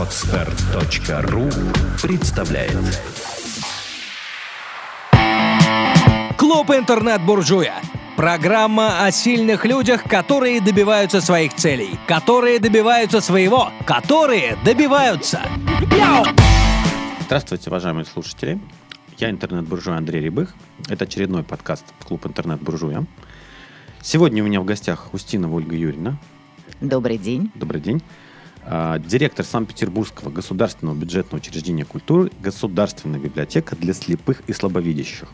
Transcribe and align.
Отстар.ру 0.00 1.50
представляет 2.00 2.72
Клуб 6.38 6.70
интернет-буржуя. 6.70 7.74
Программа 8.16 9.04
о 9.04 9.10
сильных 9.10 9.66
людях, 9.66 10.04
которые 10.04 10.62
добиваются 10.62 11.20
своих 11.20 11.54
целей, 11.54 11.98
которые 12.08 12.58
добиваются 12.60 13.20
своего, 13.20 13.70
которые 13.84 14.56
добиваются. 14.64 15.42
Здравствуйте, 17.26 17.68
уважаемые 17.68 18.06
слушатели. 18.06 18.58
Я 19.18 19.28
интернет-буржуй 19.28 19.98
Андрей 19.98 20.22
Рябых. 20.22 20.54
Это 20.88 21.04
очередной 21.04 21.42
подкаст 21.42 21.84
«Клуб 22.04 22.24
интернет-буржуя». 22.24 23.04
Сегодня 24.00 24.42
у 24.42 24.46
меня 24.46 24.62
в 24.62 24.64
гостях 24.64 25.12
Устинова 25.12 25.56
Ольга 25.56 25.76
Юрьевна. 25.76 26.16
Добрый 26.80 27.18
день. 27.18 27.50
Добрый 27.54 27.82
день. 27.82 28.02
А, 28.64 28.98
Директор 28.98 29.44
Санкт-Петербургского 29.44 30.30
государственного 30.30 30.94
бюджетного 30.94 31.40
учреждения 31.40 31.84
культуры 31.84 32.30
«Государственная 32.40 33.18
библиотека 33.18 33.76
для 33.76 33.94
слепых 33.94 34.42
и 34.46 34.52
слабовидящих». 34.52 35.28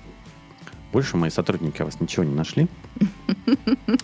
Больше 0.92 1.16
мои 1.16 1.30
сотрудники 1.30 1.82
о 1.82 1.84
вас 1.84 2.00
ничего 2.00 2.24
не 2.24 2.34
нашли. 2.34 2.68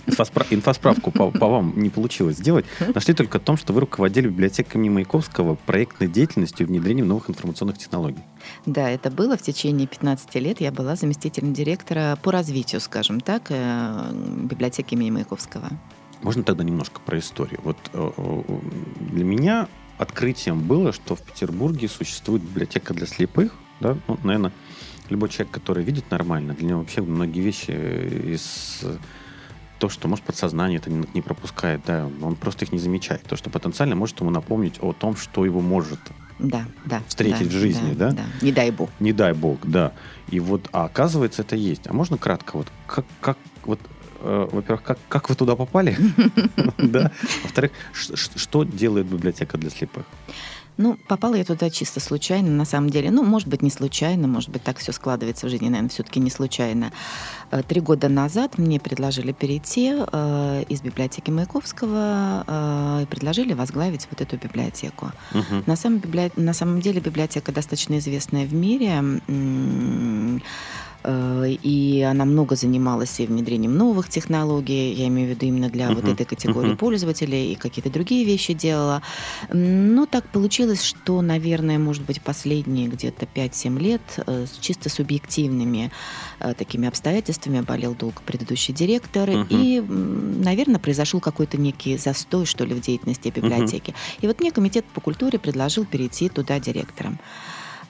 Инфоспра- 0.06 0.46
Инфосправку 0.50 1.10
по, 1.10 1.30
по 1.30 1.48
вам 1.48 1.72
не 1.76 1.88
получилось 1.88 2.36
сделать. 2.36 2.66
Нашли 2.94 3.14
только 3.14 3.38
о 3.38 3.40
том, 3.40 3.56
что 3.56 3.72
вы 3.72 3.80
руководили 3.80 4.28
библиотекой 4.28 4.78
имени 4.78 4.90
Маяковского 4.90 5.54
проектной 5.54 6.08
деятельностью 6.08 6.66
и 6.66 6.68
внедрением 6.68 7.08
новых 7.08 7.30
информационных 7.30 7.78
технологий. 7.78 8.22
Да, 8.66 8.90
это 8.90 9.10
было 9.10 9.38
в 9.38 9.42
течение 9.42 9.86
15 9.86 10.34
лет. 10.34 10.60
Я 10.60 10.72
была 10.72 10.96
заместителем 10.96 11.54
директора 11.54 12.18
по 12.22 12.30
развитию, 12.32 12.80
скажем 12.80 13.20
так, 13.20 13.44
э, 13.48 14.12
библиотеки 14.42 14.92
имени 14.94 15.12
Маяковского. 15.12 15.70
Можно 16.22 16.42
тогда 16.42 16.64
немножко 16.64 17.00
про 17.00 17.18
историю? 17.18 17.60
Вот 17.64 17.76
э, 17.92 18.12
э, 18.16 18.42
для 19.00 19.24
меня 19.24 19.68
открытием 19.98 20.60
было, 20.60 20.92
что 20.92 21.16
в 21.16 21.22
Петербурге 21.22 21.88
существует 21.88 22.42
библиотека 22.42 22.94
для 22.94 23.06
слепых. 23.06 23.54
Да? 23.80 23.96
Ну, 24.08 24.18
наверное, 24.22 24.52
любой 25.08 25.28
человек, 25.28 25.52
который 25.52 25.84
видит 25.84 26.10
нормально, 26.10 26.54
для 26.54 26.68
него 26.68 26.80
вообще 26.80 27.02
многие 27.02 27.40
вещи 27.40 27.70
из 27.70 28.84
то, 29.82 29.88
что, 29.88 30.06
может, 30.06 30.24
подсознание 30.24 30.78
это 30.78 30.90
не, 30.90 31.22
пропускает, 31.22 31.80
да, 31.84 32.08
он 32.22 32.36
просто 32.36 32.64
их 32.64 32.70
не 32.70 32.78
замечает. 32.78 33.24
То, 33.24 33.34
что 33.34 33.50
потенциально 33.50 33.96
может 33.96 34.20
ему 34.20 34.30
напомнить 34.30 34.78
о 34.80 34.92
том, 34.92 35.16
что 35.16 35.44
его 35.44 35.60
может 35.60 35.98
Да, 36.38 36.66
да. 36.84 37.02
Встретить 37.08 37.50
да, 37.50 37.58
в 37.58 37.60
жизни, 37.60 37.92
да? 37.94 38.16
Не 38.42 38.52
дай 38.52 38.70
бог. 38.70 38.90
не 39.00 39.12
дай 39.12 39.32
бог, 39.32 39.58
да. 39.64 39.92
И 40.28 40.38
вот, 40.38 40.68
а 40.70 40.84
оказывается, 40.84 41.42
это 41.42 41.56
есть. 41.56 41.88
А 41.88 41.92
можно 41.92 42.16
кратко, 42.16 42.58
вот 42.58 42.68
как, 42.86 43.04
как 43.20 43.36
вот, 43.64 43.80
э, 44.22 44.48
во-первых, 44.52 44.82
как, 44.82 44.98
как 45.08 45.28
вы 45.28 45.34
туда 45.34 45.56
попали? 45.56 45.96
Да. 46.78 47.10
Во-вторых, 47.42 47.70
что 47.92 48.64
делает 48.64 49.06
библиотека 49.06 49.58
для 49.58 49.70
слепых? 49.70 50.04
Ну, 50.78 50.96
попала 51.06 51.34
я 51.34 51.44
туда 51.44 51.68
чисто 51.68 52.00
случайно, 52.00 52.48
на 52.50 52.64
самом 52.64 52.88
деле. 52.88 53.10
Ну, 53.10 53.22
может 53.22 53.46
быть, 53.46 53.60
не 53.62 53.68
случайно, 53.70 54.26
может 54.26 54.48
быть, 54.48 54.62
так 54.62 54.78
все 54.78 54.92
складывается 54.92 55.46
в 55.46 55.50
жизни, 55.50 55.66
наверное, 55.68 55.90
все-таки 55.90 56.18
не 56.18 56.30
случайно. 56.30 56.90
Э, 57.50 57.62
Три 57.62 57.80
года 57.82 58.08
назад 58.08 58.56
мне 58.58 58.80
предложили 58.80 59.32
перейти 59.32 59.92
э, 59.94 60.64
из 60.70 60.80
библиотеки 60.80 61.30
Маяковского 61.30 62.44
э, 62.46 63.02
и 63.02 63.06
предложили 63.06 63.52
возглавить 63.52 64.08
вот 64.10 64.22
эту 64.22 64.38
библиотеку. 64.38 65.12
Мгм. 65.34 65.62
На 65.66 65.76
самом, 65.76 65.98
библи- 65.98 66.32
на 66.36 66.54
самом 66.54 66.80
деле 66.80 67.00
библиотека 67.00 67.52
достаточно 67.52 67.98
известная 67.98 68.46
в 68.46 68.54
мире, 68.54 68.92
м, 69.28 70.42
и 71.04 72.06
она 72.08 72.24
много 72.24 72.56
занималась 72.56 73.18
и 73.20 73.26
внедрением 73.26 73.76
новых 73.76 74.08
технологий, 74.08 74.92
я 74.92 75.08
имею 75.08 75.28
в 75.28 75.30
виду 75.30 75.46
именно 75.46 75.68
для 75.68 75.88
вот 75.90 76.04
Мгм, 76.04 76.12
этой 76.12 76.26
категории 76.26 76.68
мгм. 76.68 76.76
пользователей, 76.76 77.52
и 77.52 77.54
какие-то 77.56 77.90
другие 77.90 78.24
вещи 78.24 78.52
делала. 78.52 79.02
Но 79.52 80.06
так 80.06 80.28
получилось, 80.28 80.82
что, 80.82 81.20
наверное, 81.22 81.78
может 81.78 82.02
быть, 82.04 82.20
последние 82.22 82.88
где-то 82.88 83.26
5-7 83.26 83.78
лет 83.78 84.02
э, 84.26 84.46
с 84.46 84.58
чисто 84.58 84.88
субъективными 84.88 85.90
э, 86.40 86.54
такими 86.54 86.86
обстоятельствами 86.88 87.60
болел 87.60 87.94
долго 87.94 88.20
предыдущий 88.24 88.74
директор, 88.74 89.28
Мгм. 89.30 89.46
и, 89.50 89.80
наверное, 89.80 90.78
произошел 90.78 91.20
какой-то 91.20 91.56
некий 91.56 91.96
застой, 91.96 92.46
что 92.46 92.64
ли, 92.64 92.74
в 92.74 92.80
деятельности 92.80 93.32
библиотеки. 93.34 93.94
И 94.20 94.26
вот 94.26 94.40
мне 94.40 94.50
комитет 94.50 94.84
по 94.86 95.00
культуре 95.00 95.38
предложил 95.38 95.84
перейти 95.84 96.28
туда 96.28 96.60
директором. 96.60 97.18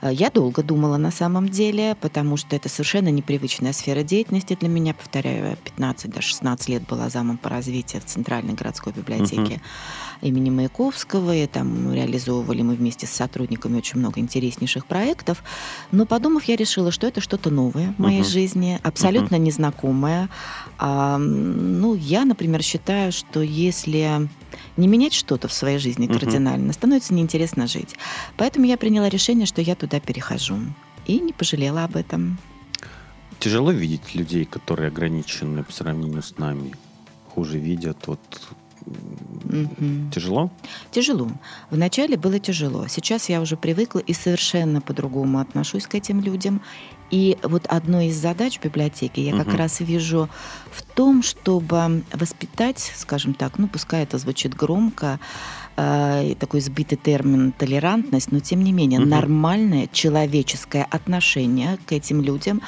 Э, 0.02 0.12
Я 0.12 0.30
долго 0.30 0.62
думала 0.62 0.96
на 0.98 1.10
самом 1.10 1.48
деле, 1.48 1.96
потому 2.00 2.36
что 2.36 2.56
это 2.56 2.68
совершенно 2.68 3.08
непривычная 3.08 3.72
сфера 3.72 4.02
деятельности 4.02 4.56
для 4.58 4.68
меня. 4.68 4.92
Повторяю, 4.94 5.50
я 5.50 5.56
15 5.56 6.10
до 6.10 6.20
16 6.20 6.68
лет 6.68 6.82
была 6.86 7.08
замом 7.08 7.38
по 7.38 7.48
развитию 7.48 8.02
в 8.02 8.04
Центральной 8.04 8.54
городской 8.54 8.92
библиотеке 8.92 9.60
имени 10.22 10.50
Маяковского. 10.50 11.34
И 11.34 11.46
там 11.46 11.92
реализовывали 11.92 12.62
мы 12.62 12.74
вместе 12.74 13.06
с 13.06 13.10
сотрудниками 13.10 13.76
очень 13.76 13.98
много 13.98 14.20
интереснейших 14.20 14.86
проектов. 14.86 15.42
Но 15.90 16.06
подумав, 16.06 16.44
я 16.44 16.56
решила, 16.56 16.90
что 16.90 17.06
это 17.06 17.20
что-то 17.20 17.50
новое 17.50 17.94
в 17.98 17.98
моей 17.98 18.20
Мгм. 18.20 18.28
жизни, 18.28 18.80
абсолютно 18.82 19.36
незнакомое. 19.36 20.28
А, 20.78 21.18
ну, 21.18 21.94
я, 21.94 22.24
например, 22.24 22.62
считаю, 22.62 23.12
что 23.12 23.42
если 23.42 24.28
не 24.76 24.88
менять 24.88 25.12
что-то 25.12 25.48
в 25.48 25.52
своей 25.52 25.78
жизни 25.78 26.06
кардинально, 26.06 26.72
становится 26.72 27.14
неинтересно 27.14 27.66
жить. 27.66 27.96
Поэтому 28.36 28.66
я 28.66 28.76
приняла 28.76 29.08
решение, 29.08 29.46
что 29.46 29.60
я 29.60 29.74
туда 29.74 30.00
перехожу. 30.00 30.56
И 31.06 31.18
не 31.18 31.32
пожалела 31.32 31.84
об 31.84 31.96
этом. 31.96 32.38
Тяжело 33.40 33.72
видеть 33.72 34.14
людей, 34.14 34.44
которые 34.44 34.88
ограничены 34.88 35.64
по 35.64 35.72
сравнению 35.72 36.22
с 36.22 36.38
нами, 36.38 36.74
хуже 37.34 37.58
видят. 37.58 37.98
Вот 38.06 38.20
Мгм. 39.44 40.10
тяжело? 40.10 40.50
Тяжело. 40.90 41.28
Вначале 41.70 42.16
было 42.16 42.38
тяжело. 42.38 42.86
Сейчас 42.88 43.28
я 43.28 43.40
уже 43.40 43.56
привыкла 43.56 43.98
и 43.98 44.12
совершенно 44.14 44.80
по-другому 44.80 45.40
отношусь 45.40 45.86
к 45.86 45.94
этим 45.94 46.20
людям. 46.20 46.62
И 47.10 47.36
вот 47.42 47.66
одной 47.66 48.06
из 48.06 48.16
задач 48.16 48.58
библиотеки 48.62 49.20
я 49.20 49.36
как 49.36 49.48
Мгм. 49.48 49.56
раз 49.56 49.80
вижу 49.80 50.30
в 50.70 50.82
том, 50.82 51.22
чтобы 51.22 52.02
воспитать, 52.14 52.92
скажем 52.96 53.34
так, 53.34 53.58
ну 53.58 53.68
пускай 53.68 54.02
это 54.04 54.16
звучит 54.16 54.54
громко, 54.54 55.20
э, 55.76 56.34
такой 56.38 56.60
сбитый 56.60 56.98
термин 56.98 57.52
толерантность, 57.52 58.32
но 58.32 58.40
тем 58.40 58.62
не 58.64 58.72
менее 58.72 59.00
Мгм. 59.00 59.08
нормальное 59.10 59.88
человеческое 59.92 60.86
отношение 60.90 61.78
к 61.86 61.92
этим 61.92 62.20
людям, 62.22 62.60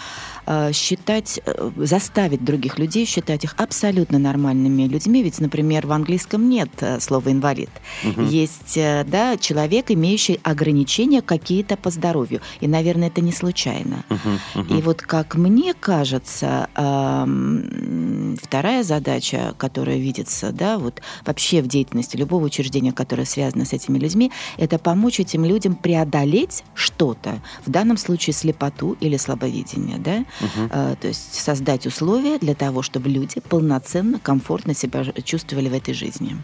э, 0.47 0.73
считать, 0.73 1.41
э, 1.47 1.71
заставить 1.77 2.45
других 2.45 2.79
людей 2.79 3.07
считать 3.07 3.45
их 3.45 3.55
абсолютно 3.59 4.19
нормальными 4.19 4.83
людьми. 4.89 5.23
Ведь, 5.23 5.41
например, 5.41 5.87
в 5.87 5.93
английском 5.93 6.49
нет 6.49 6.71
э, 6.81 7.01
слова 7.01 7.31
инвалид. 7.31 7.71
Мгм. 8.03 8.27
Есть 8.27 8.77
э, 8.77 9.05
да, 9.07 9.37
человек, 9.37 9.91
имеющий 9.91 10.41
ограничения 10.43 11.23
какие-то 11.23 11.77
по 11.77 11.91
здоровью. 11.91 12.41
И, 12.61 12.69
наверное, 12.69 13.09
это 13.09 13.21
не 13.21 13.33
случайно. 13.33 14.05
Мгм, 14.09 14.41
мгм. 14.55 14.79
И 14.79 14.83
вот, 14.83 15.03
как 15.03 15.35
мне 15.37 15.75
кажется, 15.75 16.69
эм, 16.75 18.37
вторая 18.43 18.83
задача, 18.83 19.55
которая 19.59 19.97
видится, 19.99 20.53
да, 20.53 20.79
вот 20.79 21.01
вообще 21.27 21.63
в 21.63 21.67
деятельности 21.67 22.17
любого 22.17 22.45
учреждения, 22.45 22.93
которое 22.95 23.25
связано 23.25 23.65
с 23.65 23.73
этими 23.73 23.99
людьми, 23.99 24.31
это 24.59 24.79
помочь 24.79 25.21
этим 25.21 25.45
людям 25.45 25.75
преодолеть 25.75 26.65
что-то, 26.75 27.43
в 27.67 27.71
данном 27.71 27.97
случае 27.97 28.35
слепоту 28.35 28.97
или 29.01 29.17
слабовидение, 29.17 29.99
да, 29.99 30.25
Мгм. 30.41 30.71
Э, 30.71 30.97
то 31.01 31.09
есть 31.09 31.35
создать 31.35 31.87
условия 31.87 32.39
для 32.39 32.55
того, 32.55 32.83
чтобы 32.83 33.09
люди 33.09 33.41
полноценно, 33.41 34.19
комфортно 34.19 34.75
себя 34.75 35.05
чувствовали 35.25 35.69
в 35.69 35.75
этой 35.75 35.95
жизни. 35.95 36.37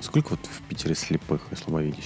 Сколько 0.00 0.30
вот 0.30 0.40
в 0.50 0.62
Питере 0.68 0.94
слепых 0.94 1.40
и 1.52 1.56
слабовидящих? 1.56 2.04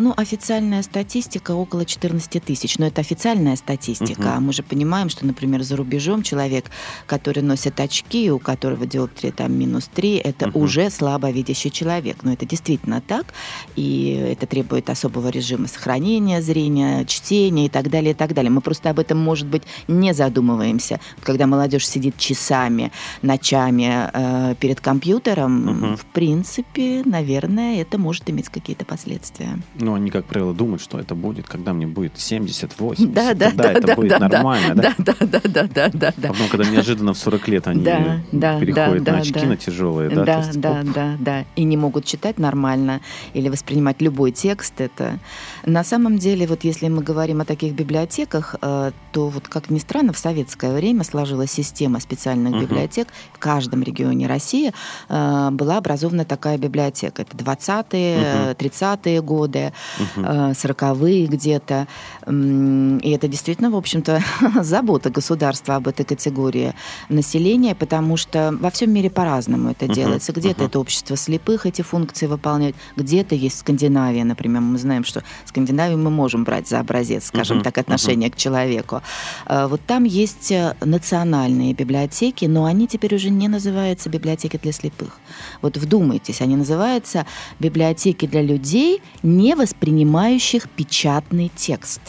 Ну, 0.00 0.14
официальная 0.16 0.82
статистика 0.82 1.50
около 1.50 1.84
14 1.84 2.40
тысяч, 2.44 2.78
но 2.78 2.86
это 2.86 3.00
официальная 3.00 3.56
статистика. 3.56 4.20
Мгм. 4.22 4.30
А 4.36 4.40
мы 4.40 4.52
же 4.52 4.62
понимаем, 4.62 5.08
что, 5.08 5.26
например, 5.26 5.64
за 5.64 5.74
рубежом 5.74 6.22
человек, 6.22 6.66
который 7.06 7.42
носит 7.42 7.80
очки, 7.80 8.30
у 8.30 8.38
которого 8.38 8.86
диоптрия 8.86 9.32
там 9.32 9.52
минус 9.58 9.90
3, 9.92 10.18
это 10.18 10.46
Мгм. 10.48 10.62
уже 10.62 10.90
слабовидящий 10.90 11.70
человек. 11.72 12.18
Но 12.22 12.32
это 12.32 12.46
действительно 12.46 13.00
так, 13.00 13.26
и 13.74 14.12
это 14.32 14.46
требует 14.46 14.88
особого 14.88 15.30
режима 15.30 15.66
сохранения 15.66 16.42
зрения, 16.42 17.04
чтения 17.04 17.66
и 17.66 17.68
так 17.68 17.90
далее, 17.90 18.12
и 18.12 18.14
так 18.14 18.34
далее. 18.34 18.52
Мы 18.52 18.60
просто 18.60 18.90
об 18.90 19.00
этом, 19.00 19.18
может 19.18 19.48
быть, 19.48 19.64
не 19.88 20.14
задумываемся. 20.14 21.00
Когда 21.24 21.48
молодежь 21.48 21.88
сидит 21.88 22.16
часами, 22.18 22.92
ночами 23.22 24.08
э, 24.12 24.54
перед 24.60 24.80
компьютером, 24.80 25.66
Мгм. 25.66 25.96
в 25.96 26.04
принципе, 26.04 27.02
наверное, 27.04 27.80
это 27.82 27.98
может 27.98 28.30
иметь 28.30 28.48
какие-то 28.48 28.84
последствия. 28.84 29.58
Ну, 29.88 29.94
они, 29.94 30.10
как 30.10 30.26
правило, 30.26 30.52
думают, 30.52 30.82
что 30.82 30.98
это 30.98 31.14
будет, 31.14 31.48
когда 31.48 31.72
мне 31.72 31.86
будет 31.86 32.20
70, 32.20 32.78
80. 32.78 33.14
Да, 33.14 33.32
да, 33.32 33.50
да, 33.52 33.72
это 33.72 33.86
да, 33.86 33.94
будет 33.94 34.10
да, 34.10 34.18
нормально, 34.18 34.74
да? 34.74 34.94
да, 34.98 35.14
да, 35.18 35.40
да, 35.44 35.62
да, 35.66 35.90
да, 35.94 36.12
да, 36.14 36.28
потом, 36.28 36.48
когда 36.50 36.68
неожиданно 36.68 37.14
в 37.14 37.18
40 37.18 37.48
лет 37.48 37.66
они 37.68 37.82
Да, 37.82 38.20
да, 38.30 38.60
переходят 38.60 39.02
да, 39.02 39.12
на 39.12 39.18
очки, 39.20 39.40
да. 39.40 39.46
на 39.46 39.56
тяжелые, 39.56 40.10
да? 40.10 40.24
Да, 40.24 40.38
есть, 40.40 40.60
да, 40.60 40.72
оп, 40.72 40.92
да, 40.92 41.16
да. 41.18 41.44
И 41.56 41.64
не 41.64 41.78
могут 41.78 42.04
читать 42.04 42.38
нормально 42.38 43.00
или 43.32 43.48
воспринимать 43.48 44.02
любой 44.02 44.30
текст. 44.30 44.78
Это 44.78 45.18
на 45.64 45.82
самом 45.84 46.18
деле, 46.18 46.46
вот 46.46 46.64
если 46.64 46.88
мы 46.88 47.02
говорим 47.02 47.40
о 47.40 47.46
таких 47.46 47.72
библиотеках, 47.72 48.56
э, 48.60 48.90
то 49.12 49.28
вот 49.28 49.48
как 49.48 49.70
ни 49.70 49.78
странно, 49.78 50.12
в 50.12 50.18
советское 50.18 50.74
время 50.74 51.02
сложилась 51.02 51.50
система 51.50 51.98
специальных 51.98 52.52
Мгм. 52.52 52.60
библиотек. 52.60 53.08
В 53.32 53.38
каждом 53.38 53.82
регионе 53.82 54.26
России 54.26 54.74
э, 55.08 55.48
была 55.50 55.78
образована 55.78 56.26
такая 56.26 56.58
библиотека. 56.58 57.22
это 57.22 57.34
20-е, 57.34 58.54
30-е 58.54 59.22
годы, 59.22 59.67
40-е 60.16 61.26
где-то. 61.26 61.86
И 62.26 63.10
это 63.10 63.28
действительно, 63.28 63.70
в 63.70 63.76
общем-то, 63.76 64.22
забота 64.62 65.10
государства 65.10 65.76
об 65.76 65.88
этой 65.88 66.04
категории 66.04 66.74
населения, 67.08 67.74
потому 67.74 68.16
что 68.16 68.54
во 68.60 68.70
всем 68.70 68.92
мире 68.92 69.10
по-разному 69.10 69.70
это 69.70 69.88
делается. 69.88 70.32
Где-то 70.32 70.64
это 70.64 70.78
общество 70.78 71.16
слепых 71.16 71.66
эти 71.66 71.82
функции 71.82 72.26
выполняет, 72.26 72.76
где-то 72.96 73.34
есть 73.34 73.58
Скандинавия, 73.58 74.24
например. 74.24 74.60
Мы 74.60 74.78
знаем, 74.78 75.04
что 75.04 75.22
Скандинавию 75.44 75.98
мы 75.98 76.10
можем 76.10 76.44
брать 76.44 76.68
за 76.68 76.80
образец, 76.80 77.26
скажем 77.26 77.62
так, 77.62 77.78
отношения 77.78 78.30
к 78.30 78.36
человеку. 78.36 79.02
А 79.46 79.68
вот 79.68 79.80
там 79.86 80.04
есть 80.04 80.50
э, 80.52 80.74
национальные 80.80 81.74
библиотеки, 81.74 82.46
но 82.46 82.64
они 82.64 82.86
теперь 82.86 83.14
уже 83.14 83.30
не 83.30 83.48
называются 83.48 84.08
библиотеки 84.08 84.58
для 84.62 84.72
слепых. 84.72 85.18
Вот 85.62 85.76
вдумайтесь, 85.76 86.40
они 86.40 86.56
называются 86.56 87.26
библиотеки 87.58 88.26
для 88.26 88.42
людей, 88.42 89.02
не 89.22 89.54
воспринимающих 89.58 90.68
печатный 90.70 91.50
текст. 91.54 92.00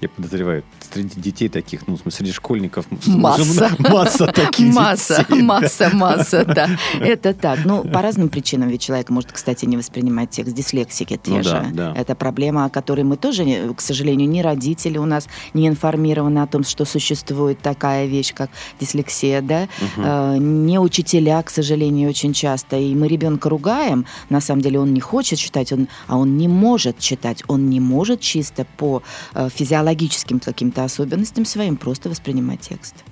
Я 0.00 0.08
подозреваю, 0.08 0.64
среди 0.92 1.20
детей 1.20 1.48
таких, 1.48 1.86
ну, 1.86 1.94
в 1.96 2.00
смысле, 2.00 2.18
среди 2.18 2.32
школьников 2.32 2.86
масса. 3.06 3.70
масса 3.78 4.26
таких 4.26 4.74
Масса, 4.74 5.24
детей, 5.28 5.42
масса, 5.42 5.90
масса, 5.92 6.44
да. 6.44 6.68
Это 7.00 7.34
так. 7.34 7.60
Ну, 7.64 7.82
по 7.84 8.02
разным 8.02 8.28
причинам 8.28 8.68
ведь 8.68 8.82
человек 8.82 9.10
может, 9.10 9.32
кстати, 9.32 9.64
не 9.66 9.76
воспринимать 9.76 10.30
текст 10.30 10.54
дислексики 10.54 11.18
те 11.22 11.30
Ну 11.30 11.42
же. 11.42 11.50
да, 11.50 11.92
да. 11.92 11.94
Это 11.96 12.14
проблема, 12.14 12.64
о 12.66 12.70
которой 12.70 13.02
мы 13.02 13.16
тоже, 13.16 13.72
к 13.76 13.80
сожалению, 13.80 14.28
ни 14.28 14.40
родители 14.40 14.98
у 14.98 15.06
нас 15.06 15.28
не 15.54 15.68
информированы 15.68 16.40
о 16.40 16.46
том, 16.46 16.64
что 16.64 16.84
существует 16.84 17.60
такая 17.60 18.06
вещь, 18.06 18.32
как 18.34 18.50
дислексия, 18.80 19.40
да, 19.42 19.68
Э, 19.96 20.36
не 20.38 20.78
учителя, 20.78 21.42
к 21.42 21.50
сожалению, 21.50 22.08
очень 22.10 22.32
часто. 22.32 22.76
И 22.76 22.94
мы 22.94 23.08
ребенка 23.08 23.48
ругаем, 23.48 24.06
на 24.28 24.40
самом 24.40 24.62
деле 24.62 24.78
он 24.80 24.92
не 24.94 25.00
хочет 25.00 25.38
читать, 25.38 25.72
он, 25.72 25.88
а 26.06 26.16
он 26.16 26.36
не 26.36 26.48
может 26.48 26.98
читать, 26.98 27.42
он 27.48 27.68
не 27.70 27.80
может 27.80 28.20
чисто 28.20 28.66
по 28.76 29.02
э, 29.34 29.48
физиологическим 29.54 30.40
каким-то 30.40 30.79
особенностям 30.84 31.44
своим 31.44 31.76
просто 31.76 32.08
воспринимать 32.08 32.60
текст. 32.60 33.04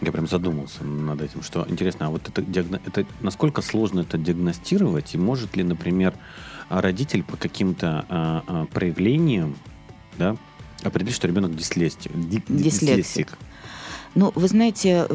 Я 0.00 0.12
прям 0.12 0.26
задумался 0.26 0.84
над 0.84 1.22
этим, 1.22 1.42
что 1.42 1.64
интересно, 1.68 2.06
а 2.06 2.10
вот 2.10 2.28
это, 2.28 2.42
диагно- 2.42 2.80
это 2.84 3.06
насколько 3.20 3.62
сложно 3.62 4.00
это 4.00 4.18
диагностировать, 4.18 5.14
и 5.14 5.18
может 5.18 5.56
ли, 5.56 5.62
например, 5.62 6.14
а, 6.68 6.80
родитель 6.80 7.22
по 7.22 7.36
каким-то 7.36 8.04
а, 8.08 8.42
а, 8.46 8.64
проявлениям 8.66 9.56
да, 10.18 10.36
определить, 10.82 11.14
что 11.14 11.28
ребенок 11.28 11.54
дислексик? 11.56 12.12
ди- 12.14 12.42
Дислексик. 12.48 13.38
Ну, 14.14 14.30
вы 14.34 14.46
знаете, 14.48 15.06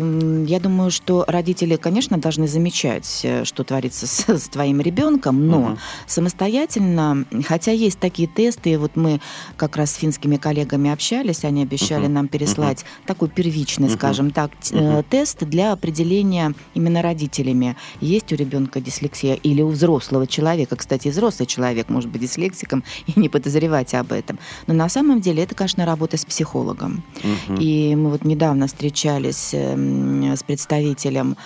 я 0.48 0.60
думаю, 0.60 0.92
что 0.92 1.24
родители, 1.28 1.78
конечно, 1.78 2.18
должны 2.18 2.48
замечать, 2.48 3.22
э, 3.24 3.46
что 3.46 3.63
творится 3.63 4.06
с, 4.07 4.28
с 4.30 4.50
твоим 4.50 4.81
ребенком, 4.81 5.48
но 5.48 5.60
Мгм. 5.60 5.78
самостоятельно, 6.07 7.25
хотя 7.48 7.72
есть 7.72 8.00
такие 8.00 8.28
тесты, 8.28 8.72
и 8.72 8.78
вот 8.78 8.96
мы 8.96 9.22
как 9.57 9.78
раз 9.78 9.92
с 9.92 9.96
финскими 9.96 10.36
коллегами 10.38 10.90
общались, 10.92 11.46
они 11.46 11.63
обещали 11.63 12.06
Мгм. 12.06 12.13
нам 12.13 12.28
переслать 12.28 12.84
такой 13.06 13.30
первичный, 13.30 13.88
Мгм. 13.88 13.98
скажем 13.98 14.31
так, 14.31 14.51
Мгм. 14.72 15.04
тест 15.10 15.44
для 15.46 15.72
определения 15.72 16.54
именно 16.74 17.01
родителями, 17.01 17.75
есть 18.01 18.34
у 18.34 18.36
ребенка 18.36 18.81
дислексия 18.81 19.36
или 19.36 19.62
у 19.62 19.69
взрослого 19.69 20.28
человека. 20.28 20.75
Кстати, 20.75 21.07
взрослый 21.07 21.46
человек 21.48 21.90
может 21.90 22.10
быть 22.10 22.22
дислексиком 22.22 22.84
и 23.07 23.18
не 23.19 23.30
подозревать 23.30 23.94
об 23.94 24.12
этом. 24.12 24.40
Но 24.68 24.74
на 24.74 24.90
самом 24.90 25.22
деле 25.22 25.44
это, 25.44 25.56
конечно, 25.56 25.86
работа 25.86 26.18
с 26.18 26.25
психологом. 26.25 27.04
Мгм. 27.24 27.56
И 27.60 27.96
мы 27.96 28.10
вот 28.10 28.25
недавно 28.25 28.68
встречались 28.89 29.53
эм, 29.53 30.36
с 30.36 30.41
представителем 30.41 31.38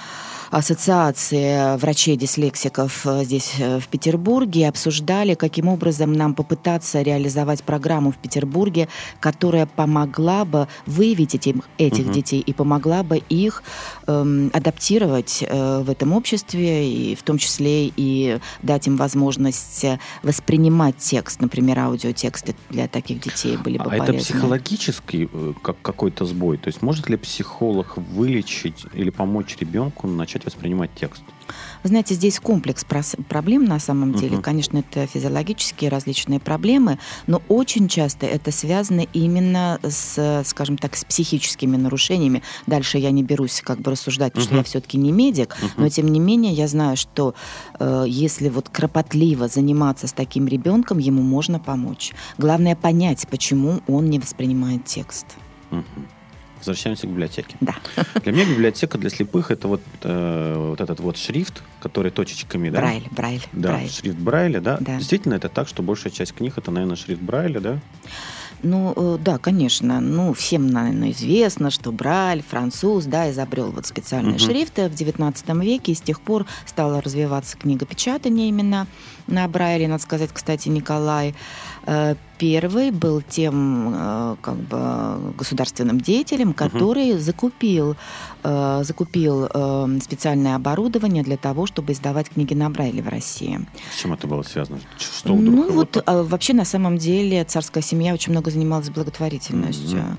Ассоциации 0.53 1.77
врачей-дислексиков 1.77 3.07
э, 3.07 3.23
здесь, 3.23 3.53
э, 3.57 3.79
в 3.79 3.88
Петербурге, 3.88 4.69
обсуждали, 4.69 5.33
каким 5.33 5.67
образом 5.67 6.13
нам 6.13 6.35
попытаться 6.35 7.01
реализовать 7.01 7.63
программу 7.63 8.11
в 8.11 8.17
Петербурге, 8.17 8.88
которая 9.19 9.65
помогла 9.65 10.45
бы 10.45 10.67
выявить 10.85 11.33
этим, 11.33 11.63
этих 11.79 12.05
Мгм. 12.05 12.13
детей 12.13 12.39
и 12.39 12.53
помогла 12.53 13.01
бы 13.01 13.17
их 13.29 13.63
эм, 14.05 14.51
адаптировать 14.53 15.44
э, 15.47 15.81
в 15.81 15.89
этом 15.89 16.13
обществе, 16.13 16.88
и 16.88 17.15
в 17.15 17.23
том 17.23 17.39
числе 17.39 17.88
и 17.88 18.38
дать 18.61 18.85
им 18.85 18.95
возможность 18.95 19.83
э, 19.83 19.97
воспринимать 20.21 20.97
текст, 20.97 21.41
например, 21.41 21.79
аудиотексты 21.79 22.53
для 22.69 22.88
таких 22.88 23.21
детей 23.21 23.57
были 23.57 23.79
бы 23.79 23.85
А 23.85 23.95
это 23.95 24.05
полезны. 24.05 24.19
психологический 24.19 25.29
э, 25.33 25.53
как 25.63 25.81
какой-то 25.81 26.25
сбой? 26.25 26.57
То 26.57 26.67
есть 26.67 26.83
может 26.83 27.09
ли 27.09 27.17
психолог 27.17 27.97
вылечить 27.97 28.85
или 28.94 29.09
помочь 29.09 29.57
ребенку 29.59 30.05
начать 30.07 30.42
воспринимать 30.45 30.91
текст? 30.95 31.23
Вы 31.83 31.89
знаете, 31.89 32.15
здесь 32.15 32.39
комплекс 32.39 32.85
проблем 33.27 33.65
на 33.65 33.79
самом 33.79 34.13
деле. 34.13 34.35
Мгм. 34.35 34.41
Конечно, 34.41 34.77
это 34.77 35.05
физиологические 35.05 35.89
различные 35.89 36.39
проблемы, 36.39 36.99
но 37.27 37.41
очень 37.49 37.87
часто 37.87 38.25
это 38.25 38.51
связано 38.51 39.01
именно 39.13 39.79
с, 39.83 40.43
скажем 40.45 40.77
так, 40.77 40.95
с 40.95 41.03
психическими 41.03 41.75
нарушениями. 41.75 42.41
Дальше 42.67 42.97
я 42.97 43.11
не 43.11 43.23
берусь 43.23 43.61
как 43.61 43.79
бы 43.81 43.91
рассуждать, 43.91 44.33
потому 44.33 44.45
что 44.45 44.53
Мгм. 44.53 44.59
я 44.59 44.63
все-таки 44.63 44.97
не 44.97 45.11
медик, 45.11 45.57
но 45.77 45.89
тем 45.89 46.07
не 46.07 46.19
менее 46.19 46.53
я 46.53 46.67
знаю, 46.67 46.95
что 46.95 47.35
э, 47.79 48.05
если 48.07 48.49
вот 48.49 48.69
кропотливо 48.69 49.47
заниматься 49.47 50.07
с 50.07 50.13
таким 50.13 50.47
ребенком, 50.47 50.99
ему 50.99 51.21
можно 51.21 51.59
помочь. 51.59 52.13
Главное 52.37 52.75
понять, 52.75 53.27
почему 53.29 53.81
он 53.87 54.09
не 54.09 54.19
воспринимает 54.19 54.85
текст. 54.85 55.25
Мгм. 55.71 55.83
Возвращаемся 56.68 57.07
к 57.07 57.10
библиотеке. 57.10 57.56
Да. 57.60 57.75
Для 58.24 58.31
меня 58.31 58.45
библиотека 58.45 58.98
для 58.98 59.10
слепых 59.10 59.51
это 59.51 59.68
вот, 59.68 59.81
э, 60.01 60.56
вот 60.69 60.80
этот 60.80 61.01
вот 61.01 61.18
шрифт, 61.18 61.62
который 61.81 62.10
точечками, 62.10 62.69
да? 62.69 62.80
Брайль, 62.80 63.07
Брайль, 63.12 63.45
Да, 63.51 63.69
Брайль. 63.74 63.89
шрифт 63.89 64.18
Брайля, 64.18 64.62
да? 64.62 64.77
Да. 64.80 64.95
Действительно, 64.98 65.33
это 65.33 65.50
так, 65.50 65.68
что 65.68 65.83
большая 65.83 66.13
часть 66.13 66.33
книг 66.33 66.54
это, 66.57 66.71
наверное, 66.71 66.95
шрифт 66.95 67.21
Брайля, 67.21 67.60
да? 67.60 67.80
Ну, 68.62 68.94
э, 68.95 69.18
да, 69.19 69.39
конечно. 69.39 70.00
Ну, 70.00 70.33
всем, 70.33 70.68
наверное, 70.68 71.12
известно, 71.12 71.69
что 71.69 71.92
Брайль, 71.92 72.42
француз, 72.42 73.04
да, 73.04 73.30
изобрел 73.30 73.71
вот 73.71 73.86
специальные 73.86 74.36
Мгм. 74.36 74.39
шрифты 74.39 74.88
в 74.88 74.94
XIX 74.94 75.62
веке, 75.62 75.92
и 75.92 75.95
с 75.95 76.00
тех 76.01 76.21
пор 76.21 76.45
стала 76.65 77.01
развиваться 77.01 77.57
книгопечатание 77.57 78.48
именно 78.48 78.88
на 79.27 79.45
Брайле. 79.50 79.89
Надо 79.89 80.01
сказать, 80.01 80.30
кстати, 80.31 80.69
Николай 80.69 81.36
Первый 82.44 82.91
был 82.91 83.21
тем 83.21 83.94
э, 83.95 84.35
как 84.41 84.56
бы 84.56 85.33
государственным 85.38 86.01
деятелем, 86.01 86.53
который 86.53 87.13
закупил, 87.18 87.95
э, 88.44 88.81
закупил 88.83 89.47
э, 89.53 90.00
специальное 90.01 90.56
оборудование 90.56 91.24
для 91.24 91.38
того, 91.38 91.68
чтобы 91.68 91.94
издавать 91.94 92.30
книги 92.30 92.53
на 92.53 92.69
Брайле 92.69 93.01
в 93.01 93.07
России. 93.07 93.65
С 93.95 94.01
чем 94.01 94.12
это 94.13 94.27
было 94.27 94.41
связано? 94.44 94.80
Что 94.97 95.34
вдруг 95.36 95.55
Ну 95.55 95.72
вот 95.72 95.91
так- 95.91 96.03
а, 96.05 96.24
вообще 96.24 96.53
на 96.53 96.65
самом 96.65 96.98
деле 96.98 97.46
царская 97.46 97.84
семья 97.84 98.13
очень 98.13 98.34
много 98.34 98.51
занималась 98.51 98.89
благотворительностью. 98.89 100.00
Э, 100.00 100.15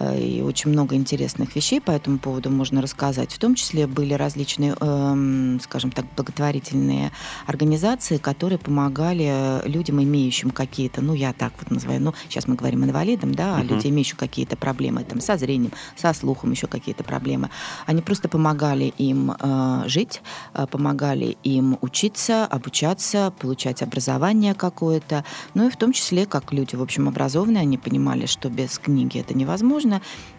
И 0.00 0.42
очень 0.42 0.70
много 0.70 0.96
интересных 0.96 1.54
вещей 1.54 1.80
по 1.80 1.92
этому 1.92 2.18
поводу 2.18 2.50
можно 2.50 2.82
рассказать. 2.82 3.32
В 3.32 3.38
том 3.38 3.54
числе 3.54 3.86
были 3.86 4.14
различные, 4.14 4.74
эм, 4.80 5.60
скажем 5.62 5.90
так, 5.92 6.04
благотворительные 6.16 7.12
организации, 7.46 8.18
которые 8.18 8.58
помогали 8.58 9.26
э, 9.64 9.68
людям, 9.68 10.02
имеющим 10.02 10.50
какие-то, 10.50 11.00
ну 11.00 11.14
я 11.14 11.32
так 11.32 11.52
вот 11.60 11.70
называю, 11.70 12.00
ну 12.00 12.14
сейчас 12.28 12.48
мы 12.48 12.56
говорим 12.56 12.84
инвалидам, 12.84 13.34
да, 13.34 13.58
Мгм. 13.58 13.68
люди, 13.68 13.86
имеющие 13.88 14.16
какие-то 14.16 14.56
проблемы 14.56 15.04
там 15.04 15.20
со 15.20 15.36
зрением, 15.36 15.72
со 15.96 16.12
слухом, 16.12 16.50
еще 16.50 16.66
какие-то 16.66 17.04
проблемы. 17.04 17.50
Они 17.86 18.02
просто 18.02 18.28
помогали 18.28 18.92
им 18.98 19.32
э, 19.38 19.84
жить, 19.86 20.22
э, 20.54 20.66
помогали 20.70 21.36
им 21.44 21.78
учиться, 21.82 22.46
обучаться, 22.46 23.32
получать 23.38 23.82
образование 23.82 24.54
какое-то. 24.54 25.24
Ну 25.54 25.66
и 25.68 25.70
в 25.70 25.76
том 25.76 25.92
числе, 25.92 26.26
как 26.26 26.52
люди, 26.52 26.74
в 26.74 26.82
общем, 26.82 27.08
образованные, 27.08 27.60
они 27.62 27.78
понимали, 27.78 28.26
что 28.26 28.48
без 28.48 28.78
книги 28.78 29.20
это 29.20 29.34
невозможно. 29.34 29.83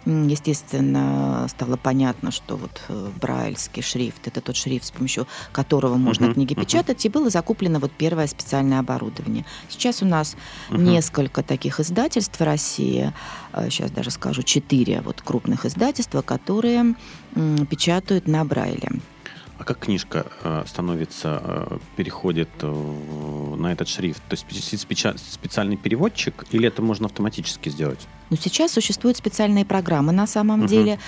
М, 0.06 0.28
Естественно, 0.28 1.48
стало 1.50 1.78
понятно, 1.78 2.32
что 2.32 2.58
вот 2.58 2.82
э, 2.90 3.10
брайльский 3.22 3.82
шрифт– 3.82 4.22
это 4.28 4.42
тот 4.42 4.56
шрифт, 4.56 4.86
с 4.86 4.92
помощью 4.92 5.28
которого 5.52 5.96
можно 5.96 6.26
Мгм, 6.28 6.34
книги 6.34 6.54
мгм. 6.54 6.64
печатать, 6.64 7.06
и 7.06 7.10
было 7.10 7.30
закуплено 7.30 7.80
вот 7.80 7.92
первое 7.92 8.28
специальное 8.28 8.80
оборудование. 8.80 9.46
Сейчас 9.70 10.02
у 10.02 10.06
нас 10.06 10.36
Мгм. 10.70 10.84
несколько 10.84 11.44
таких 11.44 11.80
издательств 11.80 12.40
в 12.40 12.44
России, 12.44 13.14
э, 13.54 13.70
сейчас 13.70 13.92
даже 13.92 14.12
скажу, 14.12 14.44
четыре 14.44 15.02
вот 15.02 15.22
крупных 15.22 15.66
издательства, 15.66 16.22
которые 16.22 16.96
печатают 17.70 18.28
на 18.28 18.46
Брайле. 18.46 18.90
А 19.58 19.64
как 19.64 19.80
книжка 19.80 20.26
э, 20.44 20.64
становится, 20.68 21.42
э, 21.44 21.78
переходит 21.96 22.50
э, 22.62 23.56
на 23.58 23.72
этот 23.72 23.88
шрифт? 23.88 24.22
То 24.28 24.36
есть 24.36 24.46
специальный 25.34 25.78
переводчик 25.78 26.46
или 26.52 26.68
это 26.68 26.82
можно 26.82 27.06
автоматически 27.06 27.70
сделать? 27.70 28.00
Ну, 28.30 28.38
сейчас 28.38 28.72
существуют 28.72 29.18
специальные 29.18 29.66
программы 29.66 30.12
на 30.12 30.26
самом 30.28 30.64
uh-huh. 30.64 30.68
деле. 30.68 31.00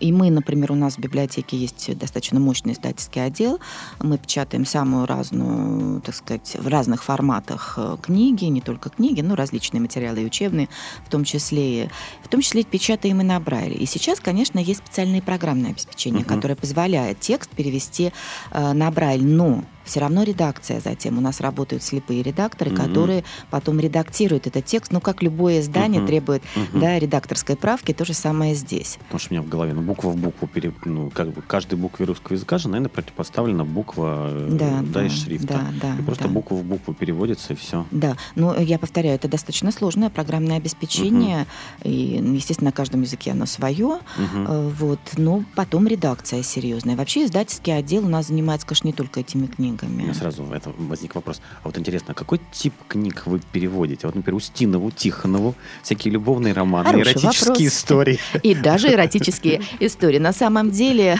И 0.00 0.12
мы, 0.12 0.30
например, 0.30 0.72
у 0.72 0.74
нас 0.76 0.94
в 0.94 0.98
библиотеке 0.98 1.56
есть 1.56 1.96
достаточно 1.98 2.38
мощный 2.38 2.72
издательский 2.72 3.24
отдел. 3.24 3.58
Мы 4.00 4.18
печатаем 4.18 4.64
самую 4.64 5.06
разную, 5.06 6.00
так 6.02 6.14
сказать, 6.14 6.56
в 6.58 6.68
разных 6.68 7.02
форматах 7.02 7.74
э, 7.76 7.96
книги, 8.00 8.44
не 8.44 8.60
только 8.60 8.90
книги, 8.90 9.20
но 9.20 9.34
различные 9.34 9.80
материалы 9.80 10.22
и 10.22 10.26
учебные, 10.26 10.68
в 11.04 11.10
том 11.10 11.24
числе, 11.24 11.90
в 12.22 12.28
том 12.28 12.40
числе 12.40 12.62
печатаем 12.62 13.20
и 13.20 13.24
на 13.24 13.40
Брайле. 13.40 13.74
И 13.74 13.86
сейчас, 13.86 14.20
конечно, 14.20 14.58
есть 14.58 14.80
специальное 14.80 15.22
программное 15.22 15.70
обеспечение, 15.70 16.22
uh-huh. 16.22 16.34
которое 16.34 16.54
позволяет 16.54 17.20
текст 17.20 17.50
перевести 17.50 18.12
э, 18.52 18.72
на 18.72 18.90
Брайль, 18.90 19.24
но 19.24 19.64
все 19.84 20.00
равно 20.00 20.22
редакция 20.22 20.80
затем. 20.80 21.18
У 21.18 21.20
нас 21.20 21.40
работают 21.40 21.82
слепые 21.82 22.22
редакторы, 22.22 22.70
mm-hmm. 22.70 22.86
которые 22.86 23.24
потом 23.50 23.80
редактируют 23.80 24.46
этот 24.46 24.64
текст. 24.64 24.92
Ну, 24.92 25.00
как 25.00 25.22
любое 25.22 25.60
издание 25.60 26.02
mm-hmm. 26.02 26.06
требует 26.06 26.42
mm-hmm. 26.42 26.80
Да, 26.80 26.98
редакторской 26.98 27.56
правки, 27.56 27.92
то 27.92 28.04
же 28.04 28.14
самое 28.14 28.54
здесь. 28.54 28.98
Потому 29.04 29.18
что 29.18 29.30
у 29.30 29.32
меня 29.34 29.42
в 29.42 29.48
голове, 29.48 29.72
ну, 29.72 29.82
буква 29.82 30.10
в 30.10 30.16
букву, 30.16 30.46
пере, 30.46 30.72
ну, 30.84 31.10
как 31.10 31.32
бы 31.32 31.42
каждой 31.42 31.76
букве 31.76 32.06
русского 32.06 32.34
языка 32.34 32.58
же, 32.58 32.68
наверное, 32.68 32.90
противопоставлена 32.90 33.64
буква 33.64 34.28
э, 34.30 34.48
да, 34.50 34.80
да, 34.80 35.00
да, 35.00 35.06
из 35.06 35.22
шрифта. 35.22 35.46
Да, 35.46 35.66
да, 35.82 35.96
и 35.98 36.02
просто 36.02 36.24
да. 36.24 36.30
буква 36.30 36.56
в 36.56 36.64
букву 36.64 36.94
переводится, 36.94 37.52
и 37.52 37.56
все. 37.56 37.86
Да, 37.90 38.16
но 38.34 38.56
я 38.56 38.78
повторяю, 38.78 39.16
это 39.16 39.28
достаточно 39.28 39.72
сложное 39.72 40.10
программное 40.10 40.56
обеспечение, 40.56 41.46
mm-hmm. 41.80 41.90
и, 41.90 42.36
естественно, 42.36 42.68
на 42.68 42.72
каждом 42.72 43.02
языке 43.02 43.32
оно 43.32 43.46
свое, 43.46 43.98
mm-hmm. 44.18 44.74
вот, 44.78 45.00
но 45.16 45.44
потом 45.54 45.86
редакция 45.86 46.42
серьезная. 46.42 46.96
Вообще 46.96 47.24
издательский 47.24 47.76
отдел 47.76 48.04
у 48.04 48.08
нас 48.08 48.28
занимается, 48.28 48.66
конечно, 48.66 48.86
не 48.86 48.92
только 48.92 49.20
этими 49.20 49.46
книгами 49.46 49.69
книгами. 49.76 50.00
У 50.00 50.04
меня 50.04 50.14
сразу 50.14 50.44
это 50.52 50.72
возник 50.78 51.14
вопрос. 51.14 51.40
А 51.62 51.68
вот 51.68 51.78
интересно, 51.78 52.14
какой 52.14 52.40
тип 52.52 52.74
книг 52.88 53.22
вы 53.26 53.40
переводите? 53.52 54.06
Вот, 54.06 54.16
например, 54.16 54.36
Устинову, 54.36 54.90
Тихонову, 54.90 55.54
всякие 55.82 56.12
любовные 56.12 56.52
романы, 56.54 56.86
Хороший 56.86 57.12
эротические 57.12 57.48
вопрос. 57.48 57.60
истории. 57.60 58.18
И 58.42 58.54
даже 58.54 58.88
эротические 58.88 59.62
истории. 59.80 60.18
На 60.18 60.32
самом 60.32 60.70
деле, 60.70 61.18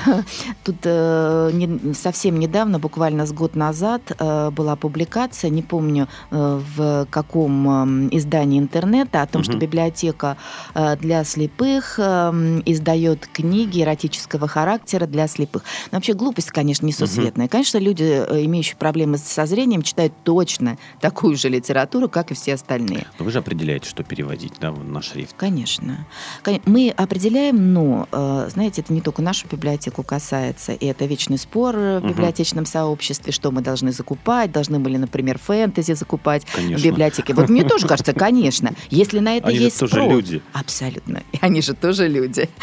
тут 0.64 0.76
э, 0.84 1.50
не, 1.52 1.94
совсем 1.94 2.38
недавно, 2.38 2.78
буквально 2.78 3.26
с 3.26 3.32
год 3.32 3.56
назад, 3.56 4.02
э, 4.18 4.50
была 4.50 4.76
публикация, 4.76 5.50
не 5.50 5.62
помню 5.62 6.08
э, 6.30 6.60
в 6.76 7.06
каком 7.10 8.08
э, 8.08 8.16
издании 8.16 8.58
интернета, 8.58 9.22
о 9.22 9.26
том, 9.26 9.42
угу. 9.42 9.50
что 9.50 9.58
библиотека 9.58 10.36
для 11.00 11.24
слепых 11.24 11.98
э, 11.98 12.60
издает 12.66 13.26
книги 13.26 13.82
эротического 13.82 14.48
характера 14.48 15.06
для 15.06 15.26
слепых. 15.26 15.62
Но 15.90 15.96
вообще 15.98 16.14
глупость, 16.14 16.50
конечно, 16.50 16.86
несусветная. 16.86 17.46
Угу. 17.46 17.50
Конечно, 17.50 17.78
люди 17.78 18.39
имеющие 18.44 18.76
проблемы 18.76 19.18
со 19.18 19.46
зрением, 19.46 19.82
читают 19.82 20.12
точно 20.24 20.78
такую 21.00 21.36
же 21.36 21.48
литературу, 21.48 22.08
как 22.08 22.30
и 22.30 22.34
все 22.34 22.54
остальные. 22.54 23.06
Но 23.18 23.24
вы 23.24 23.30
же 23.30 23.38
определяете, 23.38 23.88
что 23.88 24.02
переводить 24.02 24.54
да, 24.60 24.70
на 24.72 25.02
шрифт. 25.02 25.34
Конечно. 25.36 26.06
Мы 26.64 26.90
определяем, 26.96 27.72
но, 27.72 28.08
э, 28.10 28.48
знаете, 28.52 28.82
это 28.82 28.92
не 28.92 29.00
только 29.00 29.22
нашу 29.22 29.46
библиотеку 29.48 30.02
касается, 30.02 30.72
и 30.72 30.86
это 30.86 31.06
вечный 31.06 31.38
спор 31.38 31.76
в 31.76 32.00
библиотечном 32.00 32.62
угу. 32.62 32.70
сообществе, 32.70 33.32
что 33.32 33.50
мы 33.50 33.62
должны 33.62 33.92
закупать, 33.92 34.52
должны 34.52 34.78
были, 34.78 34.96
например, 34.96 35.38
фэнтези 35.38 35.92
закупать 35.92 36.44
конечно. 36.46 36.78
в 36.78 36.84
библиотеке. 36.84 37.34
Вот 37.34 37.48
мне 37.48 37.64
тоже 37.64 37.86
кажется, 37.86 38.12
конечно, 38.12 38.72
если 38.90 39.20
на 39.20 39.36
это 39.36 39.48
Они 39.48 39.58
есть 39.58 39.76
спрос... 39.76 39.90
тоже 39.90 40.08
люди. 40.08 40.42
Абсолютно. 40.52 41.22
Они 41.40 41.62
же 41.62 41.74
тоже 41.74 42.08
люди. 42.08 42.48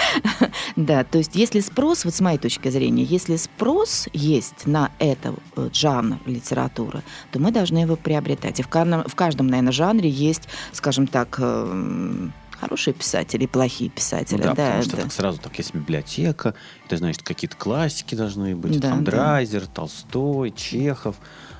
Да, 0.75 1.03
то 1.03 1.17
есть 1.17 1.35
если 1.35 1.59
спрос, 1.59 2.05
вот 2.05 2.13
с 2.13 2.21
моей 2.21 2.37
точки 2.37 2.69
зрения, 2.69 3.03
если 3.03 3.35
спрос 3.35 4.07
есть 4.13 4.67
на 4.67 4.91
это 4.99 5.33
э, 5.67 5.73
жанр 5.73 6.17
литературы, 6.25 7.01
то 7.31 7.39
мы 7.39 7.51
должны 7.51 7.79
его 7.79 7.95
приобретать. 7.95 8.59
И 8.59 8.63
в 8.63 8.67
каждом, 8.67 9.03
в 9.03 9.15
каждом 9.15 9.47
наверное, 9.47 9.71
жанре 9.71 10.09
есть, 10.09 10.47
скажем 10.71 11.07
так, 11.07 11.37
э, 11.39 12.29
хорошие 12.59 12.93
писатели 12.93 13.43
и 13.43 13.47
плохие 13.47 13.89
писатели. 13.89 14.37
Ну 14.37 14.43
да, 14.43 14.55
да, 14.55 14.65
потому 14.65 14.83
что 14.83 14.97
так 14.97 15.11
сразу 15.11 15.39
так 15.39 15.57
есть 15.57 15.73
библиотека, 15.73 16.55
это 16.85 16.97
значит 16.97 17.23
какие-то 17.23 17.55
классики 17.55 18.15
должны 18.15 18.55
быть, 18.55 18.79
да, 18.79 18.89
там 18.89 19.03
да. 19.03 19.11
Драйзер, 19.11 19.67
Толстой, 19.67 20.51
Чехов. 20.51 21.15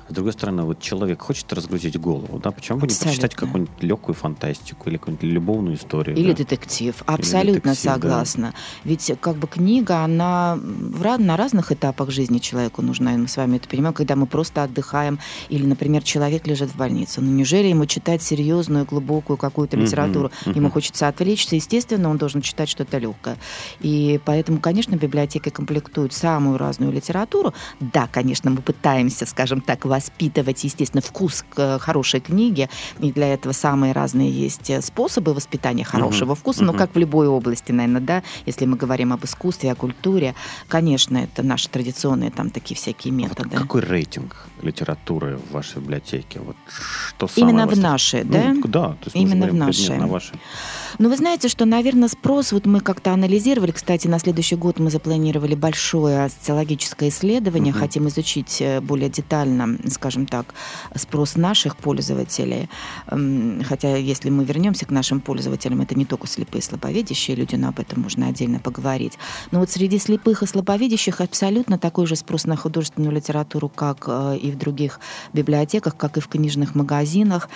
С 0.08 0.12
другой 0.12 0.32
стороны, 0.32 0.62
вот 0.62 0.80
человек 0.80 1.20
хочет 1.22 1.52
разгрузить 1.52 1.98
голову, 2.00 2.38
да, 2.38 2.50
почему 2.50 2.78
бы 2.78 2.86
не 2.86 2.94
почитать 2.94 3.34
какую-нибудь 3.34 3.82
легкую 3.82 4.14
фантастику 4.14 4.88
или 4.88 4.96
какую-нибудь 4.96 5.28
любовную 5.28 5.76
историю? 5.76 6.16
Или 6.16 6.32
да? 6.32 6.38
детектив. 6.38 6.94
Абсолютно 7.06 7.72
детектив, 7.72 7.92
согласна. 7.92 8.52
Да. 8.52 8.90
Ведь 8.90 9.12
как 9.20 9.36
бы 9.36 9.46
книга, 9.46 10.04
она 10.04 10.56
в, 10.56 11.18
на 11.18 11.36
разных 11.36 11.72
этапах 11.72 12.10
жизни 12.10 12.38
человеку 12.38 12.82
нужна, 12.82 13.14
и 13.14 13.16
мы 13.16 13.28
с 13.28 13.36
вами 13.36 13.56
это 13.56 13.68
понимаем, 13.68 13.94
когда 13.94 14.16
мы 14.16 14.26
просто 14.26 14.62
отдыхаем, 14.62 15.18
или, 15.48 15.66
например, 15.66 16.02
человек 16.02 16.46
лежит 16.46 16.70
в 16.70 16.76
больнице. 16.76 17.20
Ну, 17.20 17.30
неужели 17.30 17.68
ему 17.68 17.86
читать 17.86 18.22
серьезную, 18.22 18.86
глубокую 18.86 19.36
какую-то 19.36 19.76
литературу? 19.76 20.28
Uh-huh, 20.28 20.52
uh-huh. 20.52 20.56
Ему 20.56 20.70
хочется 20.70 21.08
отвлечься, 21.08 21.56
естественно, 21.56 22.08
он 22.08 22.16
должен 22.16 22.40
читать 22.40 22.68
что-то 22.68 22.98
легкое. 22.98 23.36
И 23.80 24.20
поэтому, 24.24 24.58
конечно, 24.58 24.96
библиотека 24.96 25.50
комплектует 25.50 26.12
самую 26.12 26.56
разную 26.58 26.92
литературу. 26.92 27.52
Да, 27.80 28.08
конечно, 28.10 28.50
мы 28.50 28.62
пытаемся, 28.62 29.26
скажем 29.26 29.60
так, 29.60 29.84
воспитывать, 29.98 30.64
естественно, 30.64 31.02
вкус 31.02 31.44
к 31.54 31.58
э, 31.58 31.78
хорошей 31.78 32.20
книге. 32.20 32.68
И 33.00 33.12
для 33.12 33.34
этого 33.34 33.52
самые 33.52 33.92
разные 33.92 34.30
есть 34.30 34.70
э, 34.70 34.80
способы 34.80 35.34
воспитания 35.34 35.84
хорошего 35.84 36.32
uh-huh. 36.32 36.36
вкуса. 36.36 36.62
Uh-huh. 36.62 36.72
Ну, 36.72 36.74
как 36.74 36.94
в 36.94 36.98
любой 36.98 37.26
области, 37.26 37.72
наверное, 37.72 38.00
да, 38.00 38.22
если 38.46 38.66
мы 38.66 38.76
говорим 38.76 39.12
об 39.12 39.24
искусстве, 39.24 39.72
о 39.72 39.74
культуре, 39.74 40.34
конечно, 40.68 41.18
это 41.18 41.42
наши 41.42 41.68
традиционные 41.68 42.30
там 42.30 42.50
такие 42.50 42.76
всякие 42.76 43.12
методы. 43.12 43.50
Вот 43.50 43.58
какой 43.58 43.82
рейтинг 43.82 44.48
литературы 44.62 45.36
в 45.36 45.52
вашей 45.52 45.80
библиотеке? 45.80 46.40
Вот 46.40 46.56
что 46.68 47.28
Именно 47.34 47.66
в 47.66 47.76
нашей, 47.78 48.24
да? 48.24 48.52
Ну, 48.54 48.62
да, 48.68 48.88
то 48.88 49.06
есть 49.06 49.16
Именно 49.16 49.46
в 49.48 49.54
нашей. 49.54 49.98
На 49.98 50.06
вашей. 50.06 50.38
Ну, 50.98 51.08
вы 51.08 51.16
знаете, 51.16 51.48
что, 51.48 51.64
наверное, 51.64 52.08
спрос, 52.08 52.52
вот 52.52 52.66
мы 52.66 52.80
как-то 52.80 53.12
анализировали, 53.12 53.72
кстати, 53.72 54.06
на 54.08 54.18
следующий 54.18 54.56
год 54.56 54.78
мы 54.78 54.90
запланировали 54.90 55.54
большое 55.54 56.28
социологическое 56.28 57.10
исследование, 57.10 57.72
uh-huh. 57.72 57.78
хотим 57.78 58.08
изучить 58.08 58.60
э, 58.60 58.80
более 58.80 59.08
детально 59.10 59.78
скажем 59.90 60.26
так, 60.26 60.54
спрос 60.94 61.36
наших 61.36 61.76
пользователей. 61.76 62.68
Хотя, 63.06 63.96
если 63.96 64.30
мы 64.30 64.44
вернемся 64.44 64.86
к 64.86 64.90
нашим 64.90 65.20
пользователям, 65.20 65.80
это 65.80 65.94
не 65.94 66.04
только 66.04 66.26
слепые 66.26 66.60
и 66.60 66.64
слабовидящие 66.64 67.36
люди, 67.36 67.56
но 67.56 67.68
об 67.68 67.80
этом 67.80 68.02
можно 68.02 68.28
отдельно 68.28 68.58
поговорить. 68.58 69.18
Но 69.50 69.60
вот 69.60 69.70
среди 69.70 69.98
слепых 69.98 70.42
и 70.42 70.46
слабовидящих 70.46 71.20
абсолютно 71.20 71.78
такой 71.78 72.06
же 72.06 72.16
спрос 72.16 72.46
на 72.46 72.56
художественную 72.56 73.12
литературу, 73.12 73.68
как 73.68 74.04
э, 74.06 74.38
и 74.38 74.50
в 74.50 74.58
других 74.58 75.00
библиотеках, 75.32 75.96
как 75.96 76.16
и 76.16 76.20
в 76.20 76.28
книжных 76.28 76.74
магазинах. 76.74 77.48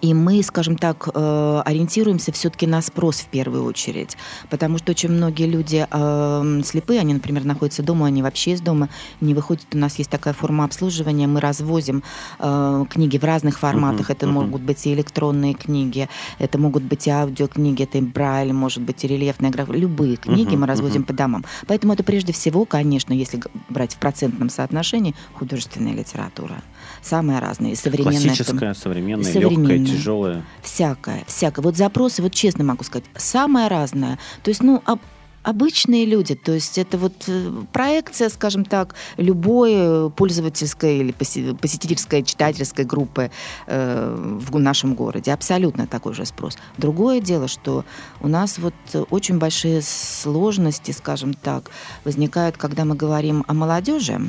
И 0.00 0.14
мы, 0.14 0.42
скажем 0.42 0.76
так, 0.76 1.08
э, 1.12 1.62
ориентируемся 1.64 2.32
все-таки 2.32 2.66
на 2.66 2.80
спрос 2.82 3.20
в 3.20 3.26
первую 3.26 3.64
очередь, 3.64 4.16
потому 4.50 4.78
что 4.78 4.92
очень 4.92 5.10
многие 5.10 5.46
люди 5.46 5.86
э, 5.88 6.60
слепые, 6.64 7.00
они, 7.00 7.14
например, 7.14 7.44
находятся 7.44 7.82
дома, 7.82 8.06
они 8.06 8.22
вообще 8.22 8.52
из 8.52 8.60
дома 8.60 8.88
не 9.20 9.34
выходят. 9.34 9.66
У 9.72 9.78
нас 9.78 9.98
есть 9.98 10.10
такая 10.10 10.34
форма 10.34 10.64
обслуживания, 10.64 11.26
мы 11.26 11.40
развозим 11.40 12.02
э, 12.38 12.84
книги 12.90 13.18
в 13.18 13.24
разных 13.24 13.58
форматах. 13.58 14.08
Uh-huh, 14.08 14.12
это 14.12 14.26
uh-huh. 14.26 14.32
могут 14.32 14.62
быть 14.62 14.86
и 14.86 14.94
электронные 14.94 15.54
книги, 15.54 16.08
это 16.38 16.58
могут 16.58 16.82
быть 16.82 17.06
и 17.06 17.10
аудиокниги, 17.10 17.84
это 17.84 17.98
и 17.98 18.00
брайль, 18.00 18.52
может 18.52 18.82
быть 18.82 19.04
и 19.04 19.08
рельефная 19.08 19.50
графика. 19.50 19.76
Любые 19.76 20.16
книги 20.16 20.54
uh-huh, 20.54 20.58
мы 20.58 20.66
развозим 20.66 21.02
uh-huh. 21.02 21.06
по 21.06 21.12
домам. 21.12 21.44
Поэтому 21.66 21.92
это 21.92 22.02
прежде 22.02 22.32
всего, 22.32 22.64
конечно, 22.64 23.12
если 23.12 23.40
брать 23.68 23.94
в 23.94 23.98
процентном 23.98 24.48
соотношении, 24.48 25.14
художественная 25.34 25.94
литература. 25.94 26.62
Самая 27.02 27.40
разная. 27.40 27.74
Современная. 27.74 28.20
Классическая, 28.20 28.74
современная, 28.74 29.24
современная 29.24 29.76
легкая, 29.76 29.81
тяжелая. 29.86 30.44
Всякая, 30.62 31.24
всякая. 31.26 31.62
Вот 31.62 31.76
запросы, 31.76 32.22
вот 32.22 32.32
честно 32.32 32.64
могу 32.64 32.84
сказать, 32.84 33.04
самое 33.16 33.68
разное. 33.68 34.18
То 34.42 34.48
есть, 34.50 34.62
ну, 34.62 34.82
об, 34.84 35.00
обычные 35.42 36.04
люди. 36.04 36.34
То 36.34 36.52
есть 36.52 36.78
это 36.78 36.98
вот 36.98 37.24
э, 37.26 37.50
проекция, 37.72 38.28
скажем 38.28 38.64
так, 38.64 38.94
любой 39.16 40.10
пользовательской 40.10 40.98
или 40.98 41.12
посетительской, 41.12 42.22
читательской 42.22 42.84
группы 42.84 43.30
э, 43.66 44.38
в 44.40 44.58
нашем 44.58 44.94
городе. 44.94 45.32
Абсолютно 45.32 45.86
такой 45.86 46.14
же 46.14 46.24
спрос. 46.24 46.56
Другое 46.78 47.20
дело, 47.20 47.48
что 47.48 47.84
у 48.20 48.28
нас 48.28 48.58
вот 48.58 48.74
очень 49.10 49.38
большие 49.38 49.82
сложности, 49.82 50.92
скажем 50.92 51.34
так, 51.34 51.70
возникают, 52.04 52.56
когда 52.56 52.84
мы 52.84 52.94
говорим 52.94 53.44
о 53.48 53.54
молодежи, 53.54 54.20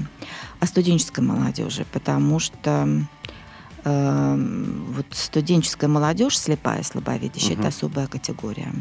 о 0.59 0.65
студенческой 0.65 1.21
молодежи, 1.21 1.85
потому 1.91 2.39
что 2.39 2.87
э, 2.87 2.99
вот 3.83 5.05
студенческая 5.11 5.87
молодежь, 5.87 6.37
слепая, 6.37 6.83
слабовидящая, 6.83 7.53
угу. 7.53 7.61
это 7.61 7.67
особая 7.69 8.07
категория. 8.07 8.71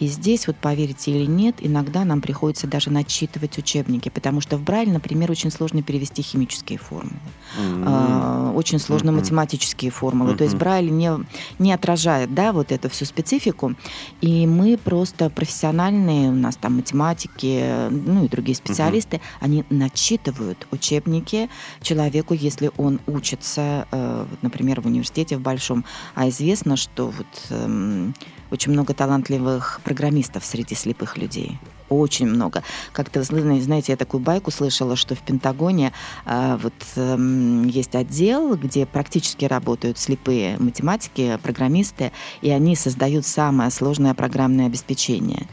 И 0.00 0.06
здесь, 0.06 0.46
вот 0.46 0.56
поверите 0.56 1.10
или 1.10 1.26
нет, 1.26 1.56
иногда 1.58 2.04
нам 2.04 2.20
приходится 2.20 2.66
даже 2.66 2.90
начитывать 2.90 3.58
учебники, 3.58 4.08
потому 4.08 4.40
что 4.40 4.56
в 4.56 4.62
Брайле, 4.62 4.92
например, 4.92 5.30
очень 5.30 5.50
сложно 5.50 5.82
перевести 5.82 6.22
химические 6.22 6.78
формулы, 6.78 7.18
mm-hmm. 7.58 8.54
очень 8.54 8.78
сложно 8.78 9.10
mm-hmm. 9.10 9.14
математические 9.14 9.90
формулы. 9.90 10.32
Mm-hmm. 10.32 10.36
То 10.36 10.44
есть 10.44 10.56
Брайль 10.56 10.90
не, 10.90 11.10
не 11.58 11.72
отражает 11.72 12.32
да, 12.32 12.52
вот 12.52 12.70
эту 12.70 12.88
всю 12.88 13.04
специфику, 13.04 13.74
и 14.20 14.46
мы 14.46 14.76
просто 14.76 15.30
профессиональные, 15.30 16.30
у 16.30 16.34
нас 16.34 16.56
там 16.56 16.76
математики, 16.76 17.88
ну 17.90 18.24
и 18.24 18.28
другие 18.28 18.54
специалисты, 18.54 19.16
mm-hmm. 19.16 19.38
они 19.40 19.64
начитывают 19.70 20.66
учебники 20.70 21.48
человеку, 21.82 22.34
если 22.34 22.70
он 22.76 23.00
учится, 23.06 23.86
э, 23.90 24.26
например, 24.42 24.80
в 24.80 24.86
университете 24.86 25.36
в 25.36 25.40
большом, 25.40 25.84
а 26.14 26.28
известно, 26.28 26.76
что 26.76 27.06
вот 27.06 27.26
эм, 27.50 28.14
очень 28.50 28.72
много 28.72 28.94
талантливых 28.94 29.80
программистов 29.84 30.44
среди 30.44 30.74
слепых 30.74 31.16
людей. 31.16 31.58
Очень 31.88 32.26
много. 32.26 32.62
Как-то, 32.92 33.22
знаете, 33.22 33.92
я 33.92 33.96
такую 33.96 34.20
байку 34.20 34.50
слышала, 34.50 34.94
что 34.94 35.14
в 35.14 35.20
Пентагоне 35.20 35.92
э, 36.26 36.58
вот 36.62 36.74
э, 36.96 37.62
есть 37.66 37.94
отдел, 37.94 38.56
где 38.56 38.84
практически 38.84 39.46
работают 39.46 39.98
слепые 39.98 40.58
математики, 40.58 41.38
программисты, 41.42 42.12
и 42.42 42.50
они 42.50 42.76
создают 42.76 43.24
самое 43.24 43.70
сложное 43.70 44.12
программное 44.12 44.66
обеспечение 44.66 45.46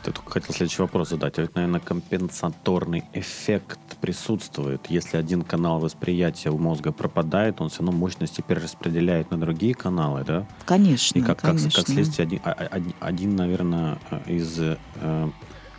ты 0.00 0.12
только 0.12 0.30
хотел 0.30 0.54
следующий 0.54 0.82
вопрос 0.82 1.10
задать. 1.10 1.38
Ведь, 1.38 1.54
наверное, 1.54 1.80
компенсаторный 1.80 3.04
эффект 3.12 3.78
присутствует. 4.00 4.86
Если 4.88 5.16
один 5.16 5.42
канал 5.42 5.78
восприятия 5.80 6.50
у 6.50 6.58
мозга 6.58 6.92
пропадает, 6.92 7.60
он 7.60 7.68
все 7.68 7.82
равно 7.82 7.92
мощности 7.92 8.42
перераспределяет 8.46 9.30
на 9.30 9.38
другие 9.38 9.74
каналы, 9.74 10.24
да? 10.24 10.46
Конечно, 10.64 11.18
И 11.18 11.22
как, 11.22 11.40
конечно. 11.40 11.70
как, 11.70 11.86
как 11.86 11.88
следствие, 11.88 12.26
один, 12.26 12.40
один, 12.70 12.94
один 13.00 13.36
наверное, 13.36 13.98
из 14.26 14.58
э, 14.58 14.76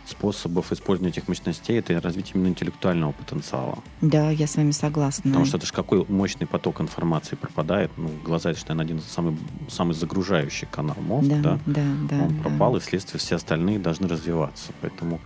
способов 0.06 0.72
использования 0.72 1.10
этих 1.10 1.28
мощностей 1.28 1.78
это 1.78 2.00
развитие 2.00 2.34
именно 2.34 2.48
интеллектуального 2.48 3.12
потенциала. 3.12 3.78
Да, 4.00 4.30
я 4.30 4.46
с 4.46 4.56
вами 4.56 4.70
согласна. 4.70 5.30
Потому 5.30 5.44
что 5.44 5.56
это 5.56 5.66
же 5.66 5.72
какой 5.72 6.04
мощный 6.08 6.46
поток 6.46 6.80
информации 6.80 7.36
пропадает. 7.36 7.90
Ну, 7.96 8.10
глаза 8.24 8.50
это, 8.50 8.60
наверное, 8.68 8.84
один 8.84 8.98
из 8.98 9.04
самый, 9.04 9.36
самый 9.68 9.94
загружающий 9.94 10.66
канал 10.66 10.96
мозга, 11.00 11.36
да? 11.36 11.58
Да, 11.66 11.82
да, 11.82 11.82
да. 12.10 12.24
Он 12.24 12.36
да. 12.36 12.42
пропал, 12.42 12.76
и 12.76 12.80
вследствие 12.80 13.18
все 13.20 13.36
остальные 13.36 13.78
должны 13.78 14.08
развиваться. 14.08 14.72
Поэтому 14.80 15.20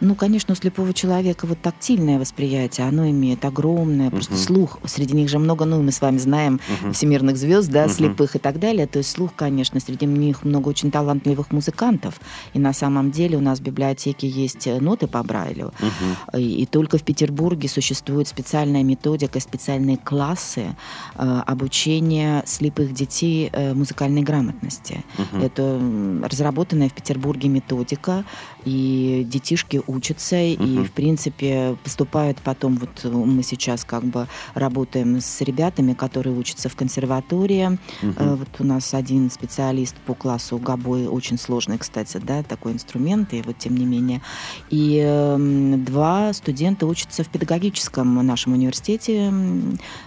ну, 0.00 0.14
конечно, 0.14 0.52
у 0.52 0.56
слепого 0.56 0.92
человека 0.92 1.46
вот 1.46 1.60
тактильное 1.60 2.18
восприятие, 2.18 2.86
оно 2.86 3.08
имеет 3.08 3.44
огромное, 3.44 4.08
uh-huh. 4.08 4.10
просто 4.10 4.36
слух. 4.36 4.78
Среди 4.84 5.14
них 5.14 5.28
же 5.28 5.38
много, 5.38 5.64
ну, 5.64 5.82
мы 5.82 5.92
с 5.92 6.00
вами 6.00 6.18
знаем 6.18 6.60
uh-huh. 6.82 6.92
всемирных 6.92 7.36
звезд, 7.36 7.70
да, 7.70 7.84
uh-huh. 7.84 7.94
слепых 7.94 8.36
и 8.36 8.38
так 8.38 8.58
далее. 8.58 8.86
То 8.86 8.98
есть 8.98 9.10
слух, 9.10 9.32
конечно, 9.34 9.80
среди 9.80 10.06
них 10.06 10.44
много 10.44 10.68
очень 10.68 10.90
талантливых 10.90 11.52
музыкантов. 11.52 12.20
И 12.52 12.58
на 12.58 12.72
самом 12.72 13.10
деле 13.10 13.38
у 13.38 13.40
нас 13.40 13.58
в 13.58 13.62
библиотеке 13.62 14.28
есть 14.28 14.66
э, 14.66 14.80
ноты 14.80 15.06
по 15.06 15.22
Брайлю. 15.22 15.72
Uh-huh. 15.78 16.40
И, 16.40 16.62
и 16.62 16.66
только 16.66 16.98
в 16.98 17.02
Петербурге 17.02 17.68
существует 17.68 18.28
специальная 18.28 18.82
методика, 18.82 19.40
специальные 19.40 19.96
классы 19.96 20.76
э, 21.16 21.42
обучения 21.46 22.42
слепых 22.46 22.92
детей 22.92 23.50
э, 23.52 23.74
музыкальной 23.74 24.22
грамотности. 24.22 25.04
Uh-huh. 25.16 25.44
Это 25.44 26.28
разработанная 26.28 26.88
в 26.88 26.94
Петербурге 26.94 27.48
методика, 27.48 28.24
и 28.64 29.26
детишки 29.28 29.82
учатся, 29.86 30.36
uh-huh. 30.36 30.82
и, 30.82 30.84
в 30.84 30.92
принципе, 30.92 31.76
поступают 31.82 32.38
потом, 32.38 32.76
вот 32.76 33.04
мы 33.04 33.42
сейчас 33.42 33.84
как 33.84 34.04
бы 34.04 34.26
работаем 34.54 35.20
с 35.20 35.40
ребятами, 35.40 35.92
которые 35.92 36.36
учатся 36.36 36.68
в 36.68 36.76
консерватории. 36.76 37.78
Uh-huh. 38.02 38.36
Вот 38.36 38.48
у 38.58 38.64
нас 38.64 38.94
один 38.94 39.30
специалист 39.30 39.96
по 40.06 40.14
классу 40.14 40.58
гобой, 40.58 41.06
очень 41.06 41.38
сложный, 41.38 41.78
кстати, 41.78 42.18
да, 42.18 42.42
такой 42.42 42.72
инструмент, 42.72 43.32
и 43.34 43.42
вот 43.42 43.58
тем 43.58 43.76
не 43.76 43.84
менее. 43.84 44.22
И 44.70 45.02
э, 45.04 45.76
два 45.78 46.32
студента 46.32 46.86
учатся 46.86 47.24
в 47.24 47.28
педагогическом 47.28 48.14
нашем 48.26 48.52
университете 48.52 49.32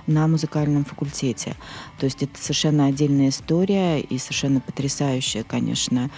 на 0.08 0.28
музыкальном 0.28 0.86
факультете. 0.86 1.56
То 2.00 2.06
есть 2.06 2.24
это 2.24 2.40
совершенно 2.40 2.86
отдельная 2.86 3.30
история 3.30 4.00
и 4.00 4.18
совершенно 4.18 4.60
потрясающая, 4.60 5.44
конечно, 5.44 6.10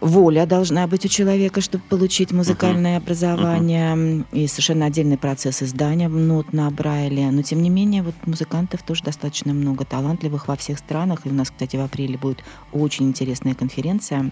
воля 0.00 0.46
должна 0.46 0.86
быть 0.86 1.04
у 1.04 1.08
человека, 1.08 1.60
чтобы 1.60 1.84
получить 1.88 2.32
музыкальное 2.32 2.96
uh-huh. 2.96 3.02
образование, 3.02 3.94
uh-huh. 3.94 4.26
и 4.32 4.46
совершенно 4.46 4.86
отдельный 4.86 5.18
процесс 5.18 5.62
издания 5.62 6.08
нот 6.08 6.52
на 6.52 6.70
Брайле. 6.70 7.30
Но, 7.30 7.42
тем 7.42 7.62
не 7.62 7.70
менее, 7.70 8.02
вот 8.02 8.14
музыкантов 8.26 8.82
тоже 8.82 9.04
достаточно 9.04 9.52
много, 9.52 9.84
талантливых 9.84 10.48
во 10.48 10.56
всех 10.56 10.78
странах. 10.78 11.26
И 11.26 11.30
у 11.30 11.34
нас, 11.34 11.50
кстати, 11.50 11.76
в 11.76 11.80
апреле 11.80 12.18
будет 12.18 12.42
очень 12.72 13.06
интересная 13.06 13.54
конференция 13.54 14.30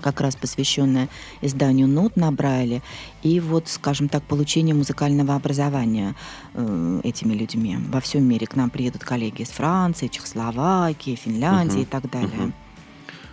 как 0.00 0.20
раз 0.20 0.36
посвященная 0.36 1.08
изданию 1.40 1.86
нот 1.86 2.16
на 2.16 2.30
Брайле 2.32 2.82
и 3.22 3.40
вот, 3.40 3.68
скажем 3.68 4.08
так, 4.08 4.22
получению 4.24 4.76
музыкального 4.76 5.34
образования 5.34 6.14
э, 6.52 7.00
этими 7.04 7.32
людьми. 7.32 7.78
Во 7.88 8.00
всем 8.00 8.24
мире 8.24 8.46
к 8.46 8.56
нам 8.56 8.70
приедут 8.70 9.04
коллеги 9.04 9.42
из 9.42 9.48
Франции, 9.48 10.08
Чехословакии, 10.08 11.14
Финляндии 11.14 11.78
uh-huh. 11.78 11.82
и 11.82 11.86
так 11.86 12.10
далее. 12.10 12.30
Uh-huh. 12.32 12.52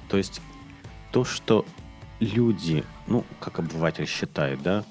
То 0.08 0.18
есть 0.18 0.41
то, 1.12 1.24
что 1.24 1.65
люди, 2.20 2.84
ну, 3.08 3.25
как 3.39 3.60
обыватель 3.60 4.08
считает, 4.08 4.62
да, 4.62 4.84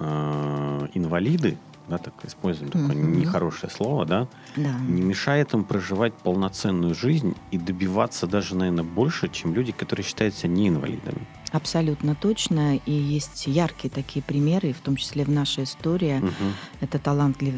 э, 0.00 0.88
инвалиды, 0.94 1.58
да, 1.88 1.98
так 1.98 2.14
используем 2.24 2.70
mm-hmm. 2.70 2.88
такое 2.88 3.02
нехорошее 3.02 3.70
слово, 3.70 4.06
да, 4.06 4.28
да, 4.56 4.78
не 4.78 5.02
мешает 5.02 5.52
им 5.52 5.64
проживать 5.64 6.14
полноценную 6.14 6.94
жизнь 6.94 7.34
и 7.50 7.58
добиваться 7.58 8.26
даже, 8.26 8.56
наверное, 8.56 8.84
больше, 8.84 9.28
чем 9.28 9.54
люди, 9.54 9.72
которые 9.72 10.04
считаются 10.04 10.48
не 10.48 10.68
инвалидами. 10.68 11.26
Абсолютно 11.54 12.16
точно. 12.16 12.76
И 12.84 12.90
есть 12.90 13.46
яркие 13.46 13.88
такие 13.88 14.24
примеры, 14.24 14.72
в 14.72 14.80
том 14.80 14.96
числе 14.96 15.24
в 15.24 15.30
нашей 15.30 15.62
истории. 15.64 16.18
Угу. 16.18 16.52
Это 16.80 16.98
талантлив, 16.98 17.54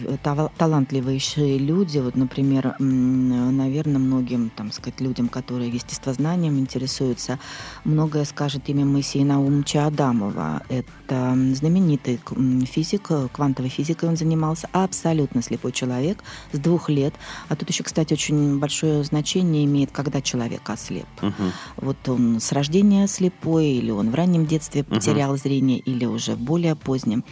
талантливейшие 0.59 1.57
люди. 1.57 1.99
Вот, 1.99 2.15
например, 2.15 2.77
наверное, 2.79 3.99
многим, 3.99 4.51
там 4.51 4.71
сказать, 4.71 5.01
людям, 5.01 5.29
которые 5.29 5.71
естествознанием 5.71 6.59
интересуются, 6.59 7.39
многое 7.85 8.27
скажет 8.27 8.69
имя 8.69 8.85
Моисея 8.85 9.25
Наумовича 9.25 9.87
Адамова. 9.87 10.63
Это 10.69 11.35
знаменитый 11.55 12.21
физик, 12.67 13.11
квантовой 13.33 13.71
физикой 13.71 14.11
он 14.11 14.17
занимался, 14.19 14.69
абсолютно 14.73 15.41
слепой 15.41 15.73
человек 15.73 16.19
с 16.53 16.59
двух 16.59 16.91
лет. 16.91 17.15
А 17.49 17.57
тут 17.57 17.71
еще, 17.71 17.83
кстати, 17.83 18.13
очень 18.13 18.59
большое 18.59 19.05
значение 19.05 19.65
имеет, 19.65 19.91
когда 19.91 20.21
человек 20.21 20.69
ослеп. 20.69 21.07
Угу. 21.23 21.33
Вот 21.79 22.09
он 22.11 22.41
с 22.41 22.53
рождения 22.53 23.07
слепой 23.07 23.86
или 23.87 23.93
он 23.93 24.11
в 24.11 24.15
раннем 24.15 24.47
детстве 24.47 24.83
потерял 24.83 25.35
uh-huh. 25.35 25.43
зрение, 25.43 25.79
или 25.79 26.05
уже 26.05 26.35
в 26.35 26.41
более 26.41 26.75
позднем. 26.75 27.25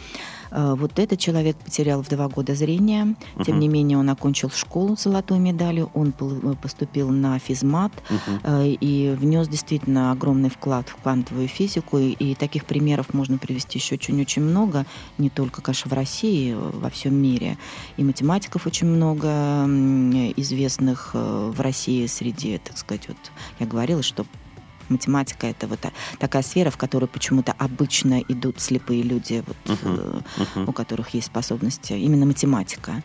Э, 0.52 0.74
вот 0.78 0.98
этот 1.00 1.18
человек 1.18 1.56
потерял 1.56 2.02
в 2.02 2.08
два 2.08 2.28
года 2.28 2.54
зрение. 2.54 3.04
Uh-huh. 3.04 3.44
Тем 3.44 3.58
не 3.58 3.68
менее, 3.68 3.98
он 3.98 4.08
окончил 4.08 4.50
школу 4.50 4.96
с 4.96 5.02
золотой 5.02 5.40
медалью, 5.40 5.90
он 5.94 6.14
э, 6.20 6.54
поступил 6.62 7.10
на 7.10 7.38
физмат 7.40 7.92
uh-huh. 8.08 8.78
и 8.80 9.16
внес 9.18 9.48
действительно 9.48 10.12
огромный 10.12 10.48
вклад 10.48 10.88
в 10.88 10.96
квантовую 11.02 11.48
физику. 11.48 11.98
И 11.98 12.34
таких 12.36 12.66
примеров 12.66 13.12
можно 13.12 13.36
привести 13.36 13.78
еще 13.78 13.96
очень-очень 13.96 14.42
много, 14.42 14.86
не 15.18 15.30
только, 15.30 15.60
конечно, 15.60 15.90
в 15.90 15.94
России, 15.94 16.54
во 16.54 16.88
всем 16.88 17.14
мире. 17.16 17.58
И 17.96 18.04
математиков 18.04 18.66
очень 18.66 18.86
много 18.86 19.26
известных 20.36 21.14
в 21.14 21.60
России 21.60 22.06
среди, 22.06 22.58
так 22.58 22.78
сказать, 22.78 23.08
вот 23.08 23.16
я 23.58 23.66
говорила, 23.66 24.02
что 24.02 24.24
математика 24.88 25.47
это 25.47 25.66
вот 25.66 25.81
такая 26.18 26.42
сфера, 26.42 26.70
в 26.70 26.77
которую 26.77 27.09
почему-то 27.09 27.53
обычно 27.53 28.20
идут 28.29 28.61
слепые 28.61 29.03
люди, 29.03 29.44
вот, 29.47 29.57
uh-huh. 29.64 30.25
Uh-huh. 30.37 30.68
у 30.68 30.73
которых 30.73 31.11
есть 31.11 31.27
способности, 31.29 31.92
именно 31.92 32.27
математика. 32.27 33.03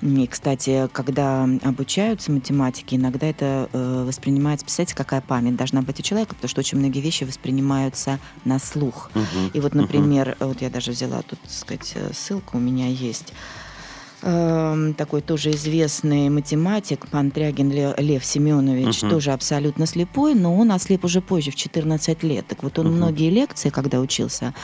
И, 0.00 0.26
кстати, 0.26 0.88
когда 0.92 1.48
обучаются 1.62 2.32
математике, 2.32 2.96
иногда 2.96 3.26
это 3.26 3.68
э, 3.72 4.04
воспринимается, 4.06 4.64
представляете, 4.64 4.96
какая 4.96 5.20
память 5.20 5.56
должна 5.56 5.82
быть 5.82 6.00
у 6.00 6.02
человека, 6.02 6.34
потому 6.34 6.48
что 6.48 6.60
очень 6.60 6.78
многие 6.78 7.00
вещи 7.00 7.24
воспринимаются 7.24 8.18
на 8.44 8.58
слух. 8.58 9.10
Uh-huh. 9.14 9.50
И 9.52 9.60
вот, 9.60 9.74
например, 9.74 10.36
uh-huh. 10.38 10.48
вот 10.48 10.62
я 10.62 10.70
даже 10.70 10.90
взяла 10.92 11.22
тут, 11.22 11.40
так 11.40 11.50
сказать, 11.50 11.92
э, 11.94 12.10
ссылку 12.12 12.58
у 12.58 12.60
меня 12.60 12.88
есть. 12.88 13.32
Эм, 14.24 14.94
такой 14.94 15.20
тоже 15.20 15.50
известный 15.50 16.28
математик, 16.28 17.08
Пантрягин 17.08 17.70
Лев 17.98 18.24
Семенович, 18.24 19.02
uh-huh. 19.02 19.10
тоже 19.10 19.32
абсолютно 19.32 19.84
слепой, 19.84 20.34
но 20.34 20.56
он 20.56 20.70
ослеп 20.70 21.04
уже 21.04 21.20
позже, 21.20 21.50
в 21.50 21.56
14 21.56 22.22
лет. 22.22 22.46
Так 22.46 22.62
вот 22.62 22.78
он 22.78 22.86
uh-huh. 22.86 22.90
многие 22.90 23.30
лекции, 23.30 23.70
когда 23.70 23.98
учился 23.98 24.54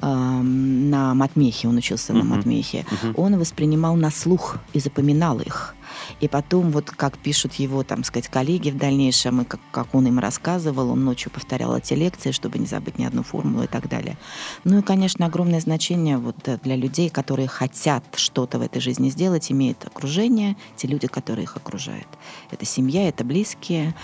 э, 0.00 0.06
на 0.06 1.14
матмехе, 1.14 1.66
он 1.66 1.78
учился 1.78 2.12
uh-huh. 2.12 2.18
на 2.18 2.24
матмехе, 2.24 2.86
uh-huh. 2.88 3.14
он 3.16 3.38
воспринимал 3.38 3.96
на 3.96 4.10
слух 4.12 4.58
и 4.72 4.78
запоминал 4.78 5.40
их. 5.40 5.74
И 6.20 6.28
потом, 6.28 6.70
вот 6.70 6.90
как 6.90 7.18
пишут 7.18 7.54
его, 7.54 7.82
там 7.82 8.04
сказать, 8.04 8.28
коллеги 8.28 8.70
в 8.70 8.76
дальнейшем, 8.76 9.42
и 9.42 9.44
как, 9.44 9.60
как 9.70 9.94
он 9.94 10.06
им 10.06 10.18
рассказывал, 10.18 10.90
он 10.90 11.04
ночью 11.04 11.30
повторял 11.30 11.76
эти 11.76 11.94
лекции, 11.94 12.30
чтобы 12.32 12.58
не 12.58 12.66
забыть 12.66 12.98
ни 12.98 13.04
одну 13.04 13.22
формулу 13.22 13.64
и 13.64 13.66
так 13.66 13.88
далее. 13.88 14.16
Ну 14.64 14.78
и, 14.78 14.82
конечно, 14.82 15.26
огромное 15.26 15.60
значение 15.60 16.18
вот 16.18 16.36
э, 16.48 16.58
для 16.62 16.76
людей, 16.76 17.08
которые 17.10 17.48
хотят 17.48 18.04
что-то 18.16 18.58
в 18.58 18.62
этой 18.62 18.80
жизни 18.80 19.10
сделать, 19.10 19.50
имеет 19.52 19.84
окружение, 19.86 20.56
те 20.76 20.88
люди, 20.88 21.06
которые 21.06 21.44
их 21.44 21.56
окружают. 21.56 22.08
Это 22.50 22.64
семья, 22.64 23.08
это 23.08 23.24
близкие. 23.24 23.94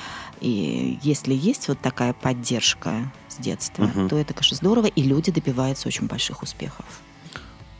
И 0.40 0.98
если 1.02 1.34
есть 1.34 1.68
вот 1.68 1.80
такая 1.80 2.12
поддержка 2.12 3.12
с 3.28 3.36
детства, 3.36 3.84
Мгм. 3.84 4.08
то 4.08 4.16
это, 4.16 4.34
конечно, 4.34 4.56
здорово, 4.56 4.86
и 4.86 5.02
люди 5.02 5.30
добиваются 5.32 5.88
очень 5.88 6.06
больших 6.06 6.42
успехов. 6.42 6.84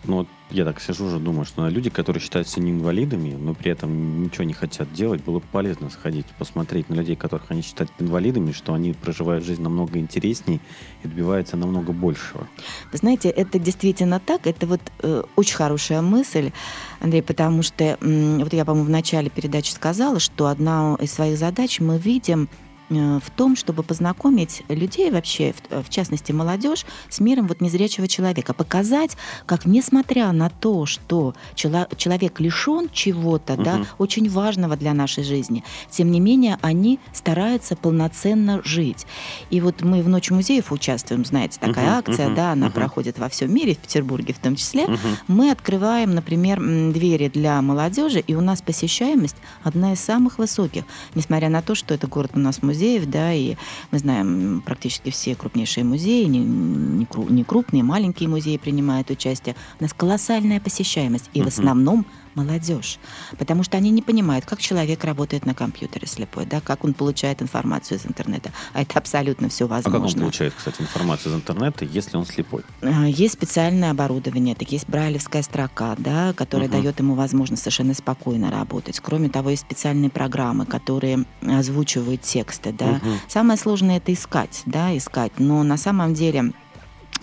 Ну, 0.06 0.16
вот 0.16 0.28
я 0.50 0.64
так 0.64 0.80
сижу 0.80 1.06
уже, 1.06 1.18
думаю, 1.18 1.44
что 1.46 1.66
люди, 1.68 1.90
которые 1.90 2.22
считаются 2.22 2.60
не 2.60 2.70
инвалидами, 2.70 3.34
но 3.34 3.54
при 3.54 3.72
этом 3.72 4.22
ничего 4.22 4.44
не 4.44 4.52
хотят 4.52 4.92
делать, 4.92 5.22
было 5.24 5.38
бы 5.38 5.44
полезно 5.50 5.90
сходить, 5.90 6.26
посмотреть 6.38 6.90
на 6.90 6.94
людей, 6.94 7.16
которых 7.16 7.50
они 7.50 7.62
считают 7.62 7.90
инвалидами, 7.98 8.52
что 8.52 8.74
они 8.74 8.92
проживают 8.92 9.44
жизнь 9.44 9.62
намного 9.62 9.98
интересней 9.98 10.60
и 11.02 11.08
добиваются 11.08 11.56
намного 11.56 11.92
большего. 11.92 12.46
Вы 12.92 12.98
знаете, 12.98 13.30
это 13.30 13.58
действительно 13.58 14.20
так. 14.20 14.46
Это 14.46 14.66
вот 14.66 14.80
э, 15.02 15.22
очень 15.36 15.56
хорошая 15.56 16.02
мысль, 16.02 16.52
Андрей, 17.00 17.22
потому 17.22 17.62
что 17.62 17.98
м, 18.00 18.38
вот 18.38 18.52
я, 18.52 18.64
по-моему, 18.64 18.86
в 18.86 18.90
начале 18.90 19.30
передачи 19.30 19.72
сказала, 19.72 20.20
что 20.20 20.46
одна 20.46 20.96
из 21.00 21.12
своих 21.12 21.38
задач 21.38 21.80
мы 21.80 21.98
видим 21.98 22.44
э, 22.44 22.63
в 22.90 23.30
том, 23.36 23.56
чтобы 23.56 23.82
познакомить 23.82 24.62
людей 24.68 25.10
вообще, 25.10 25.54
в, 25.70 25.82
в 25.84 25.88
частности 25.90 26.32
молодежь, 26.32 26.84
с 27.08 27.18
миром 27.20 27.46
вот 27.48 27.60
незрячего 27.60 28.06
человека, 28.08 28.52
показать, 28.54 29.16
как 29.46 29.64
несмотря 29.66 30.30
на 30.32 30.50
то, 30.50 30.84
что 30.86 31.34
чело- 31.54 31.88
человек 31.96 32.40
лишен 32.40 32.88
чего-то, 32.92 33.56
да, 33.56 33.76
Мгм. 33.78 33.86
очень 33.98 34.28
важного 34.30 34.76
для 34.76 34.92
нашей 34.94 35.24
жизни, 35.24 35.64
тем 35.90 36.10
не 36.10 36.20
менее 36.20 36.58
они 36.60 36.98
стараются 37.12 37.74
полноценно 37.76 38.60
жить. 38.64 39.06
И 39.50 39.60
вот 39.60 39.82
мы 39.82 40.02
в 40.02 40.08
Ночи 40.08 40.32
музеев 40.32 40.70
участвуем, 40.70 41.24
знаете, 41.24 41.58
такая 41.58 41.86
Мгм, 41.86 41.98
акция, 41.98 42.26
мгм, 42.26 42.34
да, 42.34 42.52
она 42.52 42.66
мгм. 42.66 42.74
проходит 42.74 43.18
во 43.18 43.28
всем 43.28 43.52
мире, 43.54 43.74
в 43.74 43.78
Петербурге 43.78 44.34
в 44.34 44.38
том 44.38 44.56
числе. 44.56 44.86
Мгм. 44.86 44.98
Мы 45.28 45.50
открываем, 45.50 46.14
например, 46.14 46.60
двери 46.92 47.28
для 47.28 47.60
молодежи, 47.62 48.20
и 48.20 48.34
у 48.34 48.40
нас 48.40 48.60
посещаемость 48.62 49.36
одна 49.62 49.94
из 49.94 50.00
самых 50.00 50.38
высоких, 50.38 50.84
несмотря 51.14 51.48
на 51.48 51.62
то, 51.62 51.74
что 51.74 51.94
это 51.94 52.06
город 52.06 52.32
у 52.34 52.38
нас 52.38 52.62
музеев, 52.74 53.06
да, 53.06 53.32
и 53.32 53.56
мы 53.90 53.98
знаем 53.98 54.62
практически 54.64 55.10
все 55.10 55.34
крупнейшие 55.34 55.84
музеи, 55.84 56.24
не, 56.24 56.38
не 56.40 57.06
не 57.30 57.44
крупные, 57.44 57.82
маленькие 57.82 58.28
музеи 58.28 58.56
принимают 58.56 59.10
участие. 59.10 59.54
У 59.78 59.82
нас 59.82 59.92
колоссальная 59.92 60.60
посещаемость, 60.60 61.30
и 61.34 61.38
Мгм. 61.40 61.44
в 61.44 61.52
основном 61.52 62.06
молодежь, 62.34 62.98
потому 63.38 63.62
что 63.62 63.76
они 63.76 63.90
не 63.90 64.02
понимают, 64.02 64.44
как 64.44 64.60
человек 64.60 65.04
работает 65.04 65.46
на 65.46 65.54
компьютере 65.54 66.06
слепой, 66.06 66.46
да, 66.46 66.60
как 66.60 66.84
он 66.84 66.94
получает 66.94 67.42
информацию 67.42 67.98
из 67.98 68.06
интернета, 68.06 68.52
а 68.72 68.82
это 68.82 68.98
абсолютно 68.98 69.48
все 69.48 69.64
А 69.66 69.68
как 69.68 69.86
он 69.86 69.92
возможно. 69.92 70.20
получает, 70.22 70.54
кстати, 70.54 70.80
информацию 70.80 71.32
из 71.32 71.36
интернета, 71.36 71.84
если 71.84 72.16
он 72.16 72.26
слепой? 72.26 72.62
А, 72.82 73.06
Есть 73.06 73.34
специальное 73.34 73.90
оборудование, 73.90 74.54
так 74.54 74.70
есть 74.72 74.88
брайлевская 74.88 75.42
строка, 75.42 75.94
да, 75.98 76.32
которая 76.32 76.68
Мгм. 76.68 76.78
дает 76.80 76.98
ему 77.00 77.14
возможность 77.14 77.62
совершенно 77.62 77.94
спокойно 77.94 78.50
работать. 78.50 79.00
Кроме 79.00 79.28
того, 79.28 79.50
есть 79.50 79.62
специальные 79.62 80.10
программы, 80.10 80.66
которые 80.66 81.24
озвучивают 81.42 82.22
тексты, 82.22 82.72
да. 82.72 83.00
Мгм. 83.02 83.20
Самое 83.28 83.58
сложное 83.58 83.98
это 83.98 84.12
искать, 84.12 84.62
да, 84.66 84.96
искать. 84.96 85.32
Но 85.38 85.62
на 85.62 85.76
самом 85.76 86.14
деле 86.14 86.52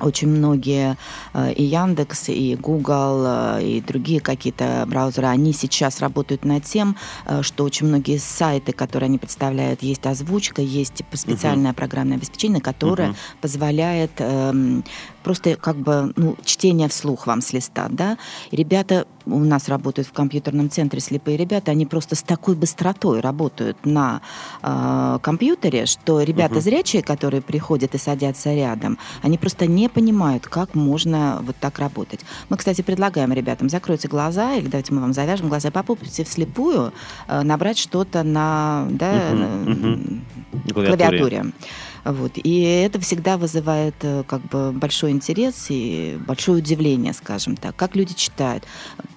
очень 0.02 0.28
многие 0.30 0.98
э, 1.34 1.54
и 1.54 1.64
Яндекс, 1.64 2.30
и 2.30 2.56
Google, 2.56 3.24
э, 3.58 3.64
и 3.64 3.82
другие 3.82 4.20
какие-то 4.20 4.86
браузеры, 4.88 5.28
они 5.28 5.54
сейчас 5.54 6.00
работают 6.02 6.46
над 6.46 6.64
тем, 6.64 6.96
э, 7.26 7.42
что 7.44 7.64
очень 7.64 7.88
многие 7.88 8.18
сайты, 8.18 8.72
которые 8.72 9.08
они 9.08 9.18
представляют, 9.18 9.84
есть 9.84 10.06
озвучка, 10.06 10.62
есть 10.62 11.04
специальное 11.14 11.74
программное 11.74 12.18
обеспечение, 12.18 12.62
которое 12.62 13.10
Мгм. 13.10 13.18
позволяет 13.42 14.12
эм, 14.20 14.84
просто 15.24 15.56
как 15.56 15.76
бы 15.76 16.14
ну, 16.16 16.36
чтение 16.44 16.88
вслух 16.88 17.28
вам 17.28 17.42
с 17.42 17.54
листа, 17.54 17.88
да. 17.90 18.18
И 18.52 18.56
ребята 18.56 19.06
у 19.26 19.40
нас 19.40 19.70
работают 19.70 20.08
в 20.08 20.12
компьютерном 20.12 20.70
центре 20.70 21.00
слепые 21.00 21.38
ребята, 21.38 21.72
они 21.72 21.86
просто 21.86 22.16
с 22.16 22.24
такой 22.24 22.56
быстротой 22.56 23.20
работают 23.20 23.78
на 23.86 24.22
э, 24.62 25.20
компьютере, 25.22 25.86
что 25.86 26.22
ребята 26.22 26.56
Мгм. 26.56 26.62
зрячие, 26.62 27.04
которые 27.04 27.42
приходят 27.42 27.96
и 27.96 27.98
садятся 27.98 28.54
рядом, 28.54 28.98
они 29.22 29.38
просто 29.38 29.68
не 29.68 29.90
понимают, 29.90 30.48
как 30.48 30.76
можно 30.76 31.40
вот 31.44 31.56
так 31.60 31.80
работать. 31.80 32.22
Мы, 32.50 32.58
кстати, 32.58 32.82
предлагаем 32.82 33.32
ребятам 33.32 33.70
закройте 33.70 34.08
глаза 34.08 34.54
или 34.56 34.68
давайте 34.68 34.94
мы 34.94 35.02
вам 35.02 35.14
завяжем 35.14 35.50
глаза, 35.50 35.70
и 35.70 35.72
попробуйте 35.72 36.24
вслепую 36.24 36.94
э, 37.28 37.42
набрать 37.44 37.78
что-то 37.78 38.24
на 38.24 38.88
да, 38.90 39.32
э, 39.32 39.64
мгм. 39.66 40.22
на 40.66 40.74
клавиатуре. 40.74 41.46
Вот. 42.04 42.34
И 42.36 42.62
это 42.62 43.00
всегда 43.00 43.38
вызывает 43.38 43.96
э, 44.02 44.24
как 44.28 44.42
бы 44.50 44.72
большой 44.72 45.12
интерес 45.12 45.68
и 45.70 46.18
большое 46.26 46.60
удивление, 46.60 47.14
скажем 47.14 47.56
так, 47.56 47.76
как 47.76 47.96
люди 47.96 48.14
читают. 48.16 48.66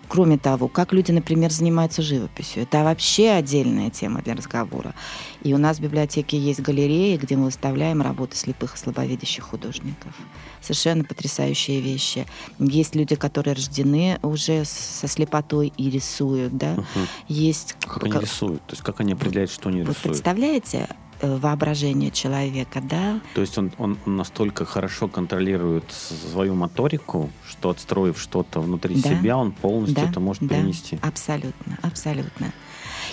Кроме 0.06 0.36
того, 0.38 0.68
как 0.68 0.92
люди, 0.92 1.10
например, 1.10 1.50
занимаются 1.50 2.02
живописью. 2.02 2.62
Это 2.62 2.84
вообще 2.84 3.30
отдельная 3.30 3.90
тема 3.90 4.20
для 4.22 4.34
разговора. 4.34 4.94
И 5.42 5.54
у 5.54 5.58
нас 5.58 5.78
в 5.78 5.80
библиотеке 5.80 6.38
есть 6.38 6.60
галереи, 6.60 7.16
где 7.16 7.36
мы 7.36 7.46
выставляем 7.46 8.02
работы 8.02 8.36
слепых 8.36 8.74
и 8.74 8.78
слабовидящих 8.78 9.42
художников. 9.44 10.12
Совершенно 10.60 11.04
потрясающие 11.04 11.80
вещи. 11.80 12.26
Есть 12.58 12.94
люди, 12.94 13.16
которые 13.16 13.54
рождены 13.54 14.18
уже 14.22 14.64
со 14.66 15.08
слепотой 15.08 15.72
и 15.76 15.90
рисуют, 15.90 16.56
да. 16.56 16.74
Мгм. 16.74 17.08
Есть 17.28 17.74
Как 17.80 18.04
они 18.04 18.12
рисуют? 18.20 18.60
То 18.66 18.72
есть 18.72 18.82
как 18.82 19.00
они 19.00 19.14
определяют, 19.14 19.50
что 19.50 19.70
они 19.70 19.78
вы 19.82 19.88
рисуют? 19.90 20.02
представляете 20.02 20.88
воображение 21.26 22.10
человека, 22.10 22.80
да? 22.82 23.20
То 23.34 23.40
есть 23.40 23.56
он, 23.58 23.72
он, 23.78 23.98
он 24.06 24.16
настолько 24.16 24.64
хорошо 24.64 25.08
контролирует 25.08 25.84
свою 25.90 26.54
моторику, 26.54 27.30
что 27.48 27.70
отстроив 27.70 28.20
что-то 28.20 28.60
внутри 28.60 29.00
Да. 29.00 29.10
себя, 29.10 29.36
он 29.36 29.52
полностью 29.52 30.02
Да, 30.04 30.10
это 30.10 30.20
может 30.20 30.42
да, 30.46 30.56
перенести. 30.56 30.98
Абсолютно, 31.02 31.78
абсолютно. 31.82 32.52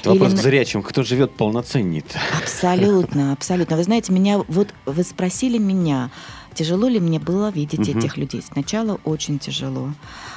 Вопрос 0.05 0.29
Или 0.29 0.35
к 0.35 0.37
на- 0.37 0.41
зрячим. 0.43 0.81
Кто 0.83 1.03
живет 1.03 1.35
полноценнее-то? 1.35 2.17
Абсолютно, 2.41 3.33
абсолютно. 3.33 3.77
Вы 3.77 3.83
знаете, 3.83 4.11
меня 4.11 4.39
вот 4.47 4.73
вы 4.85 5.03
спросили 5.03 5.57
меня, 5.57 6.09
тяжело 6.53 6.87
ли 6.87 6.99
мне 6.99 7.19
было 7.19 7.49
видеть 7.51 7.87
Мгм. 7.87 7.97
этих 7.99 8.17
людей. 8.17 8.41
Сначала 8.41 8.99
очень 9.03 9.39
тяжело, 9.39 9.93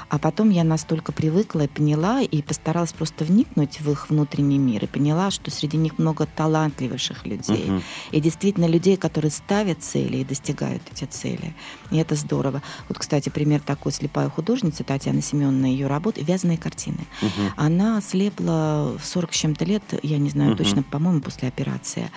а 0.09 0.19
потом 0.19 0.51
я 0.51 0.65
настолько 0.65 1.13
привыкла 1.13 1.63
и 1.63 1.69
поняла 1.69 2.21
и 2.21 2.43
постаралась 2.43 2.93
просто 2.93 3.25
вникнуть 3.25 3.81
в 3.81 3.91
их 3.91 4.11
внутренний 4.11 4.59
мир 4.59 4.85
и 4.85 4.87
поняла, 4.87 5.31
что 5.31 5.51
среди 5.51 5.77
них 5.77 5.99
много 5.99 6.27
талантливейших 6.27 7.27
людей. 7.27 7.65
Мгм. 7.67 7.83
И 8.13 8.21
действительно 8.21 8.67
людей, 8.67 8.97
которые 8.97 9.31
ставят 9.31 9.83
цели 9.83 10.19
и 10.19 10.25
достигают 10.25 10.83
эти 10.93 11.05
цели. 11.05 11.55
И 11.91 11.97
это 11.97 12.15
здорово. 12.15 12.63
Вот, 12.89 12.99
кстати, 12.99 13.29
пример 13.29 13.61
такой 13.61 13.93
слепая 13.93 14.29
художница 14.29 14.85
Татьяна 14.85 15.23
Семеновна, 15.23 15.67
ее 15.67 15.87
работы 15.87 16.23
«Вязаные 16.23 16.59
картины». 16.59 17.07
Мгм. 17.23 17.53
Она 17.57 18.01
слепла 18.01 18.93
в 18.99 19.05
40 19.05 19.33
с 19.33 19.37
чем-то 19.37 19.65
лет, 19.65 19.83
я 20.03 20.19
не 20.19 20.31
знаю 20.31 20.51
Мгм. 20.51 20.59
точно, 20.59 20.83
по-моему, 20.83 21.21
после 21.21 21.49
операции. 21.49 22.11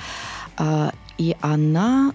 А, 0.57 0.91
И 1.19 1.35
она 1.41 2.13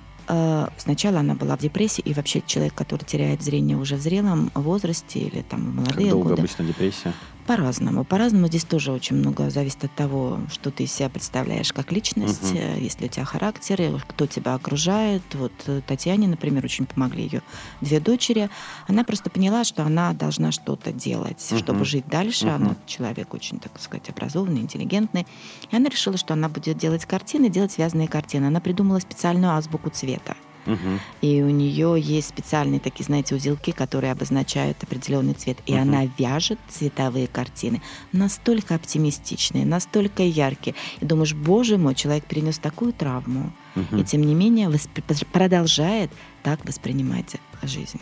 Сначала 0.78 1.20
она 1.20 1.34
была 1.34 1.56
в 1.56 1.60
депрессии, 1.60 2.02
и 2.02 2.14
вообще 2.14 2.42
человек, 2.46 2.74
который 2.74 3.04
теряет 3.04 3.42
зрение 3.42 3.76
уже 3.76 3.96
в 3.96 4.00
зрелом 4.00 4.50
возрасте 4.54 5.20
или 5.20 5.42
там 5.42 5.60
в 5.60 5.66
Как 5.66 5.74
молодые 5.74 6.10
долго 6.10 6.28
годы, 6.30 6.42
обычно 6.42 6.64
депрессия? 6.64 7.12
По-разному. 7.42 8.04
По-разному 8.04 8.46
здесь 8.48 8.64
тоже 8.64 8.92
очень 8.92 9.16
много 9.16 9.50
зависит 9.50 9.84
от 9.84 9.94
того, 9.94 10.40
что 10.50 10.70
ты 10.70 10.84
из 10.84 10.92
себя 10.92 11.08
представляешь 11.08 11.72
как 11.72 11.92
личность, 11.92 12.42
Мгм. 12.52 12.56
э, 12.60 12.78
если 12.80 13.06
у 13.06 13.08
тебя 13.08 13.24
характер, 13.24 14.02
кто 14.08 14.26
тебя 14.26 14.54
окружает. 14.54 15.22
Вот 15.34 15.52
э, 15.66 15.80
Татьяне, 15.86 16.28
например, 16.28 16.64
очень 16.64 16.86
помогли 16.86 17.24
ее 17.24 17.42
две 17.80 18.00
дочери. 18.00 18.48
Она 18.86 19.04
просто 19.04 19.30
поняла, 19.30 19.64
что 19.64 19.82
она 19.84 20.12
должна 20.12 20.52
что-то 20.52 20.92
делать, 20.92 21.46
Мгм. 21.50 21.58
чтобы 21.58 21.84
жить 21.84 22.06
дальше. 22.06 22.46
Мгм. 22.46 22.54
Она 22.54 22.76
человек 22.86 23.34
очень, 23.34 23.58
так 23.58 23.78
сказать, 23.80 24.08
образованный, 24.08 24.60
интеллигентный. 24.60 25.26
И 25.70 25.76
она 25.76 25.88
решила, 25.88 26.16
что 26.16 26.34
она 26.34 26.48
будет 26.48 26.78
делать 26.78 27.04
картины, 27.04 27.48
делать 27.48 27.72
связанные 27.72 28.08
картины. 28.08 28.46
Она 28.46 28.60
придумала 28.60 28.98
специальную 28.98 29.52
азбуку 29.52 29.90
цвета. 29.90 30.36
Мгм. 30.66 31.00
И 31.20 31.42
у 31.42 31.50
нее 31.50 31.96
есть 32.00 32.28
специальные 32.28 32.80
такие, 32.80 33.04
знаете, 33.04 33.34
узелки, 33.34 33.72
которые 33.72 34.12
обозначают 34.12 34.82
определенный 34.82 35.34
цвет. 35.34 35.58
И 35.66 35.72
Мгм. 35.72 35.82
она 35.82 36.04
вяжет 36.18 36.58
цветовые 36.68 37.26
картины 37.26 37.82
настолько 38.12 38.74
оптимистичные, 38.76 39.66
настолько 39.66 40.22
яркие. 40.22 40.76
И 41.00 41.04
думаешь, 41.04 41.34
боже 41.34 41.78
мой, 41.78 41.94
человек 41.94 42.24
перенес 42.26 42.58
такую 42.58 42.92
травму. 42.92 43.52
Мгм. 43.74 43.98
И 44.00 44.04
тем 44.04 44.22
не 44.22 44.34
менее 44.34 44.68
воспри- 44.68 45.02
продолжает 45.32 46.10
так 46.42 46.64
воспринимать 46.64 47.36
жизнь. 47.62 48.00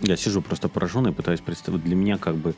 Я 0.00 0.16
сижу 0.16 0.42
просто 0.42 0.68
пораженный, 0.68 1.12
пытаюсь 1.12 1.40
представить. 1.40 1.84
Для 1.84 1.94
меня 1.94 2.18
как 2.18 2.36
бы 2.36 2.54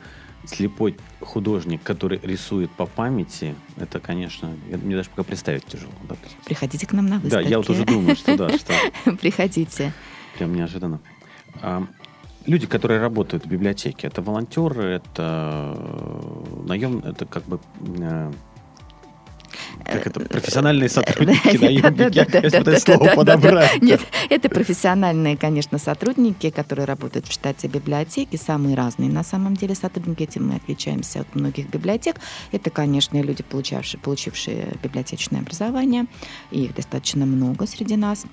слепой 0.49 0.97
художник, 1.21 1.81
который 1.83 2.19
рисует 2.23 2.69
по 2.71 2.85
памяти, 2.85 3.55
это, 3.77 3.99
конечно, 3.99 4.49
мне 4.83 4.95
даже 4.95 5.09
пока 5.09 5.23
представить 5.23 5.65
тяжело. 5.65 5.91
Да, 6.09 6.15
Приходите 6.45 6.85
к 6.87 6.93
нам 6.93 7.05
на 7.07 7.17
Да, 7.17 7.23
выставки. 7.23 7.47
я 7.49 7.57
вот 7.57 7.69
уже 7.69 7.85
думаю, 7.85 8.15
что 8.15 8.37
да, 8.37 8.49
что 8.57 8.73
Приходите. 9.17 9.93
прям 10.37 10.53
неожиданно. 10.55 10.99
А, 11.61 11.85
люди, 12.45 12.67
которые 12.67 12.99
работают 12.99 13.45
в 13.45 13.47
библиотеке, 13.47 14.07
это 14.07 14.21
волонтеры, 14.21 14.83
это 14.83 15.77
наем, 16.65 16.99
это 16.99 17.25
как 17.25 17.43
бы 17.45 17.59
э, 17.99 18.31
как 19.85 20.07
это, 20.07 20.19
профессиональные 20.21 20.89
сотрудники, 20.89 21.57
наемники. 21.57 22.15
Я 22.15 22.25
пытаюсь 22.25 22.83
слово 22.83 23.15
подобрать. 23.15 23.81
Нет, 23.81 24.01
это 24.29 24.49
профессиональные, 24.49 25.37
конечно, 25.37 25.77
сотрудники, 25.77 26.49
которые 26.49 26.85
работают 26.85 27.27
в 27.27 27.31
штате 27.31 27.67
библиотеки, 27.67 28.35
самые 28.35 28.75
разные. 28.75 29.09
На 29.09 29.23
самом 29.23 29.55
деле 29.55 29.75
сотрудники 29.75 30.23
этим 30.23 30.47
мы 30.47 30.55
отличаемся 30.55 31.21
от 31.21 31.35
многих 31.35 31.69
библиотек. 31.69 32.17
Это, 32.51 32.69
конечно, 32.69 33.21
люди, 33.21 33.43
получавшие, 33.43 33.99
получившие 33.99 34.73
библиотечное 34.81 35.41
образование, 35.41 36.05
и 36.51 36.65
их 36.65 36.75
достаточно 36.75 37.25
много 37.25 37.67
среди 37.67 37.95
нас. 37.95 38.25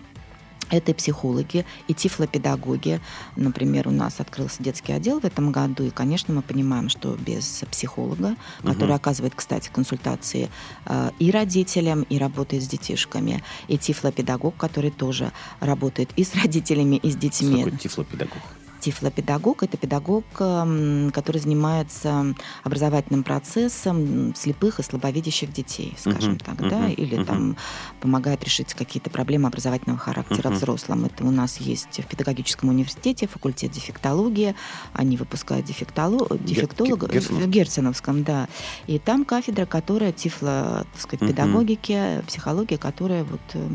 Это 0.73 0.93
и 0.93 0.95
психологи, 0.95 1.67
и 1.87 1.93
тифлопедагоги. 1.93 3.01
Например, 3.37 3.89
у 3.89 3.91
нас 3.91 4.21
открылся 4.21 4.63
детский 4.63 4.93
отдел 4.93 5.21
в 5.21 5.25
этом 5.25 5.53
году, 5.53 5.85
и, 5.85 5.91
конечно, 5.91 6.33
мы 6.33 6.41
понимаем, 6.41 6.89
что 6.89 7.15
без 7.15 7.63
психолога, 7.71 8.37
который 8.65 8.97
оказывает, 8.97 9.35
кстати, 9.35 9.69
консультации 9.71 10.49
э, 10.87 11.11
и 11.19 11.31
родителям, 11.31 12.03
и 12.05 12.17
работает 12.17 12.63
с 12.63 12.69
детишками, 12.69 13.45
и 13.69 13.77
тифлопедагог, 13.77 14.57
который 14.57 14.91
тоже 14.91 15.31
работает 15.61 16.09
и 16.17 16.25
с 16.25 16.35
родителями, 16.35 16.97
и 16.97 17.11
с 17.11 17.17
детьми. 17.17 17.65
Какой 17.65 17.79
тифлопедагог? 17.79 18.43
Тифлопедагог– 18.83 19.63
это 19.65 19.77
педагог, 19.77 20.25
который 20.35 21.39
занимается 21.39 22.35
образовательным 22.65 23.23
процессом 23.23 24.35
слепых 24.35 24.81
и 24.81 24.83
слабовидящих 24.83 25.53
детей, 25.53 25.95
скажем 25.97 26.35
uh-huh, 26.35 26.45
так, 26.45 26.57
uh-huh, 26.57 26.69
да, 26.69 26.89
или 26.89 27.17
uh-huh. 27.17 27.25
там 27.25 27.57
помогает 28.01 28.43
решить 28.43 28.75
какие-то 28.75 29.09
проблемы 29.09 29.47
образовательного 29.47 30.01
характера 30.01 30.49
uh-huh. 30.49 30.55
взрослым. 30.55 31.05
Это 31.05 31.25
у 31.25 31.31
нас 31.31 31.59
есть 31.59 32.01
в 32.01 32.07
педагогическом 32.07 32.71
университете 32.71 33.29
факультет 33.29 33.71
дефектологии, 33.71 34.57
они 34.95 35.17
выпускают 35.17 35.65
дефектолог, 35.65 36.43
дефектологов 36.45 37.13
в 37.31 37.49
Герценовском, 37.49 38.25
да, 38.25 38.49
и 38.89 38.99
там 38.99 39.25
кафедра, 39.25 39.65
которая 39.65 40.11
тифло, 40.11 40.85
так 40.93 41.01
сказать, 41.01 41.29
педагогики, 41.29 42.21
психология, 42.27 42.79
которая 42.79 43.23
вот 43.23 43.41
э, 43.55 43.69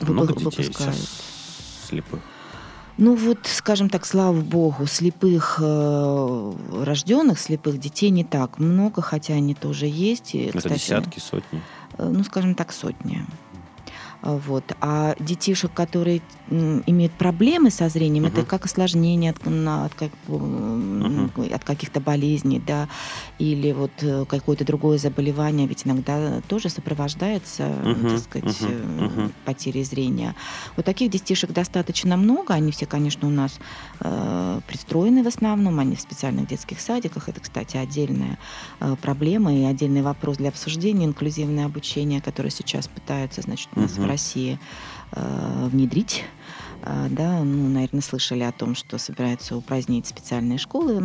Много 0.00 0.32
выпускает. 0.32 0.96
слепых? 1.86 2.20
Ну 2.98 3.14
вот, 3.14 3.38
скажем 3.44 3.88
так, 3.88 4.04
слава 4.04 4.40
богу, 4.40 4.86
слепых 4.86 5.58
э, 5.62 6.52
рожденных, 6.72 7.38
слепых 7.38 7.78
детей 7.78 8.10
не 8.10 8.24
так 8.24 8.58
много, 8.58 9.00
хотя 9.00 9.34
они 9.34 9.54
тоже 9.54 9.86
есть. 9.86 10.34
И, 10.34 10.44
Это 10.44 10.58
кстати, 10.58 10.74
десятки, 10.74 11.18
сотни? 11.18 11.62
Э, 11.98 12.08
ну, 12.08 12.22
скажем 12.24 12.54
так, 12.54 12.72
сотни. 12.72 13.24
Вот. 14.22 14.64
А 14.80 15.14
детишек, 15.18 15.72
которые 15.72 16.22
имеют 16.50 17.12
проблемы 17.12 17.70
со 17.70 17.88
зрением, 17.88 18.24
uh-huh. 18.24 18.40
это 18.40 18.44
как 18.44 18.64
осложнение 18.66 19.30
от, 19.30 19.38
от, 19.46 19.94
как, 19.94 20.10
uh-huh. 20.28 21.54
от 21.54 21.64
каких-то 21.64 22.00
болезней, 22.00 22.62
да, 22.64 22.88
или 23.38 23.72
вот 23.72 23.92
э, 24.00 24.24
какое-то 24.28 24.64
другое 24.64 24.98
заболевание, 24.98 25.66
ведь 25.66 25.86
иногда 25.86 26.40
тоже 26.48 26.68
сопровождается, 26.68 27.64
uh-huh. 27.64 28.10
так 28.10 28.18
сказать, 28.18 28.60
uh-huh. 28.60 29.32
потерей 29.44 29.84
зрения. 29.84 30.34
Вот 30.76 30.84
таких 30.84 31.10
детишек 31.10 31.52
достаточно 31.52 32.16
много, 32.16 32.54
они 32.54 32.70
все, 32.70 32.86
конечно, 32.86 33.26
у 33.26 33.30
нас 33.30 33.58
э, 34.00 34.60
пристроены 34.66 35.22
в 35.22 35.28
основном, 35.28 35.78
они 35.78 35.96
в 35.96 36.00
специальных 36.00 36.48
детских 36.48 36.80
садиках, 36.80 37.28
это, 37.28 37.40
кстати, 37.40 37.76
отдельная 37.76 38.38
э, 38.80 38.94
проблема 39.00 39.54
и 39.54 39.64
отдельный 39.64 40.02
вопрос 40.02 40.36
для 40.36 40.50
обсуждения, 40.50 41.06
инклюзивное 41.06 41.66
обучение, 41.66 42.20
которое 42.20 42.50
сейчас 42.50 42.88
пытаются, 42.88 43.42
значит, 43.42 43.68
у 43.74 43.80
нас 43.80 43.92
uh-huh. 43.92 44.02
России 44.12 44.58
э, 45.12 45.68
внедрить. 45.70 46.24
А, 46.84 47.06
да, 47.08 47.44
ну, 47.44 47.68
наверное, 47.68 48.00
слышали 48.00 48.42
о 48.42 48.52
том, 48.52 48.74
что 48.74 48.98
собираются 48.98 49.56
упразднить 49.56 50.06
специальные 50.06 50.58
школы, 50.58 51.00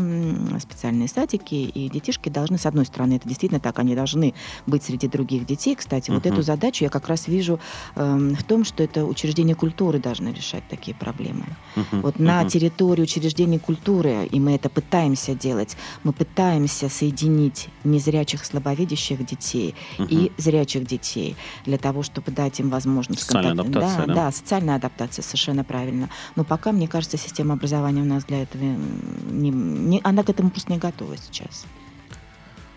специальные 0.59 1.07
садики, 1.07 1.55
и 1.55 1.89
детишки 1.89 2.29
должны, 2.29 2.57
с 2.57 2.65
одной 2.65 2.85
стороны, 2.85 3.15
это 3.15 3.27
действительно 3.27 3.59
так, 3.59 3.77
они 3.79 3.95
должны 3.95 4.33
быть 4.65 4.83
среди 4.83 5.07
других 5.07 5.45
детей. 5.45 5.75
Кстати, 5.75 6.09
uh-huh. 6.09 6.15
вот 6.15 6.25
эту 6.25 6.41
задачу 6.41 6.83
я 6.83 6.89
как 6.89 7.07
раз 7.07 7.27
вижу 7.27 7.59
э, 7.95 8.33
в 8.37 8.43
том, 8.43 8.65
что 8.65 8.83
это 8.83 9.05
учреждения 9.05 9.55
культуры 9.55 9.99
должны 9.99 10.29
решать 10.29 10.63
такие 10.67 10.95
проблемы. 10.95 11.45
Uh-huh. 11.75 12.01
Вот 12.01 12.15
uh-huh. 12.15 12.23
на 12.23 12.49
территории 12.49 13.03
учреждений 13.03 13.59
культуры, 13.59 14.25
и 14.25 14.39
мы 14.39 14.55
это 14.55 14.69
пытаемся 14.69 15.35
делать, 15.35 15.77
мы 16.03 16.11
пытаемся 16.11 16.89
соединить 16.89 17.69
незрячих, 17.83 18.45
слабовидящих 18.45 19.23
детей 19.25 19.75
uh-huh. 19.97 20.07
и 20.09 20.31
зрячих 20.37 20.87
детей 20.87 21.35
для 21.65 21.77
того, 21.77 22.01
чтобы 22.01 22.31
дать 22.31 22.59
им 22.59 22.69
возможность... 22.69 23.21
Социальная 23.21 23.63
контакт... 23.63 23.77
адаптация, 23.77 24.07
да, 24.07 24.13
да? 24.13 24.25
Да, 24.25 24.31
социальная 24.31 24.75
адаптация, 24.75 25.23
совершенно 25.23 25.63
правильно. 25.67 26.09
Но 26.35 26.43
пока, 26.43 26.71
мне 26.71 26.87
кажется, 26.87 27.17
система 27.17 27.53
образования 27.53 28.01
у 28.01 28.05
нас 28.05 28.23
для 28.25 28.43
этого 28.43 28.63
не, 28.63 29.49
не, 29.49 30.01
она 30.03 30.23
к 30.23 30.29
этому 30.29 30.49
просто 30.49 30.71
не 30.71 30.77
готова 30.77 31.15
сейчас. 31.17 31.65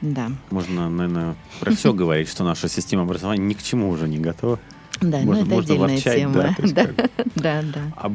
Да. 0.00 0.30
Можно, 0.50 0.88
наверное, 0.88 1.36
про 1.60 1.74
все 1.74 1.92
говорить, 1.92 2.28
что 2.28 2.44
наша 2.44 2.68
система 2.68 3.02
образования 3.02 3.44
ни 3.44 3.54
к 3.54 3.62
чему 3.62 3.90
уже 3.90 4.08
не 4.08 4.18
готова. 4.18 4.58
Да, 5.00 5.20
ну 5.20 5.34
это 5.34 5.58
отдельная 5.58 5.98
тема. 5.98 6.54
Да, 6.58 6.88
да, 7.36 7.62
да. 7.62 7.80
А 7.96 8.12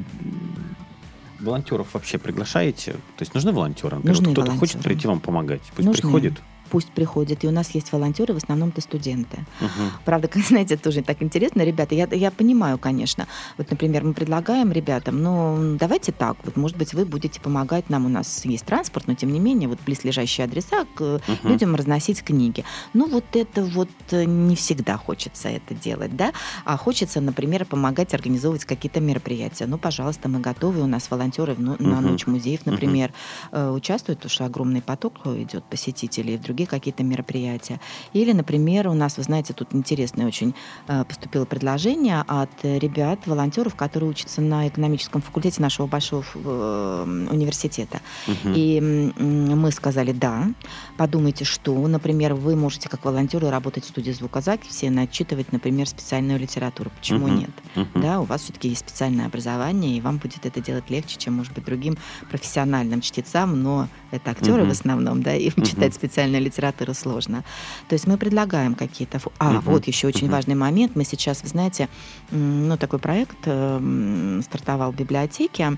волонтеров 1.39 1.93
вообще 1.93 2.17
приглашаете? 2.17 2.93
То 2.93 3.21
есть 3.21 3.33
нужны 3.33 3.51
волонтеры? 3.51 3.99
Нужны 4.03 4.31
Кто-то 4.31 4.51
хочет 4.51 4.81
прийти 4.81 5.07
вам 5.07 5.19
помогать? 5.19 5.61
Пусть 5.75 6.01
приходит 6.01 6.33
пусть 6.69 6.89
приходят. 6.91 7.43
И 7.43 7.47
у 7.47 7.51
нас 7.51 7.71
есть 7.71 7.91
волонтеры, 7.91 8.33
в 8.33 8.37
основном 8.37 8.69
это 8.69 8.81
студенты. 8.81 9.45
Угу. 9.61 9.69
Правда, 10.05 10.29
знаете, 10.47 10.77
тоже 10.77 11.01
так 11.01 11.21
интересно, 11.21 11.61
ребята, 11.61 11.95
я, 11.95 12.07
я 12.11 12.31
понимаю, 12.31 12.77
конечно. 12.77 13.27
Вот, 13.57 13.69
например, 13.69 14.03
мы 14.03 14.13
предлагаем 14.13 14.71
ребятам, 14.71 15.21
ну, 15.21 15.77
давайте 15.79 16.11
так, 16.11 16.37
вот, 16.43 16.57
может 16.57 16.77
быть, 16.77 16.93
вы 16.93 17.05
будете 17.05 17.39
помогать 17.39 17.89
нам, 17.89 18.05
у 18.05 18.09
нас 18.09 18.45
есть 18.45 18.65
транспорт, 18.65 19.07
но 19.07 19.15
тем 19.15 19.31
не 19.31 19.39
менее, 19.39 19.69
вот 19.69 19.79
близлежащие 19.85 20.45
адреса 20.45 20.85
к 20.95 21.01
угу. 21.01 21.47
людям 21.47 21.75
разносить 21.75 22.23
книги. 22.23 22.63
Ну, 22.93 23.07
вот 23.07 23.25
это 23.33 23.63
вот 23.63 23.89
э, 24.11 24.25
не 24.25 24.55
всегда 24.55 24.97
хочется 24.97 25.49
это 25.49 25.73
делать, 25.73 26.15
да, 26.15 26.33
а 26.65 26.77
хочется, 26.77 27.21
например, 27.21 27.65
помогать 27.65 28.13
организовывать 28.13 28.65
какие-то 28.65 28.99
мероприятия. 28.99 29.65
Ну, 29.65 29.77
пожалуйста, 29.77 30.29
мы 30.29 30.39
готовы, 30.39 30.81
у 30.81 30.87
нас 30.87 31.09
волонтеры 31.09 31.55
ну, 31.57 31.75
на 31.79 32.01
ночь 32.01 32.27
музеев, 32.27 32.65
например, 32.65 33.11
угу. 33.51 33.73
участвуют, 33.73 34.19
потому 34.19 34.31
что 34.31 34.45
огромный 34.45 34.81
поток 34.81 35.25
идет 35.25 35.63
посетителей 35.65 36.37
в 36.37 36.41
других 36.41 36.64
другие 36.65 36.67
какие-то 36.67 37.03
мероприятия. 37.03 37.79
Или, 38.13 38.33
например, 38.33 38.87
у 38.87 38.93
нас, 38.93 39.17
вы 39.17 39.23
знаете, 39.23 39.53
тут 39.53 39.73
интересное 39.73 40.27
очень 40.27 40.53
э, 40.87 41.03
поступило 41.05 41.45
предложение 41.45 42.23
от 42.27 42.49
ребят, 42.63 43.19
волонтеров, 43.25 43.75
которые 43.75 44.09
учатся 44.09 44.41
на 44.41 44.67
экономическом 44.67 45.21
факультете 45.21 45.61
нашего 45.61 45.87
большого 45.87 46.25
э, 46.35 47.27
университета. 47.31 48.01
Угу. 48.27 48.53
И 48.55 48.81
мы 48.81 49.71
сказали, 49.71 50.11
да, 50.11 50.47
подумайте, 50.97 51.45
что, 51.45 51.87
например, 51.87 52.33
вы 52.33 52.55
можете 52.55 52.89
как 52.89 53.05
волонтеры 53.05 53.49
работать 53.49 53.85
в 53.85 53.87
студии 53.87 54.11
звукозаписи, 54.11 54.85
начитывать, 54.85 55.51
например, 55.51 55.87
специальную 55.87 56.39
литературу. 56.39 56.91
Почему 56.99 57.25
угу. 57.25 57.33
нет? 57.33 57.51
Угу. 57.75 58.01
Да, 58.01 58.19
у 58.19 58.23
вас 58.23 58.41
все-таки 58.41 58.69
есть 58.69 58.81
специальное 58.81 59.27
образование, 59.27 59.97
и 59.97 60.01
вам 60.01 60.17
будет 60.17 60.45
это 60.45 60.61
делать 60.61 60.89
легче, 60.89 61.17
чем, 61.17 61.35
может 61.35 61.53
быть, 61.53 61.65
другим 61.65 61.97
профессиональным 62.29 63.01
чтецам, 63.01 63.61
но 63.63 63.87
это 64.11 64.31
актеры 64.31 64.61
угу. 64.63 64.69
в 64.69 64.71
основном, 64.71 65.21
да, 65.21 65.35
и 65.35 65.49
угу. 65.49 65.65
читать 65.65 65.93
специальную 65.93 66.41
литературу 66.45 66.93
сложно. 66.93 67.43
То 67.89 67.93
есть 67.93 68.07
мы 68.07 68.17
предлагаем 68.17 68.75
какие-то... 68.75 69.19
А, 69.37 69.57
угу. 69.57 69.71
вот 69.71 69.87
еще 69.87 70.07
очень 70.07 70.27
угу. 70.27 70.35
важный 70.35 70.55
момент. 70.55 70.95
Мы 70.95 71.03
сейчас, 71.03 71.43
вы 71.43 71.49
знаете, 71.49 71.89
ну, 72.31 72.77
такой 72.77 72.99
проект 72.99 73.37
э, 73.45 74.41
стартовал 74.43 74.91
в 74.91 74.95
библиотеке 74.95 75.77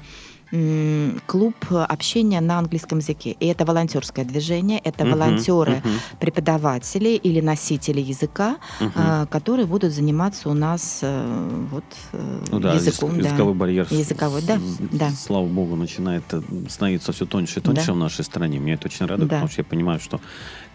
клуб 1.26 1.56
общения 1.70 2.42
на 2.42 2.60
английском 2.60 3.00
языке. 3.00 3.36
И 3.40 3.48
это 3.48 3.66
волонтерское 3.66 4.24
движение, 4.26 4.80
это 4.80 5.04
uh-huh, 5.04 5.12
волонтеры, 5.12 5.74
uh-huh. 5.74 6.18
преподаватели 6.20 7.10
или 7.10 7.42
носители 7.42 8.00
языка, 8.00 8.58
uh-huh. 8.80 9.28
которые 9.28 9.66
будут 9.66 9.94
заниматься 9.94 10.50
у 10.50 10.54
нас 10.54 11.00
э, 11.02 11.68
вот, 11.72 11.84
э, 12.14 12.46
ну, 12.52 12.60
да, 12.60 12.74
языком. 12.74 13.10
Язык, 13.10 13.24
да. 13.24 13.30
Языковой 13.30 13.54
барьер, 13.54 13.88
языковой, 13.90 14.42
да, 14.42 14.58
да. 14.92 15.10
слава 15.10 15.46
богу, 15.48 15.76
начинает 15.76 16.24
э, 16.32 16.42
становиться 16.70 17.12
все 17.12 17.26
тоньше 17.26 17.60
и 17.60 17.62
тоньше 17.62 17.88
да. 17.88 17.94
в 17.94 17.98
нашей 17.98 18.24
стране. 18.24 18.60
Мне 18.60 18.74
это 18.74 18.88
очень 18.88 19.06
радует, 19.06 19.30
да. 19.30 19.36
потому 19.36 19.52
что 19.52 19.62
я 19.62 19.66
понимаю, 19.66 20.00
что 20.00 20.22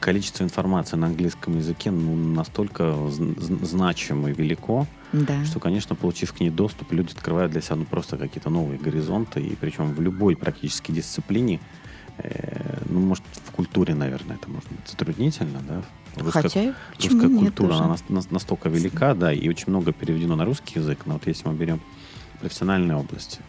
количество 0.01 0.45
информации 0.45 0.97
на 0.97 1.07
английском 1.07 1.57
языке 1.57 1.91
ну, 1.91 2.15
настолько 2.15 2.95
значимо 3.63 4.31
и 4.31 4.35
велико, 4.35 4.87
да. 5.13 5.45
что, 5.45 5.61
конечно, 5.61 5.95
получив 5.95 6.33
к 6.33 6.41
ней 6.41 6.51
доступ, 6.51 6.93
люди 6.93 7.13
открывают 7.13 7.53
для 7.53 7.61
себя 7.61 7.77
ну, 7.77 7.85
просто 7.85 8.17
какие-то 8.17 8.51
новые 8.51 8.79
горизонты, 8.79 9.41
и 9.41 9.55
причем 9.57 9.93
в 9.93 10.01
любой 10.01 10.37
практически 10.37 10.93
дисциплине, 10.93 11.61
э, 12.19 12.79
ну, 12.89 13.01
может, 13.01 13.25
в 13.45 13.51
культуре, 13.53 13.95
наверное, 13.95 14.37
это 14.37 14.49
может 14.49 14.71
быть 14.71 14.89
затруднительно, 14.89 15.61
да, 15.69 15.83
Русская, 16.17 16.43
Хотя, 16.43 16.75
русская 16.99 17.29
культура, 17.29 17.75
она 17.75 17.97
настолько 18.31 18.69
велика, 18.69 19.15
да, 19.15 19.33
и 19.33 19.49
очень 19.49 19.67
много 19.69 19.93
переведено 19.93 20.37
на 20.37 20.45
русский 20.45 20.79
язык, 20.79 21.01
но 21.07 21.15
вот 21.15 21.27
если 21.27 21.49
мы 21.49 21.55
берем 21.55 21.81
профессиональные 22.41 22.97
области, 22.99 23.41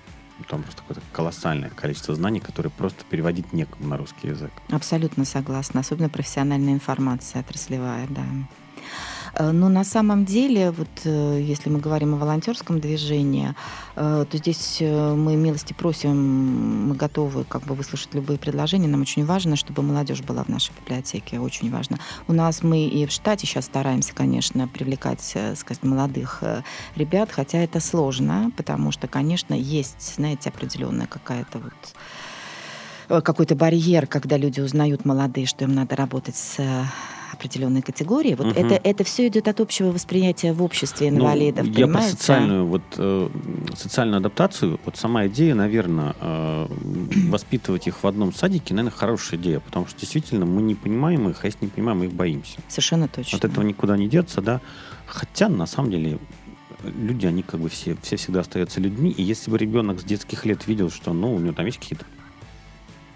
там 0.47 0.63
просто 0.63 0.81
какое-то 0.81 1.01
колоссальное 1.11 1.69
количество 1.69 2.15
знаний, 2.15 2.39
которые 2.39 2.71
просто 2.71 3.03
переводить 3.09 3.53
некому 3.53 3.87
на 3.87 3.97
русский 3.97 4.29
язык. 4.29 4.51
Абсолютно 4.69 5.25
согласна. 5.25 5.81
Особенно 5.81 6.09
профессиональная 6.09 6.73
информация 6.73 7.41
отраслевая, 7.41 8.07
да. 8.09 8.25
Э, 9.35 9.51
но 9.51 9.69
на 9.69 9.83
самом 9.83 10.25
деле, 10.25 10.71
вот 10.71 10.89
э, 11.05 11.41
если 11.41 11.69
мы 11.69 11.79
говорим 11.79 12.13
о 12.13 12.17
волонтерском 12.17 12.79
движении, 12.79 13.55
э, 13.95 14.25
то 14.29 14.37
здесь 14.37 14.77
мы 14.81 15.35
милости 15.35 15.73
просим, 15.73 16.89
мы 16.89 16.95
готовы 16.95 17.43
как 17.43 17.63
бы 17.63 17.75
выслушать 17.75 18.13
любые 18.13 18.37
предложения. 18.37 18.87
Нам 18.87 19.01
очень 19.01 19.25
важно, 19.25 19.55
чтобы 19.55 19.81
молодежь 19.81 20.21
была 20.21 20.43
в 20.43 20.49
нашей 20.49 20.73
библиотеке, 20.79 21.39
очень 21.39 21.71
важно. 21.71 21.99
У 22.27 22.33
нас 22.33 22.63
мы 22.63 22.85
и 22.85 23.05
в 23.05 23.11
штате 23.11 23.47
сейчас 23.47 23.65
стараемся, 23.65 24.13
конечно, 24.13 24.67
привлекать, 24.67 25.21
сказать, 25.55 25.83
молодых 25.83 26.43
ребят, 26.95 27.31
хотя 27.31 27.59
это 27.59 27.79
сложно, 27.79 28.51
потому 28.57 28.91
что, 28.91 29.07
конечно, 29.07 29.53
есть, 29.53 30.15
знаете, 30.15 30.49
определенная 30.49 31.07
какая-то 31.07 31.59
вот 31.59 33.23
какой-то 33.23 33.55
барьер, 33.55 34.07
когда 34.07 34.37
люди 34.37 34.61
узнают 34.61 35.05
молодые, 35.05 35.45
что 35.45 35.65
им 35.65 35.75
надо 35.75 35.95
работать 35.95 36.35
с 36.35 36.57
определенной 37.33 37.81
категории. 37.81 38.35
Вот 38.35 38.47
Мгм. 38.47 38.65
это, 38.65 38.75
это 38.83 39.03
все 39.03 39.27
идет 39.27 39.47
от 39.47 39.59
общего 39.59 39.87
восприятия 39.91 40.53
в 40.53 40.61
обществе 40.63 41.09
инвалидов, 41.09 41.65
Ну, 41.65 41.71
я 41.71 41.73
про 41.87 41.93
понимаете? 41.93 42.11
социальную, 42.11 42.65
вот, 42.65 42.81
э, 42.97 43.29
социальную 43.75 44.17
адаптацию, 44.17 44.79
вот 44.85 44.97
сама 44.97 45.27
идея, 45.27 45.55
наверное, 45.55 46.15
э, 46.19 46.67
воспитывать 47.29 47.87
их 47.87 48.03
в 48.03 48.07
одном 48.07 48.33
садике, 48.33 48.73
наверное, 48.73 48.95
хорошая 48.97 49.39
идея, 49.39 49.59
потому 49.59 49.87
что 49.87 49.99
действительно 49.99 50.45
мы 50.45 50.61
не 50.61 50.75
понимаем 50.75 51.29
их, 51.29 51.43
а 51.43 51.47
если 51.47 51.59
не 51.65 51.69
понимаем, 51.71 51.99
мы 51.99 52.05
их 52.05 52.13
боимся. 52.13 52.59
Совершенно 52.67 53.07
точно. 53.07 53.37
От 53.37 53.45
этого 53.45 53.63
никуда 53.63 53.97
не 53.97 54.07
деться, 54.07 54.41
да. 54.41 54.61
Хотя, 55.05 55.49
на 55.49 55.65
самом 55.65 55.91
деле, 55.91 56.19
люди, 56.97 57.25
они 57.25 57.43
как 57.43 57.59
бы 57.59 57.69
все, 57.69 57.95
все 58.01 58.15
всегда 58.17 58.41
остаются 58.41 58.79
людьми, 58.79 59.09
и 59.09 59.23
если 59.23 59.49
бы 59.51 59.57
ребенок 59.57 59.99
с 60.01 60.03
детских 60.03 60.45
лет 60.45 60.67
видел, 60.67 60.89
что, 60.89 61.13
ну, 61.13 61.33
у 61.35 61.39
него 61.39 61.53
там 61.53 61.65
есть 61.65 61.79
какие-то 61.79 62.05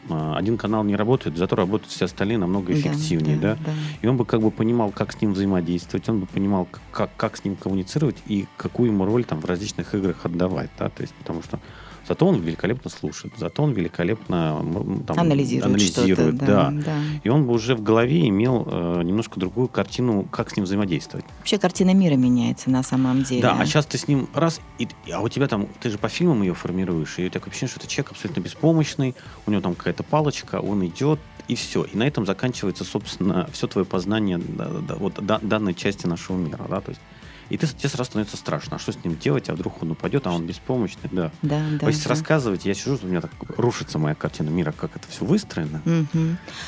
один 0.10 0.58
канал 0.58 0.84
не 0.84 0.96
работает, 0.96 1.38
зато 1.38 1.56
работают 1.56 1.92
все 1.92 2.06
остальные 2.06 2.38
намного 2.38 2.74
Да, 2.74 2.80
эффективнее, 2.80 3.38
да, 3.38 3.58
да. 3.66 3.72
и 4.02 4.08
он 4.08 4.18
бы 4.18 4.26
как 4.26 4.42
бы 4.42 4.52
понимал, 4.52 4.92
как 4.92 5.12
с 5.14 5.22
ним 5.22 5.34
взаимодействовать, 5.34 6.08
он 6.10 6.20
бы 6.22 6.26
понимал, 6.26 6.68
как, 6.92 7.10
как 7.18 7.38
с 7.38 7.44
ним 7.44 7.56
коммуницировать 7.56 8.18
и 8.28 8.48
какую 8.58 8.92
ему 8.92 9.06
роль 9.06 9.24
там 9.24 9.40
в 9.40 9.46
различных 9.46 9.94
играх 9.96 10.26
отдавать, 10.26 10.70
да, 10.78 10.90
то 10.90 11.02
есть 11.02 11.14
потому 11.16 11.42
что 11.44 11.60
зато 12.08 12.26
он 12.26 12.42
великолепно 12.42 12.90
слушает, 12.90 13.34
зато 13.38 13.64
он 13.64 13.74
великолепно 13.74 14.64
там, 15.06 15.20
Анализирует, 15.20 15.66
анализирует, 15.66 16.38
да. 16.38 16.46
да, 16.46 16.72
да. 16.72 16.98
И 17.24 17.30
он 17.30 17.46
бы 17.46 17.54
уже 17.54 17.76
в 17.76 17.84
голове 17.84 18.28
имел 18.28 18.68
э, 18.70 19.02
немножко 19.04 19.40
другую 19.40 19.68
картину, 19.68 20.24
как 20.24 20.50
с 20.50 20.56
ним 20.56 20.66
взаимодействовать. 20.66 21.26
Вообще 21.40 21.58
картина 21.58 21.94
мира 21.94 22.16
меняется 22.16 22.70
на 22.70 22.84
самом 22.84 23.24
деле. 23.24 23.42
Да, 23.42 23.58
а 23.60 23.66
сейчас 23.66 23.86
ты 23.86 23.98
с 23.98 24.08
ним 24.08 24.30
раз, 24.34 24.62
и, 24.80 24.88
а 25.12 25.22
у 25.22 25.30
тебя 25.30 25.48
там, 25.48 25.68
ты 25.80 25.90
же 25.90 25.98
по 25.98 26.10
фильмам 26.10 26.42
ее 26.42 26.54
формируешь, 26.54 27.20
и 27.20 27.30
такое 27.30 27.50
ощущение, 27.52 27.72
что 27.72 27.80
это 27.80 27.90
человек 27.90 28.12
абсолютно 28.12 28.42
беспомощный, 28.42 29.16
у 29.46 29.52
него 29.52 29.62
там 29.62 29.76
какая-то 29.76 30.04
палочка, 30.04 30.60
он 30.60 30.86
идет, 30.86 31.20
и 31.48 31.56
все. 31.56 31.84
И 31.84 31.96
на 31.98 32.04
этом 32.04 32.26
заканчивается, 32.26 32.84
собственно, 32.84 33.50
все 33.52 33.68
твое 33.68 33.86
познание 33.86 34.38
да, 34.38 34.70
да, 34.88 34.96
вот, 34.96 35.14
да- 35.26 35.40
данной 35.42 35.74
части 35.74 36.06
нашего 36.08 36.38
мира, 36.38 36.66
да, 36.70 36.82
то 36.82 36.90
есть 36.90 37.02
и 37.50 37.58
ты, 37.58 37.68
тебе 37.68 37.90
сразу 37.90 38.10
становится 38.10 38.38
страшно, 38.38 38.76
а 38.76 38.80
что 38.80 38.92
с 38.92 39.04
ним 39.04 39.18
делать, 39.18 39.50
а 39.50 39.54
вдруг 39.54 39.82
он 39.82 39.92
упадет, 39.92 40.28
а 40.28 40.32
он 40.32 40.46
беспомощный, 40.46 41.10
да. 41.12 41.32
Да, 41.42 41.62
да. 41.80 41.88
А 41.88 41.90
если 41.90 42.04
да. 42.04 42.10
рассказывать, 42.10 42.66
я 42.66 42.74
сижу, 42.74 43.00
у 43.02 43.06
меня 43.08 43.22
так 43.22 43.32
рушится 43.58 44.00
моя 44.00 44.16
картина 44.16 44.50
мира, 44.50 44.72
как 44.72 44.96
это 44.96 45.08
все 45.08 45.26
выстроено. 45.26 45.82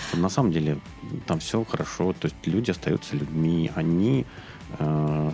Что 0.09 0.17
на 0.17 0.29
самом 0.29 0.51
деле 0.51 0.79
там 1.25 1.39
все 1.39 1.63
хорошо, 1.63 2.13
то 2.13 2.25
есть 2.25 2.35
люди 2.45 2.71
остаются 2.71 3.15
людьми, 3.15 3.71
они 3.75 4.25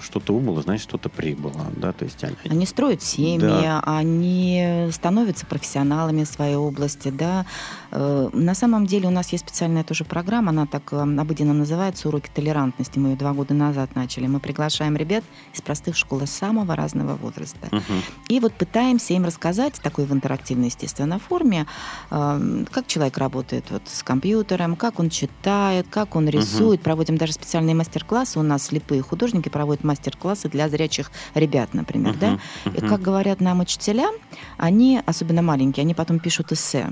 что-то 0.02 0.34
убыло, 0.34 0.62
значит 0.62 0.84
что-то 0.88 1.10
прибыло, 1.10 1.66
да, 1.76 1.92
то 1.92 2.06
есть 2.06 2.24
они, 2.24 2.36
Они 2.50 2.66
строят 2.66 3.02
семьи, 3.02 3.40
Да. 3.40 3.82
они 3.86 4.88
становятся 4.92 5.46
профессионалами 5.46 6.24
в 6.24 6.28
своей 6.28 6.56
области, 6.56 7.10
да. 7.10 7.46
Э, 7.92 8.30
На 8.34 8.56
самом 8.56 8.86
деле 8.86 9.08
у 9.08 9.12
нас 9.12 9.32
есть 9.32 9.48
специальная 9.48 9.84
тоже 9.84 10.06
программа, 10.06 10.50
она 10.50 10.66
так 10.66 10.92
э, 10.94 10.98
обыденно 11.02 11.54
называется 11.54 12.08
«Уроки 12.08 12.30
толерантности». 12.34 12.98
Мы 13.00 13.10
ее 13.10 13.16
два 13.16 13.34
года 13.34 13.54
назад 13.54 13.96
начали. 13.96 14.28
Мы 14.28 14.40
приглашаем 14.40 14.96
ребят 14.96 15.24
из 15.54 15.62
простых 15.62 15.96
школ 15.98 16.22
самого 16.26 16.76
разного 16.76 17.16
возраста. 17.16 17.68
Мгм. 17.72 18.02
И 18.30 18.40
вот 18.40 18.54
пытаемся 18.54 19.14
им 19.14 19.26
рассказать, 19.26 19.74
такой 19.82 20.06
в 20.06 20.14
интерактивной, 20.14 20.68
естественно, 20.68 21.20
форме, 21.20 21.66
э, 22.10 22.66
как 22.72 22.88
человек 22.88 23.18
работает 23.18 23.66
вот 23.70 23.84
с 23.86 24.02
компьютером, 24.04 24.76
как 24.76 25.00
он 25.00 25.10
читает, 25.10 25.88
как 25.90 26.16
он 26.16 26.30
рисует. 26.30 26.82
Проводим 26.82 27.18
даже 27.18 27.34
специальные 27.34 27.76
мастер-классы. 27.76 28.40
У 28.40 28.44
нас 28.44 28.64
слепые 28.68 29.02
художники 29.02 29.25
проводят 29.50 29.84
мастер-классы 29.84 30.50
для 30.50 30.70
зрячих 30.70 31.12
ребят, 31.34 31.74
например, 31.74 32.16
да. 32.20 32.40
Мгм. 32.66 32.76
И 32.76 32.82
как 32.82 33.02
говорят 33.02 33.42
нам 33.42 33.60
учителя, 33.60 34.10
они, 34.58 35.02
особенно 35.06 35.42
маленькие, 35.42 35.84
они 35.84 35.94
потом 35.94 36.20
пишут 36.20 36.52
эссе. 36.52 36.90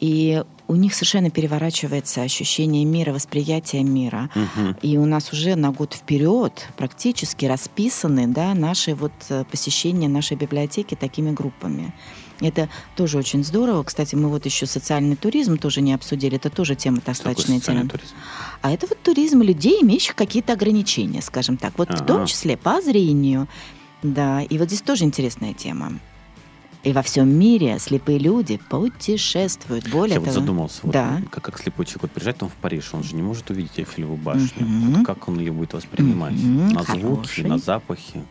И 0.00 0.42
у 0.68 0.74
них 0.74 0.94
совершенно 0.94 1.30
переворачивается 1.30 2.22
ощущение 2.22 2.84
мира, 2.84 3.12
восприятие 3.12 3.84
мира. 3.84 4.30
Мгм. 4.34 4.76
И 4.82 4.98
у 4.98 5.06
нас 5.06 5.32
уже 5.32 5.54
на 5.54 5.70
год 5.70 5.94
вперед 5.94 6.68
практически 6.76 7.46
расписаны 7.46 8.26
да, 8.26 8.54
наши 8.54 8.94
вот 8.94 9.12
э, 9.28 9.44
посещения 9.50 10.08
нашей 10.08 10.36
библиотеки 10.36 10.94
такими 10.94 11.30
группами. 11.30 11.94
Это 12.40 12.68
тоже 12.96 13.18
очень 13.18 13.44
здорово. 13.44 13.82
Кстати, 13.82 14.14
мы 14.14 14.28
вот 14.28 14.44
еще 14.44 14.66
социальный 14.66 15.16
туризм 15.16 15.56
тоже 15.56 15.80
не 15.80 15.94
обсудили. 15.94 16.36
Это 16.36 16.50
тоже 16.50 16.74
тема 16.74 17.00
социальный 17.06 17.56
интересная. 17.56 17.88
туризм? 17.88 18.14
А 18.62 18.70
это 18.70 18.86
вот 18.86 19.00
туризм 19.02 19.42
людей, 19.42 19.80
имеющих 19.82 20.14
какие-то 20.14 20.52
ограничения, 20.52 21.22
скажем 21.22 21.56
так. 21.56 21.78
Вот 21.78 21.90
в 21.90 22.04
том 22.04 22.26
числе 22.26 22.56
по 22.56 22.80
зрению. 22.80 23.48
Да, 24.02 24.42
и 24.42 24.58
вот 24.58 24.68
здесь 24.68 24.82
тоже 24.82 25.04
интересная 25.04 25.54
тема. 25.54 25.98
И 26.84 26.92
во 26.92 27.02
всем 27.02 27.28
мире 27.28 27.80
слепые 27.80 28.18
люди 28.18 28.60
путешествуют. 28.68 29.88
Более 29.90 30.14
Я 30.14 30.20
вот 30.20 30.28
того, 30.28 30.40
задумался, 30.40 30.80
вот, 30.84 30.92
да. 30.92 31.20
как, 31.30 31.42
как 31.42 31.58
слепой 31.58 31.84
человек 31.84 32.02
вот 32.02 32.10
приезжает 32.12 32.40
он 32.44 32.48
в 32.48 32.52
Париж, 32.52 32.90
он 32.92 33.02
же 33.02 33.16
не 33.16 33.22
может 33.22 33.50
увидеть 33.50 33.72
Эйфелеву 33.76 34.16
башню. 34.16 34.64
Мгм. 34.64 34.94
Вот 34.94 35.06
как 35.06 35.26
он 35.28 35.40
ее 35.40 35.50
будет 35.50 35.72
воспринимать? 35.72 36.34
Мгм, 36.34 36.68
На 36.68 36.82
звуки, 36.84 37.00
хороший. 37.00 37.44
на 37.44 37.58
запахи? 37.58 38.22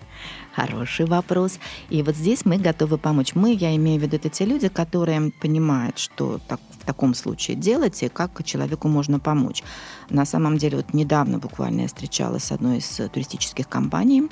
Хороший 0.55 1.05
вопрос. 1.05 1.59
И 1.89 2.01
вот 2.01 2.15
здесь 2.15 2.45
мы 2.45 2.57
готовы 2.57 2.97
помочь. 2.97 3.35
Мы, 3.35 3.53
я 3.53 3.75
имею 3.75 3.99
в 3.99 4.03
виду, 4.03 4.15
это 4.15 4.29
те 4.29 4.45
люди, 4.45 4.69
которые 4.69 5.31
понимают, 5.41 5.99
что 5.99 6.39
так, 6.47 6.61
в 6.79 6.85
таком 6.85 7.13
случае 7.13 7.57
делать 7.57 8.01
и 8.03 8.07
как 8.09 8.41
человеку 8.45 8.87
можно 8.87 9.19
помочь. 9.19 9.63
На 10.09 10.25
самом 10.25 10.57
деле, 10.57 10.77
вот 10.77 10.93
недавно 10.93 11.39
буквально 11.39 11.81
я 11.81 11.87
встречалась 11.87 12.43
с 12.45 12.51
одной 12.51 12.77
из 12.77 12.99
э, 12.99 13.09
туристических 13.09 13.67
компаний, 13.67 14.29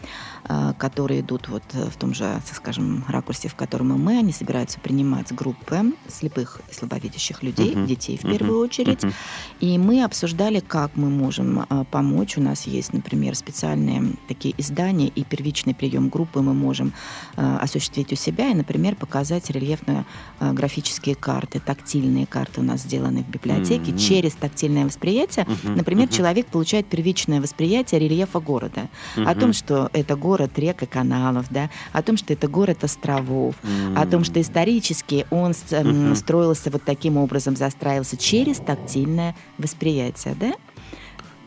э, 0.48 0.74
которые 0.78 1.22
идут 1.22 1.50
вот 1.50 1.64
э, 1.74 1.90
в 1.90 1.98
том 1.98 2.14
же, 2.14 2.40
скажем, 2.54 3.04
ракурсе, 3.10 3.50
в 3.50 3.56
котором 3.56 3.94
и 3.94 3.98
мы. 3.98 4.20
Они 4.20 4.32
собираются 4.32 4.80
принимать 4.80 5.34
группы 5.34 5.94
слепых 6.08 6.62
и 6.72 6.74
слабовидящих 6.74 7.44
людей, 7.44 7.76
Мгм. 7.76 7.88
детей 7.88 8.18
в 8.18 8.24
Мгм. 8.24 8.32
первую 8.38 8.60
очередь. 8.60 9.04
Мгм. 9.04 9.14
И 9.60 9.78
мы 9.78 10.04
обсуждали, 10.04 10.60
как 10.60 10.96
мы 10.96 11.10
можем 11.10 11.66
а, 11.68 11.84
помочь. 11.86 12.38
У 12.38 12.42
нас 12.42 12.68
есть, 12.68 12.94
например, 12.94 13.36
специальные 13.36 14.14
такие 14.28 14.54
издания 14.58 15.08
и 15.08 15.24
первичный 15.24 15.74
прием 15.84 16.08
группы 16.08 16.42
мы 16.42 16.54
можем 16.54 16.94
а, 17.36 17.58
осуществить 17.58 18.14
у 18.14 18.16
себя 18.16 18.48
и, 18.50 18.54
например, 18.54 18.96
показать 18.96 19.50
рельефно-графические 19.50 21.16
карты, 21.16 21.60
тактильные 21.60 22.26
карты 22.26 22.62
у 22.62 22.64
нас 22.64 22.84
сделаны 22.84 23.24
в 23.24 23.28
библиотеке. 23.28 23.92
Мгм. 23.92 23.98
Через 23.98 24.34
тактильное 24.36 24.86
восприятие, 24.86 25.46
Мгм. 25.46 25.76
например, 25.76 26.06
Мгм. 26.06 26.16
человек 26.16 26.48
получает 26.48 26.88
первичное 26.88 27.42
восприятие 27.42 28.00
рельефа 28.00 28.40
города. 28.40 28.88
О 29.18 29.20
Мгм. 29.32 29.40
том, 29.40 29.54
что 29.54 29.90
это 29.92 30.16
город 30.16 30.58
рек 30.58 30.84
и 30.84 30.86
каналов, 30.86 31.48
да, 31.50 31.70
о 31.92 32.02
том, 32.02 32.16
что 32.16 32.32
это 32.32 32.48
город 32.48 32.86
островов, 32.86 33.56
о 33.94 34.06
том, 34.06 34.24
что 34.24 34.40
исторически 34.40 35.26
он 35.32 35.52
м, 35.72 35.90
Мгм. 35.90 36.16
строился 36.16 36.72
вот 36.72 36.84
таким 36.86 37.18
образом, 37.18 37.58
застраивался 37.58 38.16
через 38.16 38.58
тактильное 38.60 39.36
восприятие, 39.58 40.36
да? 40.40 40.54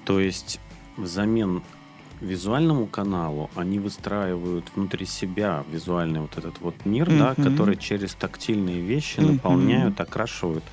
То 0.05 0.21
есть 0.21 0.61
взамен 0.99 1.63
визуальному 2.21 2.87
каналу 2.87 3.51
они 3.57 3.79
выстраивают 3.79 4.65
внутри 4.75 5.07
себя 5.07 5.65
визуальный 5.71 6.21
вот 6.21 6.37
этот 6.39 6.61
вот 6.61 6.75
мир, 6.85 7.07
да, 7.09 7.35
Мгм. 7.37 7.43
который 7.51 7.77
через 7.77 8.15
тактильные 8.15 8.81
вещи 8.81 9.21
Мгм. 9.21 9.33
наполняют, 9.35 10.01
окрашивают. 10.01 10.65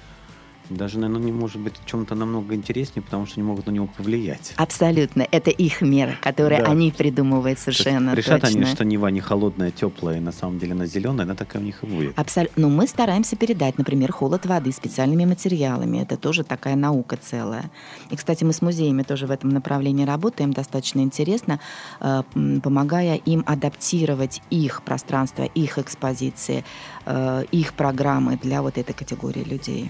Даже, 0.70 0.98
наверное, 1.00 1.26
не 1.26 1.32
может 1.32 1.62
быть 1.62 1.76
в 1.78 1.86
чем-то 1.86 2.16
намного 2.16 2.56
интереснее, 2.56 3.04
потому 3.04 3.26
что 3.26 3.40
они 3.40 3.48
могут 3.48 3.68
на 3.68 3.72
него 3.72 3.88
повлиять. 3.88 4.54
Абсолютно. 4.56 5.28
Это 5.32 5.50
их 5.52 5.82
мир, 5.82 6.18
который 6.22 6.60
Да. 6.60 6.66
они 6.72 6.92
придумывают 6.92 7.60
То 7.60 7.70
есть 7.70 7.80
совершенно 7.82 8.14
решат 8.14 8.42
точно. 8.42 8.62
они, 8.62 8.66
что 8.72 8.86
Нева 8.86 9.08
не 9.08 9.20
холодная, 9.20 9.72
теплая, 9.72 10.18
и 10.18 10.20
на 10.22 10.32
самом 10.32 10.60
деле 10.60 10.74
она 10.74 10.86
зеленая, 10.86 11.26
она 11.26 11.36
такая 11.36 11.62
у 11.62 11.66
них 11.66 11.84
и 11.84 11.88
будет. 11.88 12.18
Абсолютно. 12.20 12.62
Ну, 12.62 12.70
мы 12.70 12.88
стараемся 12.88 13.36
передать, 13.36 13.78
например, 13.78 14.12
холод 14.12 14.46
воды 14.46 14.72
специальными 14.72 15.26
материалами. 15.26 15.98
Это 16.00 16.18
тоже 16.18 16.44
такая 16.44 16.76
наука 16.76 17.18
целая. 17.18 17.70
И, 18.10 18.16
кстати, 18.16 18.44
мы 18.44 18.54
с 18.54 18.62
музеями 18.62 19.04
тоже 19.04 19.28
в 19.28 19.32
этом 19.32 19.50
направлении 19.50 20.06
работаем 20.06 20.54
достаточно 20.54 21.02
интересно, 21.02 21.60
э, 22.00 22.24
помогая 22.64 23.16
им 23.16 23.44
адаптировать 23.46 24.42
их 24.50 24.82
пространство, 24.84 25.44
их 25.44 25.78
экспозиции, 25.78 26.64
э, 27.06 27.44
их 27.52 27.74
программы 27.74 28.40
для 28.42 28.62
вот 28.62 28.78
этой 28.78 28.94
категории 28.94 29.44
людей. 29.44 29.90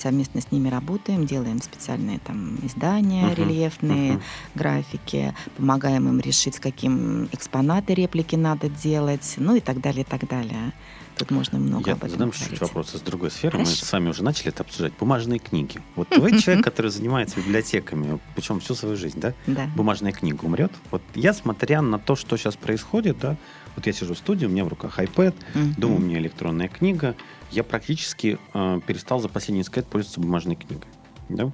Совместно 0.00 0.40
с 0.40 0.50
ними 0.50 0.70
работаем, 0.70 1.26
делаем 1.26 1.60
специальные 1.60 2.20
там 2.20 2.56
издания 2.62 3.26
Мгм, 3.26 3.34
рельефные, 3.34 4.12
мгм. 4.12 4.22
графики, 4.54 5.34
помогаем 5.58 6.08
им 6.08 6.20
решить, 6.20 6.58
каким 6.58 7.26
экспонаты 7.32 7.92
реплики 7.92 8.34
надо 8.34 8.70
делать, 8.70 9.34
ну 9.36 9.56
и 9.56 9.60
так 9.60 9.82
далее, 9.82 10.02
и 10.02 10.04
так 10.04 10.26
далее. 10.26 10.72
Тут 11.18 11.30
можно 11.30 11.58
много 11.58 11.90
Я 11.90 11.92
об 11.92 11.98
этом 11.98 12.10
задам 12.12 12.32
чуть-чуть 12.32 12.62
вопросы 12.62 12.96
с 12.96 13.02
другой 13.02 13.30
сферы. 13.30 13.58
Мы 13.58 13.66
Хорошо. 13.66 13.84
с 13.84 13.92
вами 13.92 14.08
уже 14.08 14.24
начали 14.24 14.48
это 14.48 14.62
обсуждать. 14.62 14.94
Бумажные 14.98 15.38
книги. 15.38 15.78
Вот 15.94 16.08
вы 16.16 16.38
человек, 16.38 16.64
который 16.64 16.90
занимается 16.90 17.36
библиотеками, 17.38 18.18
причем 18.34 18.60
всю 18.60 18.74
свою 18.74 18.96
жизнь, 18.96 19.20
да? 19.20 19.34
Да. 19.46 19.68
бумажная 19.76 20.12
книга 20.12 20.46
умрет. 20.46 20.72
Вот 20.90 21.02
я, 21.14 21.34
смотря 21.34 21.82
на 21.82 21.98
то, 21.98 22.16
что 22.16 22.38
сейчас 22.38 22.56
происходит, 22.56 23.18
да, 23.18 23.36
вот 23.76 23.86
я 23.86 23.92
сижу 23.92 24.14
в 24.14 24.18
студии, 24.18 24.46
у 24.46 24.48
меня 24.48 24.64
в 24.64 24.68
руках 24.68 24.98
iPad, 24.98 25.34
дома 25.76 25.96
у 25.96 25.98
меня 25.98 26.18
электронная 26.18 26.68
книга, 26.68 27.14
я 27.50 27.64
практически 27.64 28.38
э, 28.54 28.80
перестал 28.86 29.20
за 29.20 29.28
последние 29.28 29.60
несколько 29.60 29.80
лет 29.80 29.88
пользоваться 29.88 30.20
бумажной 30.20 30.56
книгой. 30.56 30.86
Да? 31.28 31.52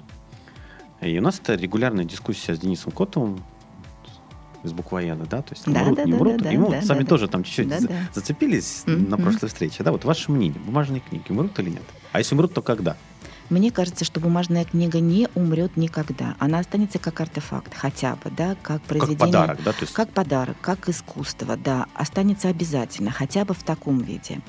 И 1.01 1.19
у 1.19 1.23
нас 1.23 1.39
это 1.39 1.55
регулярная 1.55 2.05
дискуссия 2.05 2.55
с 2.55 2.59
Денисом 2.59 2.93
Котовым 2.93 3.43
из 4.65 4.73
буквоеда, 4.73 5.27
да, 5.27 5.43
то 5.43 5.55
есть 5.55 5.65
Да, 5.67 5.83
умрут, 5.83 5.97
да, 5.97 6.05
не 6.05 6.11
да, 6.13 6.17
умрут. 6.19 6.43
да, 6.43 6.53
и 6.53 6.57
мы 6.57 6.71
да, 6.71 6.77
вот 6.77 6.85
с 6.85 6.89
вами 6.89 7.03
да, 7.03 7.07
тоже 7.09 7.29
там 7.29 7.45
чуть-чуть 7.45 7.69
Да, 7.69 7.79
за- 7.81 7.89
да. 7.89 7.95
зацепились 8.15 8.83
Мгм. 8.87 9.11
на 9.11 9.17
прошлой 9.17 9.49
встрече, 9.49 9.83
да, 9.85 9.93
вот 9.93 10.05
ваше 10.05 10.33
мнение, 10.33 10.59
бумажные 10.61 11.01
книги 11.01 11.25
умрут 11.31 11.57
или 11.61 11.71
нет? 11.71 11.83
А 12.13 12.19
если 12.19 12.35
умрут, 12.35 12.53
то 12.55 12.63
когда? 12.63 12.97
мне 13.49 13.71
кажется, 13.71 14.05
что 14.05 14.19
бумажная 14.19 14.65
книга 14.65 14.99
не 14.99 15.29
умрет 15.37 15.77
никогда. 15.77 16.35
Она 16.41 16.59
останется 16.59 16.99
как 16.99 17.21
артефакт 17.21 17.75
хотя 17.75 18.17
бы, 18.17 18.31
да, 18.37 18.57
как 18.61 18.83
произведение. 18.83 19.19
Как 19.19 19.27
подарок, 19.29 19.59
да? 19.63 19.73
То 19.73 19.83
есть... 19.83 19.93
Как 19.93 20.11
подарок, 20.11 20.57
как 20.61 20.89
искусство, 20.89 21.57
да, 21.57 21.87
останется 21.95 22.49
обязательно, 22.49 23.13
хотя 23.13 23.45
бы 23.45 23.55
в 23.55 23.63
таком 23.63 24.01
виде. 24.01 24.41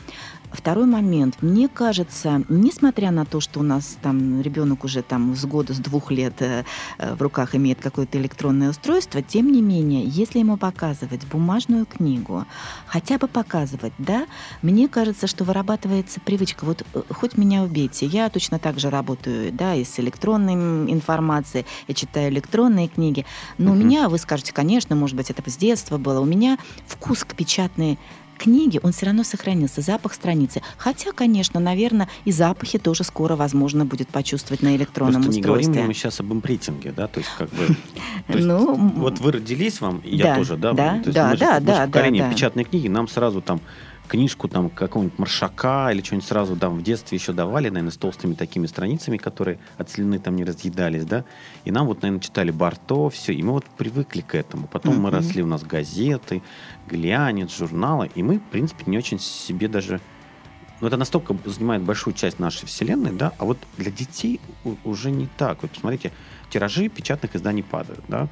Второй 0.52 0.86
момент. 0.86 1.42
Мне 1.42 1.68
кажется, 1.68 2.42
несмотря 2.48 3.12
на 3.12 3.26
то, 3.26 3.42
что 3.42 3.60
у 3.60 3.64
нас 3.64 3.98
там 4.02 4.42
ребенок 4.42 4.86
уже 4.86 5.02
там 5.02 5.36
с 5.36 5.46
года, 5.46 5.74
с 5.74 5.78
двух 5.78 6.10
лет 6.10 6.42
э, 6.42 6.64
э, 6.98 7.16
в 7.16 7.22
руках 7.22 7.54
имеет 7.54 7.82
какое-то 7.82 8.18
электронное 8.18 8.70
устройство, 8.70 9.22
тем 9.22 9.52
не 9.52 9.62
менее, 9.62 10.04
если 10.06 10.40
ему 10.40 10.56
показывать 10.56 11.26
бумажную 11.28 11.86
книгу, 11.86 12.46
хотя 12.86 13.18
бы 13.18 13.28
показывать, 13.28 13.92
да, 13.98 14.26
мне 14.62 14.88
кажется, 14.88 15.28
что 15.28 15.44
вырабатывается 15.44 16.22
привычка. 16.22 16.64
Вот 16.64 16.86
э, 16.94 17.02
хоть 17.10 17.38
меня 17.38 17.64
убейте, 17.64 18.06
я 18.06 18.30
точно 18.30 18.58
так 18.58 18.80
же 18.80 18.90
работаю, 18.90 19.52
да, 19.52 19.76
и 19.76 19.84
с 19.84 20.00
электронной 20.00 20.54
информацией, 20.54 21.66
я 21.90 21.94
читаю 21.94 22.32
электронные 22.32 22.88
книги, 22.88 23.26
но 23.58 23.72
uh-huh. 23.72 23.74
у 23.74 23.78
меня, 23.78 24.10
вы 24.10 24.18
скажете, 24.18 24.54
конечно, 24.54 24.96
может 24.96 25.18
быть, 25.18 25.30
это 25.30 25.48
с 25.50 25.58
детства 25.58 25.98
было, 25.98 26.22
у 26.22 26.26
меня 26.26 26.58
вкус 26.88 27.26
к 27.26 27.36
печатной 27.36 28.00
книги, 28.38 28.80
он 28.82 28.92
все 28.92 29.08
равно 29.08 29.24
сохранился, 29.24 29.82
запах 29.82 30.14
страницы. 30.14 30.62
Хотя, 30.78 31.12
конечно, 31.12 31.60
наверное, 31.60 32.10
и 32.26 32.32
запахи 32.32 32.78
тоже 32.78 33.04
скоро 33.04 33.36
возможно 33.36 33.86
будет 33.86 34.10
почувствовать 34.10 34.62
на 34.62 34.76
электронном 34.76 35.24
Просто 35.24 35.40
устройстве. 35.40 35.68
не 35.68 35.74
говорим 35.74 35.88
мы 35.88 35.94
сейчас 35.94 36.20
об 36.20 36.32
импринтинге, 36.32 36.92
да, 36.92 37.08
то 37.08 37.20
есть 37.20 37.32
как 37.38 37.50
бы... 37.50 37.76
ну, 38.28 38.76
вот 38.76 39.20
вы 39.20 39.32
родились 39.32 39.82
вам, 39.82 40.02
я 40.06 40.36
тоже, 40.36 40.58
да? 40.58 40.74
Да, 40.74 41.02
да, 41.06 41.36
да, 41.36 41.60
да. 41.60 41.86
Поколение 41.88 42.30
печатной 42.32 42.64
книги, 42.64 42.88
нам 42.88 43.08
сразу 43.08 43.42
там 43.42 43.62
книжку 44.08 44.48
там 44.48 44.70
какого-нибудь 44.70 45.20
маршака 45.20 45.90
или 45.92 46.02
что-нибудь 46.02 46.28
сразу 46.28 46.56
там 46.56 46.78
в 46.78 46.84
детстве 46.84 47.18
еще 47.18 47.34
давали, 47.34 47.70
наверное, 47.70 47.92
с 47.92 47.98
толстыми 47.98 48.34
такими 48.34 48.66
страницами, 48.66 49.18
которые 49.18 49.60
от 49.78 49.90
слюны 49.90 50.20
там 50.20 50.36
не 50.36 50.44
разъедались, 50.44 51.06
да, 51.06 51.26
и 51.66 51.72
нам 51.72 51.88
вот, 51.88 52.02
наверное, 52.02 52.22
читали 52.22 52.52
Барто, 52.52 53.10
все, 53.10 53.34
и 53.34 53.44
мы 53.44 53.52
вот 53.52 53.66
привыкли 53.66 54.22
к 54.22 54.36
этому. 54.36 54.68
Потом 54.68 54.96
mm-hmm. 54.96 55.00
мы 55.00 55.12
росли, 55.12 55.44
у 55.44 55.48
нас 55.48 55.64
газеты, 55.64 56.42
глянец, 56.88 57.56
журналы, 57.56 58.10
и 58.16 58.24
мы, 58.24 58.40
в 58.40 58.44
принципе, 58.44 58.84
не 58.88 58.98
очень 58.98 59.20
себе 59.20 59.68
даже... 59.68 60.00
Ну, 60.80 60.88
это 60.88 60.98
настолько 60.98 61.36
занимает 61.46 61.82
большую 61.82 62.14
часть 62.14 62.40
нашей 62.40 62.68
вселенной, 62.68 63.12
да, 63.12 63.34
а 63.40 63.46
вот 63.46 63.58
для 63.78 63.92
детей 63.92 64.40
уже 64.84 65.10
не 65.10 65.28
так. 65.38 65.64
Вот 65.64 65.72
посмотрите, 65.72 66.12
тиражи 66.52 66.88
печатных 66.88 67.36
изданий 67.36 67.64
падают, 67.64 68.04
да, 68.08 68.28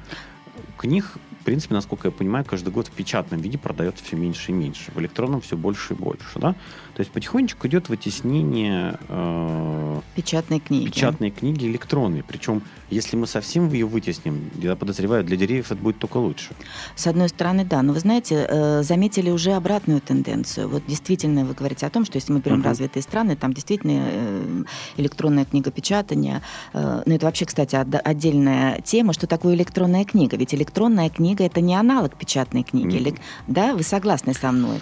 книг 0.76 1.12
принципе, 1.46 1.74
насколько 1.74 2.08
я 2.08 2.12
понимаю, 2.12 2.44
каждый 2.44 2.70
год 2.70 2.88
в 2.88 2.90
печатном 2.90 3.40
виде 3.40 3.56
продается 3.56 4.04
все 4.04 4.16
меньше 4.16 4.50
и 4.50 4.54
меньше, 4.54 4.90
в 4.92 4.98
электронном 4.98 5.40
все 5.40 5.56
больше 5.56 5.94
и 5.94 5.96
больше, 5.96 6.40
да? 6.40 6.52
То 6.94 7.00
есть 7.00 7.12
потихонечку 7.12 7.68
идет 7.68 7.88
вытеснение 7.88 8.98
э, 9.08 10.00
печатной 10.16 10.58
книги. 10.58 10.86
Печатной 10.86 11.30
книги 11.30 11.66
электронной. 11.66 12.24
Причем, 12.24 12.62
если 12.90 13.16
мы 13.16 13.26
совсем 13.26 13.70
ее 13.70 13.86
вытесним, 13.86 14.50
я 14.58 14.76
подозреваю, 14.76 15.24
для 15.24 15.36
деревьев 15.36 15.70
это 15.70 15.80
будет 15.80 15.98
только 15.98 16.16
лучше. 16.16 16.50
С 16.94 17.06
одной 17.06 17.28
стороны, 17.28 17.64
да. 17.64 17.82
Но 17.82 17.92
вы 17.92 18.00
знаете, 18.00 18.46
э, 18.48 18.82
заметили 18.82 19.30
уже 19.30 19.52
обратную 19.52 20.00
тенденцию. 20.00 20.68
Вот 20.68 20.82
действительно 20.86 21.44
вы 21.44 21.54
говорите 21.54 21.86
о 21.86 21.90
том, 21.90 22.04
что 22.04 22.16
если 22.16 22.32
мы 22.32 22.40
берем 22.40 22.60
uh-huh. 22.60 22.64
развитые 22.64 23.02
страны, 23.02 23.36
там 23.36 23.52
действительно 23.52 24.06
э, 24.06 24.64
электронная 24.96 25.44
книгопечатание. 25.44 26.42
Э, 26.72 27.02
ну, 27.04 27.14
это 27.14 27.26
вообще, 27.26 27.44
кстати, 27.44 27.76
отдельная 27.76 28.80
тема, 28.80 29.12
что 29.12 29.26
такое 29.26 29.54
электронная 29.54 30.04
книга. 30.04 30.36
Ведь 30.36 30.54
электронная 30.54 31.10
книга 31.10 31.26
книга 31.26 31.44
это 31.44 31.60
не 31.60 31.74
аналог 31.74 32.16
печатной 32.16 32.62
книги. 32.62 32.98
Mm. 32.98 33.18
Да, 33.46 33.74
вы 33.74 33.82
согласны 33.82 34.34
со 34.34 34.52
мной? 34.52 34.80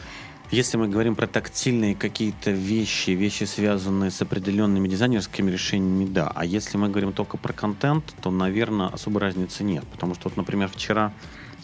Если 0.51 0.77
мы 0.77 0.89
говорим 0.89 1.17
про 1.17 1.27
тактильные 1.27 1.95
какие-то 1.95 2.51
вещи, 2.51 3.11
вещи, 3.11 3.45
связанные 3.45 4.11
с 4.11 4.21
определенными 4.23 4.89
дизайнерскими 4.89 5.51
решениями, 5.51 6.07
да. 6.07 6.31
А 6.35 6.45
если 6.45 6.77
мы 6.77 6.89
говорим 6.89 7.13
только 7.13 7.37
про 7.37 7.53
контент, 7.53 8.15
то, 8.23 8.31
наверное, 8.31 8.89
особой 8.89 9.23
разницы 9.23 9.65
нет. 9.65 9.85
Потому 9.91 10.15
что, 10.15 10.29
вот, 10.29 10.37
например, 10.37 10.69
вчера 10.69 11.13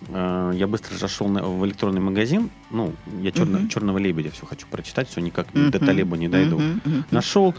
э, 0.08 0.52
я 0.54 0.66
быстро 0.66 0.96
зашел 0.96 1.28
на, 1.28 1.42
в 1.42 1.64
электронный 1.66 2.00
магазин. 2.00 2.50
Ну, 2.70 2.94
я 3.20 3.30
черно, 3.30 3.58
uh-huh. 3.58 3.68
черного 3.68 3.98
лебедя 3.98 4.30
все 4.30 4.46
хочу 4.46 4.66
прочитать, 4.66 5.08
все 5.08 5.20
никак 5.20 5.48
uh-huh. 5.48 5.70
до 5.70 5.78
Талеба 5.78 6.16
не 6.16 6.28
дойду. 6.28 6.58
Uh-huh. 6.58 6.82
Uh-huh. 6.84 7.04
Нашел 7.10 7.54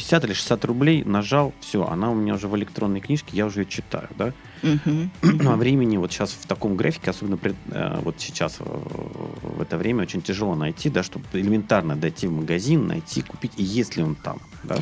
50 0.00 0.24
или 0.24 0.32
60 0.32 0.64
рублей, 0.64 1.04
нажал, 1.04 1.52
все, 1.60 1.84
она 1.84 2.10
у 2.10 2.14
меня 2.14 2.34
уже 2.34 2.48
в 2.48 2.56
электронной 2.56 3.00
книжке, 3.00 3.36
я 3.36 3.44
уже 3.44 3.60
ее 3.60 3.66
читаю, 3.66 4.08
да. 4.16 4.32
Uh-huh. 4.62 5.08
А 5.46 5.56
времени 5.56 5.98
вот 5.98 6.10
сейчас 6.10 6.30
в 6.32 6.46
таком 6.46 6.74
графике, 6.74 7.10
особенно 7.10 7.36
при, 7.36 7.54
э, 7.70 8.00
вот 8.02 8.14
сейчас 8.18 8.56
э, 8.60 8.64
в 8.64 9.60
это 9.60 9.76
время 9.76 10.02
очень 10.02 10.22
тяжело 10.22 10.54
найти, 10.54 10.88
да, 10.88 11.02
чтобы 11.02 11.26
элементарно 11.34 11.96
дойти 11.96 12.26
в 12.26 12.32
магазин, 12.32 12.86
найти, 12.86 13.20
купить, 13.20 13.52
и 13.58 13.62
если 13.62 14.02
он 14.02 14.14
там, 14.14 14.38
да. 14.64 14.78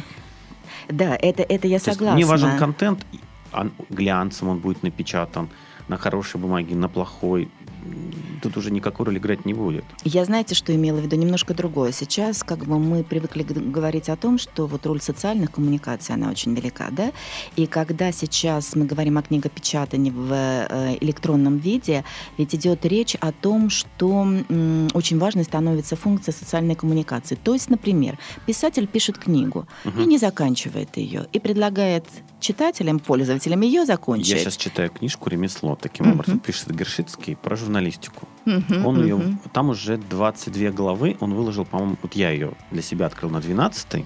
Да, 0.88 1.16
это, 1.16 1.42
это 1.42 1.66
я 1.66 1.78
То 1.78 1.92
согласна. 1.92 2.14
мне 2.14 2.24
важен 2.24 2.56
контент, 2.56 3.04
глянцем 3.90 4.48
он 4.48 4.58
будет 4.58 4.84
напечатан, 4.84 5.48
на 5.88 5.96
хорошей 5.96 6.40
бумаге, 6.40 6.76
на 6.76 6.88
плохой 6.88 7.48
тут 8.42 8.56
уже 8.56 8.70
никакой 8.70 9.06
роли 9.06 9.18
играть 9.18 9.44
не 9.44 9.54
будет. 9.54 9.84
Я, 10.04 10.24
знаете, 10.24 10.54
что 10.54 10.74
имела 10.74 10.98
в 10.98 11.02
виду? 11.02 11.16
Немножко 11.16 11.54
другое. 11.54 11.92
Сейчас 11.92 12.42
как 12.42 12.64
бы 12.64 12.78
мы 12.78 13.04
привыкли 13.04 13.42
говорить 13.42 14.08
о 14.08 14.16
том, 14.16 14.38
что 14.38 14.66
вот 14.66 14.86
роль 14.86 15.00
социальных 15.00 15.50
коммуникаций, 15.50 16.14
она 16.14 16.30
очень 16.30 16.54
велика, 16.54 16.88
да? 16.90 17.12
И 17.56 17.66
когда 17.66 18.12
сейчас 18.12 18.74
мы 18.74 18.84
говорим 18.84 19.18
о 19.18 19.22
книгопечатании 19.22 20.10
в 20.10 20.32
э, 20.32 20.96
электронном 21.00 21.58
виде, 21.58 22.04
ведь 22.36 22.54
идет 22.54 22.84
речь 22.84 23.16
о 23.20 23.32
том, 23.32 23.70
что 23.70 24.26
очень 24.94 25.18
важной 25.18 25.44
становится 25.44 25.96
функция 25.96 26.32
социальной 26.32 26.74
коммуникации. 26.74 27.36
То 27.36 27.54
есть, 27.54 27.70
например, 27.70 28.18
писатель 28.46 28.86
пишет 28.86 29.18
книгу 29.18 29.66
угу. 29.84 30.00
и 30.00 30.06
не 30.06 30.18
заканчивает 30.18 30.96
ее, 30.96 31.26
и 31.32 31.40
предлагает 31.40 32.04
читателям, 32.40 32.98
пользователям 32.98 33.60
ее 33.62 33.84
закончить. 33.84 34.28
Я 34.28 34.38
сейчас 34.38 34.56
читаю 34.56 34.90
книжку 34.90 35.28
«Ремесло», 35.28 35.76
таким 35.76 36.06
uh 36.06 36.12
образом 36.12 36.38
пишет 36.38 36.70
Гершицкий 36.74 37.36
про 37.36 37.56
журналистику. 37.56 37.77
Uh-huh, 38.44 38.84
он 38.84 38.98
uh-huh. 38.98 39.02
ее, 39.02 39.38
там 39.52 39.70
уже 39.70 39.98
22 39.98 40.70
главы, 40.70 41.16
он 41.20 41.34
выложил, 41.34 41.64
по-моему, 41.64 41.96
вот 42.02 42.14
я 42.14 42.30
ее 42.30 42.52
для 42.70 42.82
себя 42.82 43.06
открыл 43.06 43.30
на 43.30 43.40
12 43.40 44.04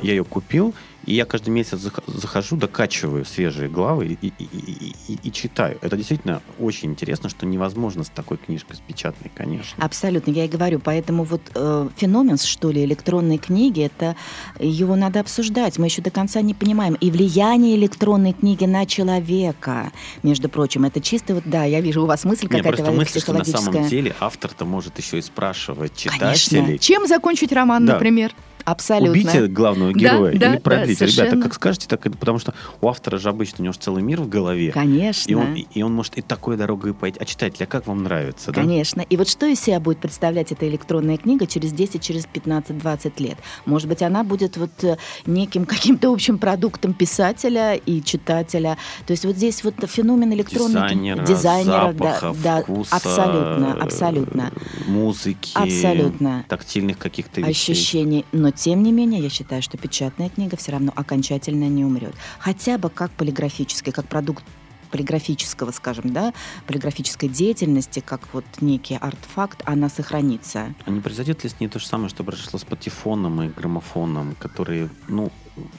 я 0.00 0.12
ее 0.12 0.24
купил, 0.24 0.74
и 1.06 1.14
я 1.14 1.24
каждый 1.24 1.50
месяц 1.50 1.78
захожу, 2.06 2.56
докачиваю 2.56 3.24
свежие 3.24 3.68
главы 3.68 4.18
и, 4.20 4.26
и, 4.26 4.32
и, 4.38 4.94
и, 5.08 5.18
и 5.22 5.32
читаю. 5.32 5.78
Это 5.80 5.96
действительно 5.96 6.42
очень 6.58 6.90
интересно, 6.90 7.28
что 7.28 7.46
невозможно 7.46 8.02
с 8.02 8.08
такой 8.08 8.38
книжкой, 8.38 8.76
с 8.76 8.80
печатной, 8.80 9.30
конечно. 9.32 9.82
Абсолютно, 9.82 10.32
я 10.32 10.46
и 10.46 10.48
говорю. 10.48 10.80
Поэтому 10.80 11.22
вот 11.22 11.42
э, 11.54 11.88
феномен, 11.96 12.38
что 12.38 12.72
ли, 12.72 12.84
электронной 12.84 13.38
книги, 13.38 13.82
это 13.82 14.16
его 14.58 14.96
надо 14.96 15.20
обсуждать. 15.20 15.78
Мы 15.78 15.86
еще 15.86 16.02
до 16.02 16.10
конца 16.10 16.40
не 16.40 16.54
понимаем. 16.54 16.94
И 16.94 17.12
влияние 17.12 17.76
электронной 17.76 18.32
книги 18.32 18.64
на 18.64 18.84
человека, 18.84 19.92
между 20.24 20.48
прочим, 20.48 20.84
это 20.84 21.00
чисто 21.00 21.34
вот, 21.34 21.44
да, 21.46 21.64
я 21.64 21.80
вижу 21.80 22.02
у 22.02 22.06
вас 22.06 22.24
мысль 22.24 22.48
какая-то 22.48 22.68
просто 22.68 22.90
мысль, 22.90 23.20
что 23.20 23.32
на 23.32 23.44
самом 23.44 23.88
деле 23.88 24.14
автор-то 24.18 24.64
может 24.64 24.98
еще 24.98 25.18
и 25.18 25.22
спрашивать 25.22 25.94
читателей. 25.96 26.62
Конечно. 26.62 26.78
Чем 26.78 27.06
закончить 27.06 27.52
роман, 27.52 27.86
да. 27.86 27.92
например? 27.94 28.34
Абсолютно. 28.66 29.12
Убейте 29.12 29.46
главного 29.46 29.92
героя 29.92 30.36
да, 30.36 30.54
или 30.54 30.58
продлите. 30.58 31.06
Да, 31.06 31.12
Ребята, 31.12 31.40
как 31.40 31.54
скажете, 31.54 31.86
так 31.86 32.04
это 32.04 32.18
потому 32.18 32.40
что 32.40 32.52
у 32.80 32.88
автора 32.88 33.16
же 33.16 33.28
обычно 33.28 33.58
у 33.60 33.62
него 33.62 33.74
целый 33.74 34.02
мир 34.02 34.20
в 34.20 34.28
голове. 34.28 34.72
Конечно. 34.72 35.30
И 35.30 35.34
он, 35.34 35.54
и 35.54 35.82
он 35.82 35.94
может 35.94 36.18
и 36.18 36.22
такой 36.22 36.56
дорогой 36.56 36.92
пойти. 36.92 37.16
А 37.20 37.24
читателя 37.24 37.66
как 37.66 37.86
вам 37.86 38.02
нравится? 38.02 38.50
Да? 38.50 38.60
Конечно. 38.60 39.02
И 39.02 39.16
вот 39.16 39.28
что 39.28 39.46
из 39.46 39.60
себя 39.60 39.78
будет 39.78 39.98
представлять 39.98 40.50
эта 40.50 40.68
электронная 40.68 41.16
книга 41.16 41.46
через 41.46 41.72
10, 41.72 42.02
через 42.02 42.26
15, 42.26 42.76
20 42.76 43.20
лет? 43.20 43.38
Может 43.66 43.88
быть, 43.88 44.02
она 44.02 44.24
будет 44.24 44.56
вот 44.56 44.82
э, 44.82 44.96
неким 45.26 45.64
каким-то 45.64 46.12
общим 46.12 46.36
продуктом 46.36 46.92
писателя 46.92 47.74
и 47.74 48.02
читателя. 48.02 48.78
То 49.06 49.12
есть 49.12 49.24
вот 49.24 49.36
здесь 49.36 49.62
вот 49.62 49.74
феномен 49.88 50.32
электронной 50.32 50.88
дизайнера, 50.88 51.24
дизайнера 51.24 51.92
запаха, 51.92 52.34
да, 52.42 52.62
вкуса, 52.62 52.90
да, 52.90 52.96
абсолютно, 52.96 53.72
абсолютно. 53.80 54.52
Музыки, 54.88 55.52
абсолютно. 55.54 56.44
тактильных 56.48 56.98
каких-то 56.98 57.42
вещей. 57.42 57.72
Ощущений. 57.72 58.24
Но 58.32 58.55
тем 58.56 58.82
не 58.82 58.90
менее, 58.90 59.22
я 59.22 59.28
считаю, 59.28 59.62
что 59.62 59.76
печатная 59.76 60.30
книга 60.30 60.56
все 60.56 60.72
равно 60.72 60.92
окончательно 60.96 61.68
не 61.68 61.84
умрет. 61.84 62.14
Хотя 62.38 62.78
бы 62.78 62.88
как 62.88 63.10
полиграфическая, 63.12 63.92
как 63.92 64.06
продукт 64.06 64.44
полиграфического, 64.86 65.72
скажем, 65.72 66.12
да, 66.12 66.32
полиграфической 66.66 67.28
деятельности, 67.28 68.00
как 68.00 68.20
вот 68.32 68.44
некий 68.60 68.96
артефакт, 68.96 69.62
она 69.64 69.88
сохранится. 69.88 70.74
А 70.84 70.90
не 70.90 71.00
произойдет 71.00 71.44
ли 71.44 71.50
с 71.50 71.60
ней 71.60 71.68
то 71.68 71.78
же 71.78 71.86
самое, 71.86 72.08
что 72.08 72.24
произошло 72.24 72.58
с 72.58 72.64
патефоном 72.64 73.42
и 73.42 73.48
граммофоном, 73.48 74.36
которые, 74.38 74.88
ну, 75.08 75.30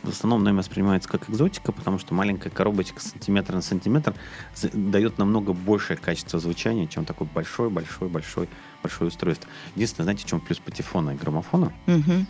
в 0.04 0.10
основном 0.10 0.44
нами 0.44 0.58
воспринимаются 0.58 1.08
как 1.08 1.30
экзотика, 1.30 1.72
потому 1.72 2.00
что 2.00 2.14
маленькая 2.14 2.50
коробочка 2.50 3.00
сантиметр 3.00 3.54
на 3.54 3.62
сантиметр 3.62 4.14
дает 4.74 5.18
намного 5.18 5.54
большее 5.54 5.98
качество 5.98 6.40
звучания, 6.40 6.88
чем 6.88 7.06
такой 7.06 7.28
большой-большой-большой 7.28 8.50
большое 8.84 9.08
устройство. 9.08 9.50
Единственное, 9.76 10.06
знаете, 10.06 10.26
в 10.26 10.30
чем 10.30 10.40
плюс 10.40 10.60
патефона 10.60 11.12
и 11.12 11.16
граммофона? 11.16 11.74
Угу 11.88 12.26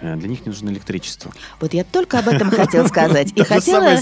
для 0.00 0.28
них 0.28 0.46
не 0.46 0.50
нужно 0.50 0.70
электричество. 0.70 1.32
Вот 1.60 1.74
я 1.74 1.84
только 1.84 2.18
об 2.18 2.28
этом 2.28 2.50
хотел 2.50 2.86
сказать. 2.94 3.32
И 3.34 3.42
хотела 3.42 3.98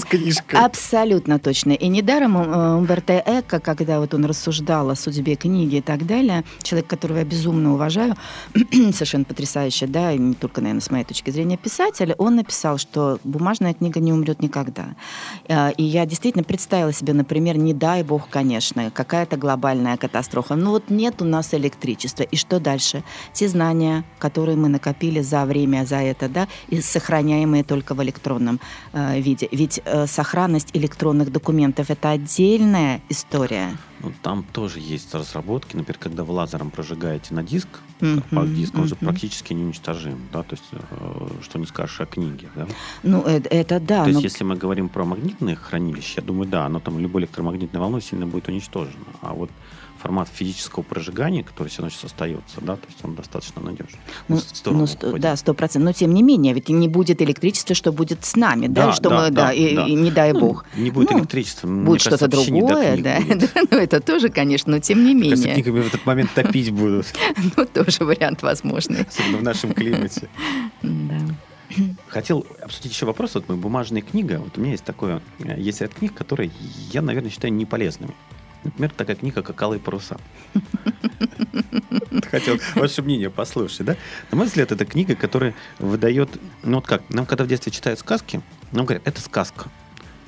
абсолютно 0.53 1.39
точно. 1.39 1.71
И 1.71 1.87
недаром 1.87 2.37
э, 2.37 2.75
Умберто 2.75 3.21
Эко, 3.25 3.59
когда 3.59 3.99
вот 3.99 4.13
он 4.13 4.25
рассуждал 4.25 4.89
о 4.89 4.95
судьбе 4.95 5.35
книги 5.35 5.77
и 5.77 5.81
так 5.81 6.05
далее, 6.05 6.43
человек, 6.63 6.87
которого 6.87 7.17
я 7.19 7.25
безумно 7.25 7.73
уважаю, 7.73 8.15
совершенно 8.93 9.25
потрясающий, 9.25 9.87
да, 9.87 10.11
и 10.11 10.17
не 10.17 10.33
только, 10.33 10.61
наверное, 10.61 10.81
с 10.81 10.91
моей 10.91 11.05
точки 11.05 11.31
зрения 11.31 11.57
писатель, 11.57 12.13
он 12.17 12.35
написал, 12.35 12.77
что 12.77 13.19
бумажная 13.23 13.73
книга 13.73 13.99
не 13.99 14.13
умрет 14.13 14.41
никогда. 14.41 14.95
Э, 15.47 15.71
И 15.77 15.83
я 15.83 16.05
действительно 16.05 16.43
представила 16.43 16.93
себе, 16.93 17.13
например, 17.13 17.57
не 17.57 17.73
дай 17.73 18.03
бог, 18.03 18.29
конечно, 18.29 18.91
какая-то 18.91 19.37
глобальная 19.37 19.97
катастрофа. 19.97 20.55
Ну 20.55 20.71
вот 20.71 20.89
нет 20.89 21.21
у 21.21 21.25
нас 21.25 21.53
электричества. 21.53 22.23
И 22.23 22.35
что 22.35 22.59
дальше? 22.59 23.03
Те 23.33 23.47
знания, 23.47 24.03
которые 24.19 24.55
мы 24.57 24.69
накопили 24.69 25.21
за 25.21 25.45
время, 25.45 25.85
за 25.89 25.97
это, 25.97 26.29
да, 26.29 26.47
и 26.69 26.81
сохраняемые 26.81 27.63
только 27.63 27.93
в 27.95 28.01
электронном 28.03 28.59
э, 28.93 29.19
виде. 29.19 29.49
Ведь 29.51 29.81
э, 29.83 30.07
сохранность 30.07 30.69
электронных 30.73 31.31
документов 31.31 31.89
это 31.89 32.11
отдельная 32.11 33.01
история. 33.09 33.71
Ну, 34.01 34.13
там 34.21 34.45
тоже 34.53 34.79
есть 34.79 35.13
разработки. 35.13 35.75
Например, 35.75 35.97
когда 35.99 36.23
вы 36.23 36.33
лазером 36.33 36.71
прожигаете 36.71 37.33
на 37.33 37.43
диск, 37.43 37.67
по 38.31 38.45
диску 38.45 38.81
он 38.81 38.87
же 38.87 38.95
мгм. 38.95 39.07
практически 39.07 39.53
неуничтожим. 39.53 40.19
Да? 40.31 40.43
То 40.43 40.55
есть, 40.55 40.63
э, 40.71 41.27
что 41.43 41.59
не 41.59 41.65
скажешь 41.65 41.99
о 41.99 42.05
книге. 42.05 42.47
Да? 42.55 42.67
Ну, 43.03 43.23
э- 43.25 43.41
это, 43.49 43.79
да. 43.79 44.03
То 44.03 44.09
есть, 44.09 44.19
но- 44.19 44.23
если 44.23 44.45
мы 44.45 44.55
говорим 44.55 44.87
про 44.87 45.03
магнитные 45.03 45.55
хранилища, 45.55 46.21
я 46.21 46.23
думаю, 46.23 46.49
да, 46.49 46.65
оно 46.65 46.79
там 46.79 46.99
любой 46.99 47.23
электромагнитной 47.23 47.79
волной 47.79 48.01
сильно 48.01 48.25
будет 48.25 48.47
уничтожено. 48.47 49.05
А 49.21 49.33
вот 49.33 49.49
формат 50.01 50.29
физического 50.33 50.83
прожигания, 50.83 51.43
который 51.43 51.67
все 51.69 51.87
сейчас 51.89 52.05
остается, 52.05 52.61
да, 52.61 52.75
то 52.75 52.85
есть 52.87 52.99
он 53.03 53.15
достаточно 53.15 53.61
надежный. 53.61 53.99
Ну, 54.27 54.39
ну, 54.65 54.87
сто- 54.87 55.17
да, 55.17 55.35
сто 55.35 55.53
процентов. 55.53 55.85
Но 55.85 55.93
тем 55.93 56.13
не 56.13 56.23
менее, 56.23 56.53
ведь 56.53 56.69
не 56.69 56.87
будет 56.87 57.21
электричества, 57.21 57.75
что 57.75 57.91
будет 57.91 58.23
с 58.25 58.35
нами, 58.35 58.67
да, 58.67 58.87
Да, 58.87 58.93
что 58.93 59.09
да, 59.09 59.15
мы, 59.23 59.29
да, 59.29 59.45
да, 59.47 59.53
и, 59.53 59.75
да. 59.75 59.85
и 59.87 59.93
не 59.93 60.11
дай 60.11 60.31
Ну, 60.33 60.39
бог. 60.39 60.65
Не 60.75 60.89
будет 60.91 61.11
Ну, 61.11 61.19
электричества. 61.19 61.67
Будет 61.67 62.03
кажется, 62.03 62.27
что-то 62.27 62.45
другое, 62.45 62.97
да. 62.97 63.19
будет. 63.19 63.51
Ну, 63.71 63.77
это 63.77 63.99
тоже, 63.99 64.29
конечно, 64.29 64.71
но 64.71 64.79
тем 64.79 65.03
не 65.05 65.13
Кажется, 65.29 65.47
менее. 65.47 65.63
книгами 65.63 65.81
в 65.83 65.87
этот 65.87 66.05
момент 66.05 66.31
топить 66.33 66.71
будут, 66.71 67.07
Ну, 67.57 67.65
тоже 67.65 68.03
вариант 68.05 68.41
возможный. 68.41 69.03
особенно 69.03 69.37
в 69.37 69.43
нашем 69.43 69.73
климате. 69.73 70.29
Да. 70.81 71.17
Хотел 72.07 72.45
обсудить 72.63 72.93
еще 72.93 73.05
вопрос. 73.05 73.35
Вот 73.35 73.47
мы 73.47 73.55
бумажная 73.55 74.01
книга. 74.01 74.41
Вот 74.43 74.57
у 74.57 74.61
меня 74.61 74.71
есть 74.71 74.83
такое, 74.83 75.21
э, 75.39 75.59
есть 75.59 75.81
ряд 75.81 75.93
книг, 75.93 76.15
которые 76.15 76.49
я, 76.91 77.01
наверное, 77.03 77.29
считаю 77.29 77.53
неполезными. 77.53 78.15
Например, 78.63 78.91
такая 78.91 79.15
книга, 79.15 79.41
как 79.41 79.61
«Алые 79.61 79.79
паруса». 79.79 80.17
Хотел 82.31 82.57
ваше 82.75 83.01
мнение 83.01 83.29
послушать, 83.29 83.85
да? 83.85 83.95
На 84.31 84.37
мой 84.37 84.47
взгляд, 84.47 84.71
это 84.71 84.85
книга, 84.85 85.15
которая 85.15 85.55
выдает... 85.79 86.29
Ну 86.63 86.75
вот 86.75 86.87
как, 86.87 87.09
нам 87.09 87.25
когда 87.25 87.43
в 87.43 87.47
детстве 87.47 87.71
читают 87.71 87.99
сказки, 87.99 88.41
нам 88.71 88.85
говорят, 88.85 89.07
это 89.07 89.21
сказка. 89.21 89.69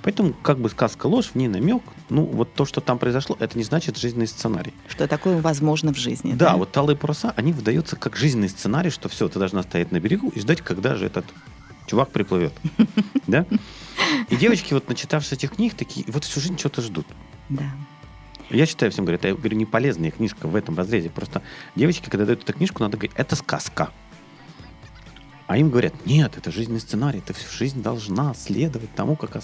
Поэтому 0.03 0.33
как 0.33 0.59
бы 0.59 0.69
сказка 0.69 1.05
ложь, 1.07 1.27
в 1.27 1.35
ней 1.35 1.47
намек. 1.47 1.83
Ну 2.09 2.23
вот 2.23 2.53
то, 2.53 2.65
что 2.65 2.81
там 2.81 2.97
произошло, 2.97 3.37
это 3.39 3.57
не 3.57 3.63
значит 3.63 3.97
жизненный 3.97 4.27
сценарий. 4.27 4.73
Что 4.87 5.07
такое 5.07 5.39
возможно 5.41 5.93
в 5.93 5.97
жизни. 5.97 6.33
Да, 6.33 6.55
вот 6.57 6.71
талые 6.71 6.97
паруса, 6.97 7.33
они 7.35 7.51
выдаются 7.51 7.95
как 7.95 8.15
жизненный 8.15 8.49
сценарий, 8.49 8.89
что 8.89 9.09
все, 9.09 9.27
ты 9.27 9.37
должна 9.37 9.61
стоять 9.63 9.91
на 9.91 9.99
берегу 9.99 10.29
и 10.29 10.39
ждать, 10.39 10.61
когда 10.61 10.95
же 10.95 11.05
этот 11.05 11.25
чувак 11.87 12.09
приплывет. 12.09 12.53
Да? 13.27 13.45
И 14.29 14.35
девочки, 14.35 14.73
вот 14.73 14.89
начитавшись 14.89 15.33
этих 15.33 15.51
книг, 15.55 15.73
такие, 15.75 16.05
вот 16.09 16.25
всю 16.25 16.41
жизнь 16.41 16.57
что-то 16.57 16.81
ждут. 16.81 17.05
Да. 17.49 17.63
Я 18.51 18.65
считаю, 18.65 18.91
всем 18.91 19.05
говорят, 19.05 19.23
я 19.23 19.33
говорю, 19.33 19.57
не 19.57 19.65
полезная 19.65 20.11
книжка 20.11 20.47
в 20.47 20.55
этом 20.55 20.77
разрезе. 20.77 21.09
Просто 21.09 21.41
девочки, 21.75 22.09
когда 22.09 22.25
дают 22.25 22.43
эту 22.43 22.53
книжку, 22.53 22.83
надо 22.83 22.97
говорить, 22.97 23.15
это 23.15 23.35
сказка. 23.35 23.91
А 25.47 25.57
им 25.57 25.69
говорят, 25.69 25.93
нет, 26.05 26.37
это 26.37 26.51
жизненный 26.51 26.79
сценарий, 26.81 27.21
ты 27.21 27.33
всю 27.33 27.49
жизнь 27.49 27.81
должна 27.81 28.33
следовать 28.33 28.93
тому, 28.95 29.15
как 29.15 29.35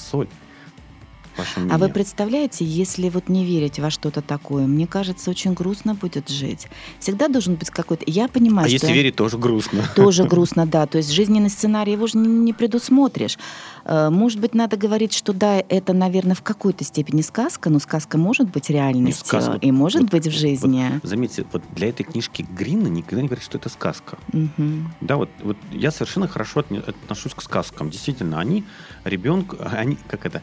осоль. 1.40 1.64
Ваше 1.64 1.74
А 1.74 1.78
вы 1.78 1.90
представляете, 1.90 2.66
если 2.66 3.10
вот 3.10 3.30
не 3.30 3.46
верить 3.46 3.80
во 3.80 3.90
что-то 3.90 4.22
такое, 4.22 4.66
мне 4.68 4.88
кажется, 4.88 5.30
очень 5.30 5.54
грустно 5.54 5.96
будет 5.96 6.30
жить. 6.30 6.68
Всегда 7.00 7.28
должен 7.28 7.56
быть 7.56 7.70
какой-то... 7.70 8.04
Я 8.08 8.28
понимаю, 8.28 8.66
А 8.66 8.70
что... 8.70 8.74
если 8.76 8.92
верить, 8.94 9.16
тоже 9.16 9.38
грустно. 9.38 9.84
Тоже 9.96 10.24
грустно, 10.26 10.66
да. 10.66 10.86
То 10.86 10.98
есть 10.98 11.12
жизненный 11.12 11.50
сценарий 11.50 11.94
его 11.94 12.08
же 12.08 12.18
не, 12.18 12.54
предусмотришь. 12.54 13.38
Э, 13.86 14.10
Может 14.10 14.40
быть, 14.40 14.54
надо 14.54 14.78
говорить, 14.78 15.14
что 15.14 15.34
да, 15.34 15.64
это, 15.70 15.94
наверное, 15.94 16.36
в 16.36 16.42
какой-то 16.42 16.84
степени 16.84 17.22
сказка, 17.22 17.70
но 17.70 17.80
сказка 17.80 18.18
может 18.18 18.50
быть 18.50 18.70
реальностью 18.70 19.26
сказка. 19.26 19.58
и 19.62 19.72
может 19.72 20.02
Вот- 20.04 20.12
быть 20.12 20.28
в 20.28 20.32
жизни. 20.32 20.90
вот 21.02 21.10
заметьте, 21.10 21.46
вот 21.52 21.64
для 21.76 21.90
этой 21.90 22.04
книжки 22.04 22.46
Грина 22.58 22.88
никогда 22.88 23.22
не 23.22 23.28
говорят, 23.28 23.44
что 23.44 23.58
это 23.58 23.70
сказка. 23.70 24.18
Мгм. 24.34 24.94
Да, 25.02 25.18
вот, 25.18 25.30
вот 25.44 25.58
я 25.72 25.92
совершенно 25.92 26.28
хорошо 26.28 26.60
отношусь 26.62 27.34
к 27.34 27.42
сказкам. 27.42 27.90
Действительно, 27.90 28.40
они 28.40 28.64
ребенку, 29.04 29.58
они, 29.72 29.98
как 30.08 30.26
это, 30.26 30.42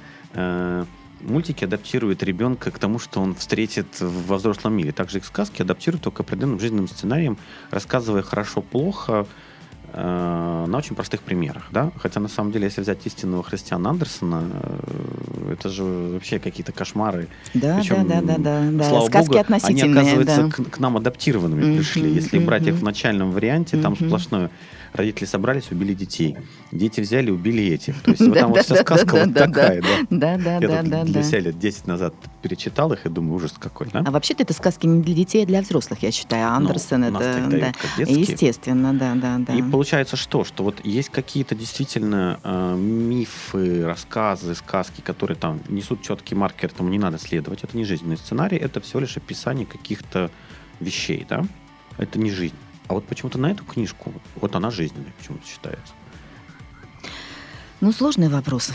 мультики 1.25 1.65
адаптируют 1.65 2.23
ребенка 2.23 2.71
к 2.71 2.79
тому, 2.79 2.99
что 2.99 3.21
он 3.21 3.35
встретит 3.35 3.87
во 4.01 4.37
взрослом 4.37 4.75
мире. 4.75 4.93
Также 4.93 5.19
их 5.19 5.25
сказки 5.25 5.63
адаптируют 5.63 6.03
только 6.03 6.23
определенным 6.23 6.61
жизненным 6.61 6.89
сценарием, 6.89 7.39
рассказывая 7.71 8.23
хорошо-плохо 8.23 9.27
э, 9.93 10.65
на 10.69 10.77
очень 10.77 10.95
простых 10.95 11.23
примерах. 11.23 11.69
Да? 11.71 11.93
Хотя, 11.97 12.21
на 12.21 12.29
самом 12.29 12.53
деле, 12.53 12.65
если 12.67 12.81
взять 12.81 13.07
истинного 13.07 13.43
Христиана 13.43 13.91
Андерсона, 13.91 14.45
э, 14.53 15.53
это 15.53 15.69
же 15.69 15.83
вообще 15.85 16.39
какие-то 16.39 16.73
кошмары. 16.73 17.29
Да, 17.55 17.79
Причем, 17.79 18.07
да, 18.07 18.21
да, 18.21 18.37
да, 18.39 18.61
да. 18.71 18.89
Слава 18.89 19.07
Сказки 19.07 19.29
богу, 19.29 19.41
относительные, 19.41 19.85
они, 19.85 19.93
оказывается, 19.93 20.43
да. 20.43 20.51
к, 20.51 20.71
к 20.71 20.79
нам 20.79 20.97
адаптированными 20.97 21.65
Мгм, 21.65 21.77
пришли. 21.77 22.13
Если 22.13 22.39
брать 22.39 22.67
их 22.67 22.75
в 22.75 22.83
начальном 22.83 23.33
варианте, 23.33 23.77
там 23.79 23.93
Мгм. 23.95 24.07
сплошное. 24.07 24.51
Родители 24.95 25.25
собрались, 25.25 25.73
убили 25.73 25.93
детей. 25.93 26.37
Дети 26.71 27.01
взяли, 27.01 27.29
убили 27.29 27.65
этих. 27.65 28.01
То 28.03 28.11
есть 28.13 28.23
вот 28.23 28.39
там 28.39 28.53
вот 28.53 28.65
вся 28.65 28.77
сказка 28.77 29.25
вот 29.27 29.35
такая, 29.35 29.83
да. 29.83 29.89
Да, 30.09 30.37
да, 30.39 30.61
да, 30.61 30.83
да, 30.85 31.05
для 31.05 31.23
себя 31.25 31.41
лет 31.41 31.59
10 31.59 31.89
назад 31.89 32.15
перечитал 32.43 32.93
их 32.93 33.05
и 33.05 33.09
думаю, 33.09 33.35
ужас 33.35 33.55
какой, 33.59 33.89
да? 33.93 34.05
А 34.07 34.11
вообще-то 34.13 34.45
это 34.45 34.53
сказки 34.53 34.87
не 34.87 35.03
для 35.03 35.15
детей, 35.15 35.43
а 35.43 35.47
для 35.47 35.63
взрослых, 35.63 36.05
я 36.05 36.13
считаю. 36.13 36.49
Андерсон 36.49 37.01
Ну, 37.01 37.11
нас 37.11 37.23
это... 37.23 37.73
Естественно, 37.99 38.95
да, 38.95 39.15
да, 39.17 39.39
да. 39.39 39.53
И 39.53 39.63
получается 39.63 40.15
что? 40.17 40.45
Что 40.45 40.63
вот 40.63 40.85
есть 40.85 41.09
какие-то 41.09 41.57
действительно 41.57 42.39
э, 42.45 42.77
мифы, 42.77 43.85
рассказы, 43.85 44.55
сказки, 44.55 45.01
которые 45.01 45.37
там 45.37 45.61
несут 45.69 46.03
четкий 46.03 46.37
маркер, 46.37 46.71
этому 46.71 46.89
не 46.89 47.01
надо 47.01 47.19
следовать. 47.19 47.65
Это 47.65 47.77
не 47.77 47.85
жизненный 47.85 48.17
сценарий, 48.17 48.59
это 48.59 48.81
всего 48.81 49.01
лишь 49.01 49.17
описание 49.17 49.67
каких-то 49.67 50.31
вещей, 50.79 51.27
да? 51.29 51.45
Это 51.99 52.21
не 52.21 52.31
жизнь. 52.31 52.55
А 52.87 52.95
вот 52.95 53.07
почему-то 53.07 53.39
на 53.39 53.51
эту 53.51 53.65
книжку, 53.65 54.13
вот 54.37 54.55
она 54.55 54.71
жизненная 54.71 55.13
почему-то 55.19 55.47
считается. 55.47 55.95
Ну, 57.81 57.93
сложный 57.93 58.29
вопрос. 58.29 58.73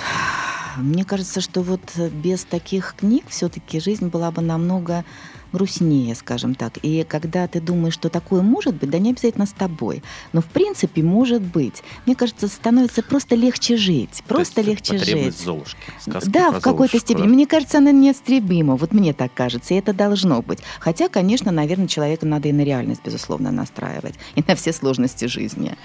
Мне 0.78 1.04
кажется, 1.04 1.42
что 1.42 1.62
вот 1.62 1.82
без 1.98 2.44
таких 2.44 2.96
книг 2.96 3.26
все-таки 3.28 3.80
жизнь 3.80 4.08
была 4.08 4.32
бы 4.32 4.42
намного 4.42 5.04
грустнее, 5.52 6.16
скажем 6.16 6.56
так. 6.56 6.78
И 6.82 7.04
когда 7.08 7.48
ты 7.48 7.62
думаешь, 7.62 7.94
что 7.94 8.10
такое 8.10 8.42
может 8.42 8.76
быть, 8.76 8.90
да 8.90 9.00
не 9.00 9.12
обязательно 9.12 9.46
с 9.46 9.52
тобой, 9.52 10.04
но 10.34 10.42
в 10.42 10.46
принципе 10.46 11.04
может 11.04 11.42
быть. 11.42 11.84
Мне 12.06 12.16
кажется, 12.16 12.48
становится 12.48 13.04
просто 13.04 13.36
легче 13.36 13.78
жить, 13.78 14.24
просто 14.28 14.56
То 14.56 14.62
есть 14.62 14.90
легче 14.92 14.98
жить. 14.98 15.38
Золушки. 15.38 15.78
Да, 16.26 16.52
в 16.52 16.62
какой-то 16.62 17.00
степени. 17.00 17.24
да. 17.24 17.30
Мне 17.30 17.48
кажется, 17.48 17.78
она 17.80 17.92
неистребима. 17.92 18.76
Вот 18.76 18.92
мне 18.94 19.14
так 19.14 19.34
кажется, 19.34 19.74
и 19.74 19.78
это 19.78 19.94
должно 19.94 20.42
быть. 20.42 20.60
Хотя, 20.80 21.10
конечно, 21.10 21.52
наверное, 21.52 21.88
человека 21.88 22.26
надо 22.26 22.50
и 22.50 22.52
на 22.52 22.62
реальность, 22.62 23.02
безусловно, 23.04 23.52
настраивать, 23.52 24.16
и 24.36 24.44
на 24.48 24.56
все 24.56 24.74
сложности 24.74 25.26
жизни. 25.26 25.76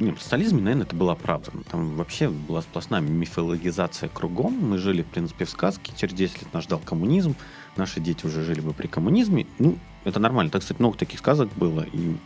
Не, 0.00 0.10
в 0.10 0.20
социализме, 0.20 0.60
наверное, 0.60 0.86
это 0.86 0.96
было 0.96 1.12
оправдано. 1.12 1.62
Там 1.70 1.94
вообще 1.94 2.28
была 2.28 2.62
сплошная 2.62 3.00
мифологизация 3.00 4.08
кругом. 4.08 4.52
Мы 4.52 4.78
жили, 4.78 5.02
в 5.02 5.06
принципе, 5.06 5.44
в 5.44 5.50
сказке. 5.50 5.92
Через 5.96 6.14
10 6.14 6.42
лет 6.42 6.52
нас 6.52 6.64
ждал 6.64 6.80
коммунизм. 6.84 7.36
Наши 7.76 8.00
дети 8.00 8.26
уже 8.26 8.42
жили 8.44 8.60
бы 8.60 8.72
при 8.72 8.86
коммунизме. 8.86 9.46
Ну, 9.58 9.78
это 10.04 10.20
нормально. 10.20 10.50
Так, 10.50 10.62
кстати, 10.62 10.78
много 10.80 10.96
таких 10.96 11.18
сказок 11.18 11.48
было. 11.56 11.82
И 11.92 12.16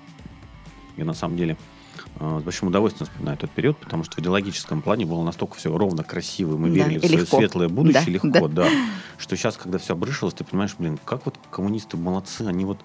я, 0.97 1.05
на 1.05 1.15
самом 1.15 1.37
деле, 1.37 1.57
э, 2.21 2.39
с 2.41 2.43
большим 2.43 2.69
удовольствием 2.69 3.09
вспоминаю 3.09 3.39
тот 3.39 3.51
период, 3.51 3.79
потому 3.79 4.05
что 4.05 4.17
в 4.17 4.19
идеологическом 4.19 4.83
плане 4.83 5.07
было 5.07 5.23
настолько 5.23 5.57
все 5.57 5.75
ровно, 5.77 6.03
красиво, 6.05 6.57
мы 6.57 6.69
Да, 6.69 6.75
верили 6.75 6.99
в 6.99 7.05
свое 7.07 7.21
легко. 7.21 7.39
светлое 7.39 7.69
будущее 7.69 8.05
Да, 8.05 8.11
легко, 8.11 8.49
да. 8.49 8.65
да. 8.65 8.71
Что 9.17 9.37
сейчас, 9.37 9.57
когда 9.57 9.79
все 9.79 9.95
обрушилось, 9.95 10.35
ты 10.35 10.45
понимаешь, 10.45 10.75
блин, 10.79 10.99
как 11.05 11.25
вот 11.25 11.39
коммунисты 11.51 11.97
молодцы, 11.97 12.43
они 12.43 12.65
вот 12.65 12.79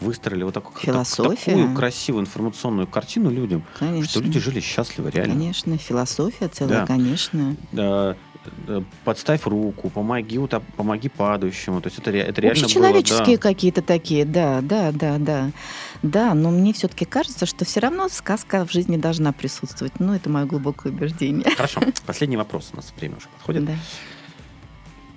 выстроили 0.00 0.44
вот 0.44 0.54
такую, 0.54 0.76
Философия. 0.80 1.52
такую 1.52 1.74
красивую 1.74 2.22
информационную 2.22 2.86
картину 2.86 3.30
людям, 3.30 3.64
Конечно. 3.78 4.08
что 4.08 4.20
люди 4.20 4.38
жили 4.38 4.60
счастливо, 4.60 5.08
реально. 5.08 5.34
Конечно, 5.34 5.76
философия 5.78 6.48
целая, 6.48 6.80
Да. 6.80 6.86
конечно. 6.86 7.56
Э, 7.72 8.14
э, 8.68 8.82
подставь 9.04 9.44
руку, 9.44 9.90
помоги, 9.90 10.38
ута- 10.38 10.62
помоги 10.76 11.08
падающему. 11.08 11.80
То 11.80 11.88
есть 11.88 11.98
это, 11.98 12.10
это 12.10 12.40
реально 12.40 12.62
Общечеловеческие 12.64 13.26
было, 13.26 13.36
да. 13.36 13.42
какие-то 13.42 13.82
такие, 13.82 14.24
да, 14.24 14.60
да, 14.62 14.92
да, 14.92 15.18
да. 15.18 15.50
Да, 16.02 16.34
но 16.34 16.50
мне 16.50 16.72
все-таки 16.72 17.04
кажется, 17.04 17.44
что 17.44 17.64
все 17.64 17.80
равно 17.80 18.08
сказка 18.08 18.64
в 18.64 18.70
жизни 18.72 18.96
должна 18.96 19.32
присутствовать. 19.32 19.98
Ну, 19.98 20.14
это 20.14 20.30
мое 20.30 20.44
глубокое 20.46 20.92
убеждение. 20.92 21.44
Хорошо, 21.56 21.80
последний 22.06 22.36
вопрос 22.36 22.70
у 22.72 22.76
нас 22.76 22.92
время 22.96 23.16
уже 23.16 23.26
подходит. 23.28 23.64
Да. 23.64 23.72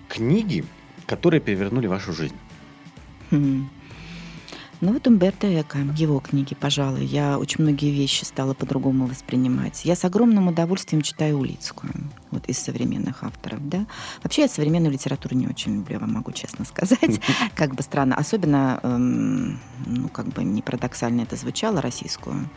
Книги, 0.09 0.65
которые 1.05 1.39
перевернули 1.39 1.87
вашу 1.87 2.13
жизнь. 2.13 2.35
Хм. 3.29 3.69
Ну 4.81 4.93
вот 4.93 5.05
Умберто 5.05 5.61
Эко, 5.61 5.77
его 5.95 6.19
книги, 6.19 6.55
пожалуй, 6.55 7.05
я 7.05 7.37
очень 7.37 7.61
многие 7.61 7.91
вещи 7.91 8.23
стала 8.23 8.55
по-другому 8.55 9.05
воспринимать. 9.05 9.85
Я 9.85 9.95
с 9.95 10.03
огромным 10.05 10.47
удовольствием 10.47 11.03
читаю 11.03 11.37
Улицкую, 11.37 11.93
вот 12.31 12.47
из 12.47 12.57
современных 12.57 13.23
авторов, 13.23 13.59
да. 13.69 13.85
Вообще 14.23 14.41
я 14.41 14.47
современную 14.47 14.91
литературу 14.91 15.35
не 15.35 15.45
очень 15.45 15.75
люблю, 15.75 15.93
я 15.93 15.99
вам 15.99 16.13
могу 16.13 16.31
честно 16.31 16.65
сказать, 16.65 17.21
как 17.55 17.75
бы 17.75 17.83
странно, 17.83 18.15
особенно, 18.15 18.79
эм, 18.81 19.59
ну 19.85 20.09
как 20.09 20.25
бы 20.29 20.43
не 20.43 20.63
парадоксально 20.63 21.21
это 21.21 21.35
звучало, 21.35 21.79
российскую 21.79 22.49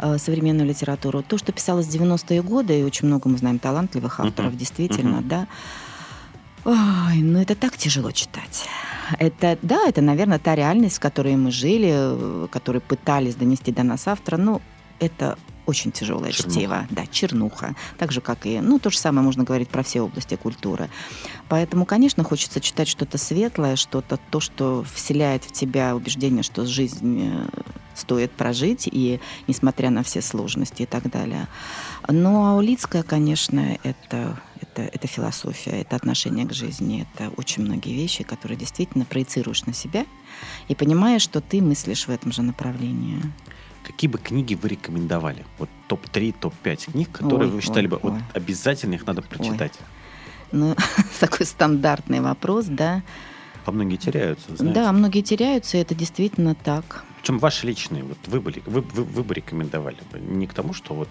э, 0.00 0.18
современную 0.18 0.68
литературу. 0.68 1.22
То, 1.22 1.38
что 1.38 1.52
писалось 1.52 1.86
в 1.86 1.94
90-е 1.94 2.42
годы, 2.42 2.80
и 2.80 2.82
очень 2.82 3.06
много 3.06 3.28
мы 3.28 3.38
знаем 3.38 3.60
талантливых 3.60 4.18
авторов, 4.18 4.56
действительно, 4.56 5.22
да, 5.22 5.46
Ой, 6.64 7.18
ну 7.18 7.40
это 7.40 7.54
так 7.54 7.76
тяжело 7.76 8.10
читать. 8.12 8.66
Это, 9.18 9.58
да, 9.62 9.88
это, 9.88 10.02
наверное, 10.02 10.38
та 10.38 10.54
реальность, 10.54 10.96
в 10.96 11.00
которой 11.00 11.36
мы 11.36 11.50
жили, 11.50 12.46
которую 12.48 12.82
пытались 12.82 13.34
донести 13.34 13.72
до 13.72 13.82
нас 13.82 14.06
автора. 14.06 14.36
Ну, 14.36 14.60
это 15.00 15.36
очень 15.66 15.92
тяжелое 15.92 16.32
чернуха. 16.32 16.58
чтиво. 16.58 16.86
Да, 16.90 17.06
чернуха. 17.06 17.74
Так 17.98 18.12
же, 18.12 18.20
как 18.20 18.46
и... 18.46 18.60
Ну, 18.60 18.78
то 18.78 18.90
же 18.90 18.98
самое 18.98 19.24
можно 19.24 19.44
говорить 19.44 19.68
про 19.68 19.82
все 19.82 20.00
области 20.00 20.34
культуры. 20.34 20.90
Поэтому, 21.48 21.84
конечно, 21.86 22.24
хочется 22.24 22.60
читать 22.60 22.88
что-то 22.88 23.18
светлое, 23.18 23.76
что-то, 23.76 24.18
то, 24.30 24.40
что 24.40 24.84
вселяет 24.94 25.44
в 25.44 25.52
тебя 25.52 25.94
убеждение, 25.94 26.42
что 26.42 26.66
жизнь 26.66 27.30
э, 27.32 27.48
стоит 27.94 28.32
прожить, 28.32 28.88
и 28.90 29.20
несмотря 29.46 29.90
на 29.90 30.02
все 30.02 30.22
сложности 30.22 30.82
и 30.82 30.86
так 30.86 31.08
далее. 31.08 31.46
Ну, 32.08 32.44
а 32.44 32.56
Улицкая, 32.56 33.02
конечно, 33.02 33.78
это 33.84 34.40
это, 34.72 34.82
это 34.82 35.06
философия, 35.06 35.80
это 35.80 35.96
отношение 35.96 36.46
к 36.46 36.52
жизни, 36.52 37.06
это 37.12 37.30
очень 37.36 37.64
многие 37.64 37.94
вещи, 37.94 38.24
которые 38.24 38.58
действительно 38.58 39.04
проецируешь 39.04 39.66
на 39.66 39.72
себя 39.72 40.06
и 40.68 40.74
понимаешь, 40.74 41.22
что 41.22 41.40
ты 41.40 41.60
мыслишь 41.60 42.06
в 42.06 42.10
этом 42.10 42.32
же 42.32 42.42
направлении. 42.42 43.20
Какие 43.82 44.10
бы 44.10 44.18
книги 44.18 44.54
вы 44.54 44.68
рекомендовали? 44.68 45.44
Вот 45.58 45.68
топ-3, 45.88 46.34
топ-5 46.40 46.92
книг, 46.92 47.10
которые 47.10 47.48
ой, 47.48 47.56
вы 47.56 47.60
считали 47.60 47.86
ой, 47.86 47.90
бы 47.90 47.96
ой. 47.96 48.12
вот 48.12 48.20
обязательно 48.34 48.94
их 48.94 49.06
надо 49.06 49.22
прочитать? 49.22 49.72
Ой. 49.80 49.86
Ну, 50.52 50.76
такой 51.20 51.46
стандартный 51.46 52.20
вопрос, 52.20 52.66
да. 52.66 53.02
А 53.64 53.72
многие 53.72 53.96
теряются, 53.96 54.56
знаете. 54.56 54.80
Да, 54.80 54.92
многие 54.92 55.22
теряются, 55.22 55.76
и 55.76 55.80
это 55.80 55.94
действительно 55.94 56.54
так. 56.54 57.04
Причем 57.20 57.38
ваши 57.38 57.66
личные, 57.66 58.04
вот 58.04 58.18
вы 58.26 58.40
бы, 58.40 58.54
вы, 58.66 58.80
вы, 58.80 59.04
вы 59.04 59.22
бы 59.22 59.34
рекомендовали 59.34 59.98
не 60.14 60.46
к 60.46 60.54
тому, 60.54 60.72
что 60.72 60.94
вот 60.94 61.08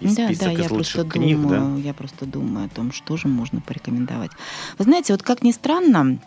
и 0.00 0.06
да, 0.08 0.26
да, 0.26 0.52
из 0.52 0.58
я 0.58 0.68
просто 0.68 1.04
книг, 1.04 1.40
думаю, 1.40 1.76
да? 1.76 1.82
Я 1.82 1.94
просто 1.94 2.26
думаю 2.26 2.66
о 2.66 2.68
том, 2.68 2.92
что 2.92 3.16
же 3.16 3.28
можно 3.28 3.60
порекомендовать. 3.60 4.30
Вы 4.78 4.84
знаете, 4.84 5.12
вот 5.12 5.22
как 5.22 5.42
ни 5.42 5.52
странно, 5.52 6.18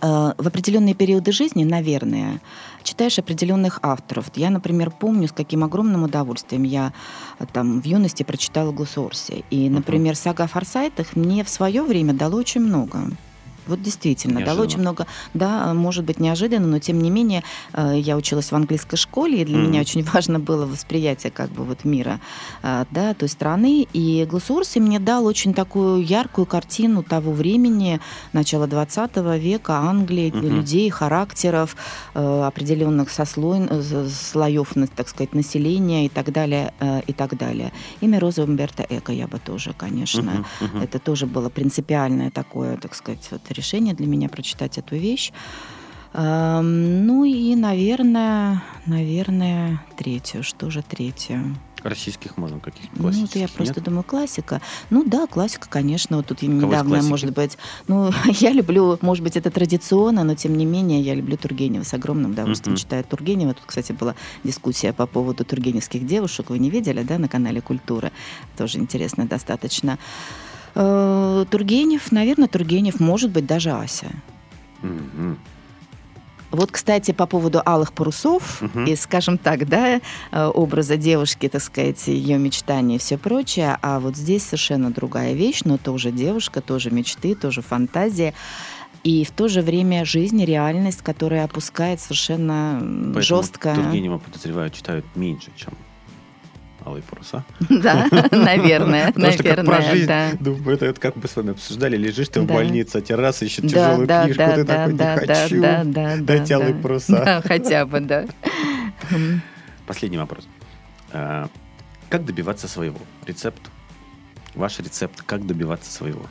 э, 0.00 0.06
в 0.36 0.46
определенные 0.46 0.94
периоды 0.94 1.32
жизни, 1.32 1.64
наверное, 1.64 2.40
читаешь 2.82 3.18
определенных 3.18 3.78
авторов. 3.82 4.26
Я, 4.34 4.50
например, 4.50 4.90
помню, 4.90 5.28
с 5.28 5.32
каким 5.32 5.64
огромным 5.64 6.04
удовольствием 6.04 6.62
я 6.62 6.92
э, 7.38 7.46
там 7.52 7.80
в 7.80 7.84
юности 7.84 8.22
прочитала 8.22 8.72
Гусорси. 8.72 9.44
И, 9.50 9.68
например, 9.68 10.16
сага 10.16 10.44
о 10.44 10.46
Форсайтах 10.46 11.16
мне 11.16 11.44
в 11.44 11.48
свое 11.48 11.82
время 11.82 12.14
дало 12.14 12.36
очень 12.36 12.62
много. 12.62 13.10
Вот 13.66 13.82
действительно, 13.82 14.38
неожиданно. 14.38 14.56
дало 14.56 14.66
очень 14.66 14.80
много, 14.80 15.06
да, 15.32 15.72
может 15.74 16.04
быть 16.04 16.20
неожиданно, 16.20 16.66
но 16.66 16.78
тем 16.78 17.00
не 17.00 17.10
менее 17.10 17.42
э, 17.72 17.94
я 17.96 18.16
училась 18.16 18.52
в 18.52 18.54
английской 18.54 18.96
школе, 18.96 19.42
и 19.42 19.44
для 19.44 19.58
mm-hmm. 19.58 19.66
меня 19.66 19.80
очень 19.80 20.02
важно 20.12 20.38
было 20.38 20.66
восприятие 20.66 21.30
как 21.30 21.50
бы 21.50 21.64
вот 21.64 21.84
мира, 21.84 22.20
э, 22.62 22.84
да, 22.90 23.14
той 23.14 23.28
страны, 23.28 23.86
и 23.92 24.26
Глассурси 24.28 24.78
мне 24.78 24.98
дал 24.98 25.26
очень 25.26 25.54
такую 25.54 26.04
яркую 26.04 26.46
картину 26.46 27.02
того 27.02 27.32
времени, 27.32 28.00
начала 28.32 28.66
20 28.66 29.16
века, 29.38 29.74
Англии, 29.74 30.30
mm-hmm. 30.30 30.48
людей, 30.48 30.90
характеров, 30.90 31.76
э, 32.14 32.42
определенных 32.46 33.10
сослой, 33.10 33.68
слоев, 34.10 34.72
так 34.96 35.08
сказать, 35.08 35.34
населения 35.34 36.06
и 36.06 36.08
так 36.08 36.32
далее, 36.32 36.72
и 37.06 37.12
так 37.12 37.36
далее. 37.36 37.72
Имя 38.00 38.20
Розы 38.20 38.42
Умберто 38.42 38.84
Эко 38.88 39.12
я 39.12 39.26
бы 39.26 39.38
тоже, 39.38 39.74
конечно, 39.76 40.44
mm-hmm. 40.60 40.64
Mm-hmm. 40.64 40.84
это 40.84 40.98
тоже 40.98 41.26
было 41.26 41.48
принципиальное 41.48 42.30
такое, 42.30 42.76
так 42.76 42.94
сказать, 42.94 43.26
вот 43.30 43.40
решение 43.54 43.94
для 43.94 44.06
меня 44.06 44.28
прочитать 44.28 44.78
эту 44.78 44.96
вещь. 44.96 45.32
Ну 46.14 47.24
и, 47.24 47.56
наверное, 47.56 48.62
наверное, 48.86 49.82
третью. 49.96 50.44
Что 50.44 50.70
же 50.70 50.82
третью? 50.82 51.56
Российских 51.82 52.38
можно 52.38 52.60
каких-нибудь 52.60 52.98
классических? 52.98 53.34
Ну, 53.34 53.40
я 53.42 53.48
просто 53.48 53.74
нет? 53.80 53.84
думаю, 53.84 54.04
классика. 54.04 54.62
Ну 54.88 55.04
да, 55.04 55.26
классика, 55.26 55.68
конечно. 55.68 56.16
Вот 56.16 56.26
тут 56.26 56.40
я 56.40 56.48
недавно, 56.48 57.02
может 57.02 57.32
быть... 57.34 57.58
Ну, 57.88 58.10
я 58.40 58.52
люблю, 58.52 58.96
может 59.02 59.22
быть, 59.22 59.36
это 59.36 59.50
традиционно, 59.50 60.24
но 60.24 60.34
тем 60.34 60.56
не 60.56 60.64
менее 60.64 61.02
я 61.02 61.14
люблю 61.14 61.36
Тургенева 61.36 61.82
с 61.82 61.92
огромным 61.92 62.30
удовольствием. 62.30 62.76
Mm-hmm. 62.76 62.80
Читаю 62.80 63.04
Тургенева. 63.04 63.52
Тут, 63.52 63.64
кстати, 63.66 63.92
была 63.92 64.14
дискуссия 64.44 64.94
по 64.94 65.06
поводу 65.06 65.44
тургеневских 65.44 66.06
девушек. 66.06 66.48
Вы 66.48 66.58
не 66.58 66.70
видели, 66.70 67.02
да, 67.02 67.18
на 67.18 67.28
канале 67.28 67.60
«Культура»? 67.60 68.12
Тоже 68.56 68.78
интересно 68.78 69.26
достаточно. 69.26 69.98
Э, 70.74 71.44
Тургенев, 71.50 72.12
наверное, 72.12 72.48
Тургенев, 72.48 73.00
может 73.00 73.30
быть, 73.30 73.46
даже 73.46 73.70
Ася. 73.70 74.10
Mm-hmm. 74.82 75.36
Вот, 76.54 76.70
кстати, 76.70 77.10
по 77.10 77.26
поводу 77.26 77.60
алых 77.66 77.92
парусов 77.92 78.62
uh-huh. 78.62 78.88
и, 78.88 78.94
скажем 78.94 79.38
так, 79.38 79.68
да, 79.68 79.96
э, 79.96 80.44
образа 80.46 80.96
девушки, 80.96 81.48
так 81.48 81.60
сказать, 81.60 82.06
ее 82.06 82.38
мечтания 82.38 82.96
и 82.96 82.98
все 83.00 83.18
прочее, 83.18 83.76
а 83.82 83.98
вот 83.98 84.16
здесь 84.16 84.44
совершенно 84.44 84.92
другая 84.92 85.32
вещь, 85.32 85.62
но 85.64 85.78
тоже 85.78 86.12
девушка, 86.12 86.60
тоже 86.60 86.92
мечты, 86.92 87.34
тоже 87.34 87.60
фантазия. 87.60 88.34
И 89.02 89.24
в 89.24 89.32
то 89.32 89.48
же 89.48 89.62
время 89.62 90.04
жизнь, 90.04 90.44
реальность, 90.44 91.02
которая 91.02 91.44
опускает 91.44 92.00
совершенно 92.00 92.78
Поэтому 92.80 93.20
жестко. 93.20 93.74
Тургенева, 93.74 94.18
подозреваю, 94.18 94.70
читают 94.70 95.04
меньше, 95.16 95.50
чем 95.56 95.72
алые 96.84 97.02
паруса. 97.02 97.44
Да, 97.68 98.06
наверное, 98.30 99.12
наверное, 99.16 100.36
думаю, 100.40 100.76
это 100.76 101.00
как 101.00 101.16
бы 101.16 101.28
с 101.28 101.36
вами 101.36 101.50
обсуждали, 101.50 101.96
лежишь 101.96 102.28
ты 102.28 102.40
в 102.40 102.46
больнице, 102.46 102.96
а 102.96 103.00
терраса 103.00 103.44
ищет 103.44 103.68
тяжелую 103.68 104.06
книжку, 104.06 104.42
ты 104.42 104.64
такой, 104.64 104.92
не 104.92 105.26
хочу, 105.26 106.24
дайте 106.24 106.54
алые 106.54 106.74
паруса. 106.74 107.42
хотя 107.44 107.86
бы, 107.86 108.00
да. 108.00 108.26
Последний 109.86 110.18
вопрос. 110.18 110.46
А, 111.12 111.48
как 112.08 112.24
добиваться 112.24 112.68
своего? 112.68 112.98
Рецепт? 113.26 113.60
Ваш 114.54 114.78
рецепт, 114.78 115.22
как 115.22 115.46
добиваться 115.46 115.90
своего? 115.90 116.26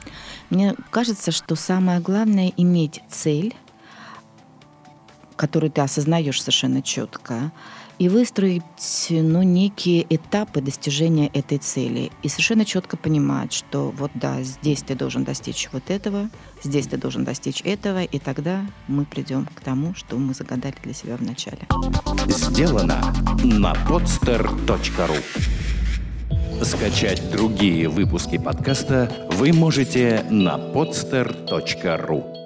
Мне 0.49 0.75
кажется, 0.91 1.31
что 1.31 1.55
самое 1.55 1.99
главное 1.99 2.51
иметь 2.57 3.01
цель, 3.09 3.53
которую 5.35 5.71
ты 5.71 5.81
осознаешь 5.81 6.39
совершенно 6.41 6.81
четко, 6.81 7.51
и 7.99 8.09
выстроить 8.09 8.63
ну, 9.09 9.43
некие 9.43 10.05
этапы 10.09 10.61
достижения 10.61 11.27
этой 11.33 11.57
цели. 11.57 12.11
И 12.21 12.29
совершенно 12.29 12.65
четко 12.65 12.97
понимать, 12.97 13.53
что 13.53 13.91
вот 13.97 14.11
да, 14.15 14.41
здесь 14.43 14.81
ты 14.81 14.95
должен 14.95 15.23
достичь 15.23 15.69
вот 15.71 15.89
этого, 15.89 16.29
здесь 16.63 16.87
ты 16.87 16.97
должен 16.97 17.23
достичь 17.23 17.61
этого, 17.63 18.03
и 18.03 18.19
тогда 18.19 18.65
мы 18.87 19.05
придем 19.05 19.45
к 19.45 19.61
тому, 19.61 19.93
что 19.95 20.17
мы 20.17 20.33
загадали 20.33 20.75
для 20.83 20.93
себя 20.93 21.17
в 21.17 21.21
начале. 21.21 21.67
Сделано 22.27 23.01
на 23.43 23.73
podster.ru 23.87 25.17
Скачать 26.63 27.29
другие 27.31 27.89
выпуски 27.89 28.37
подкаста 28.37 29.11
вы 29.31 29.51
можете 29.51 30.25
на 30.29 30.57
podster.ru 30.57 32.42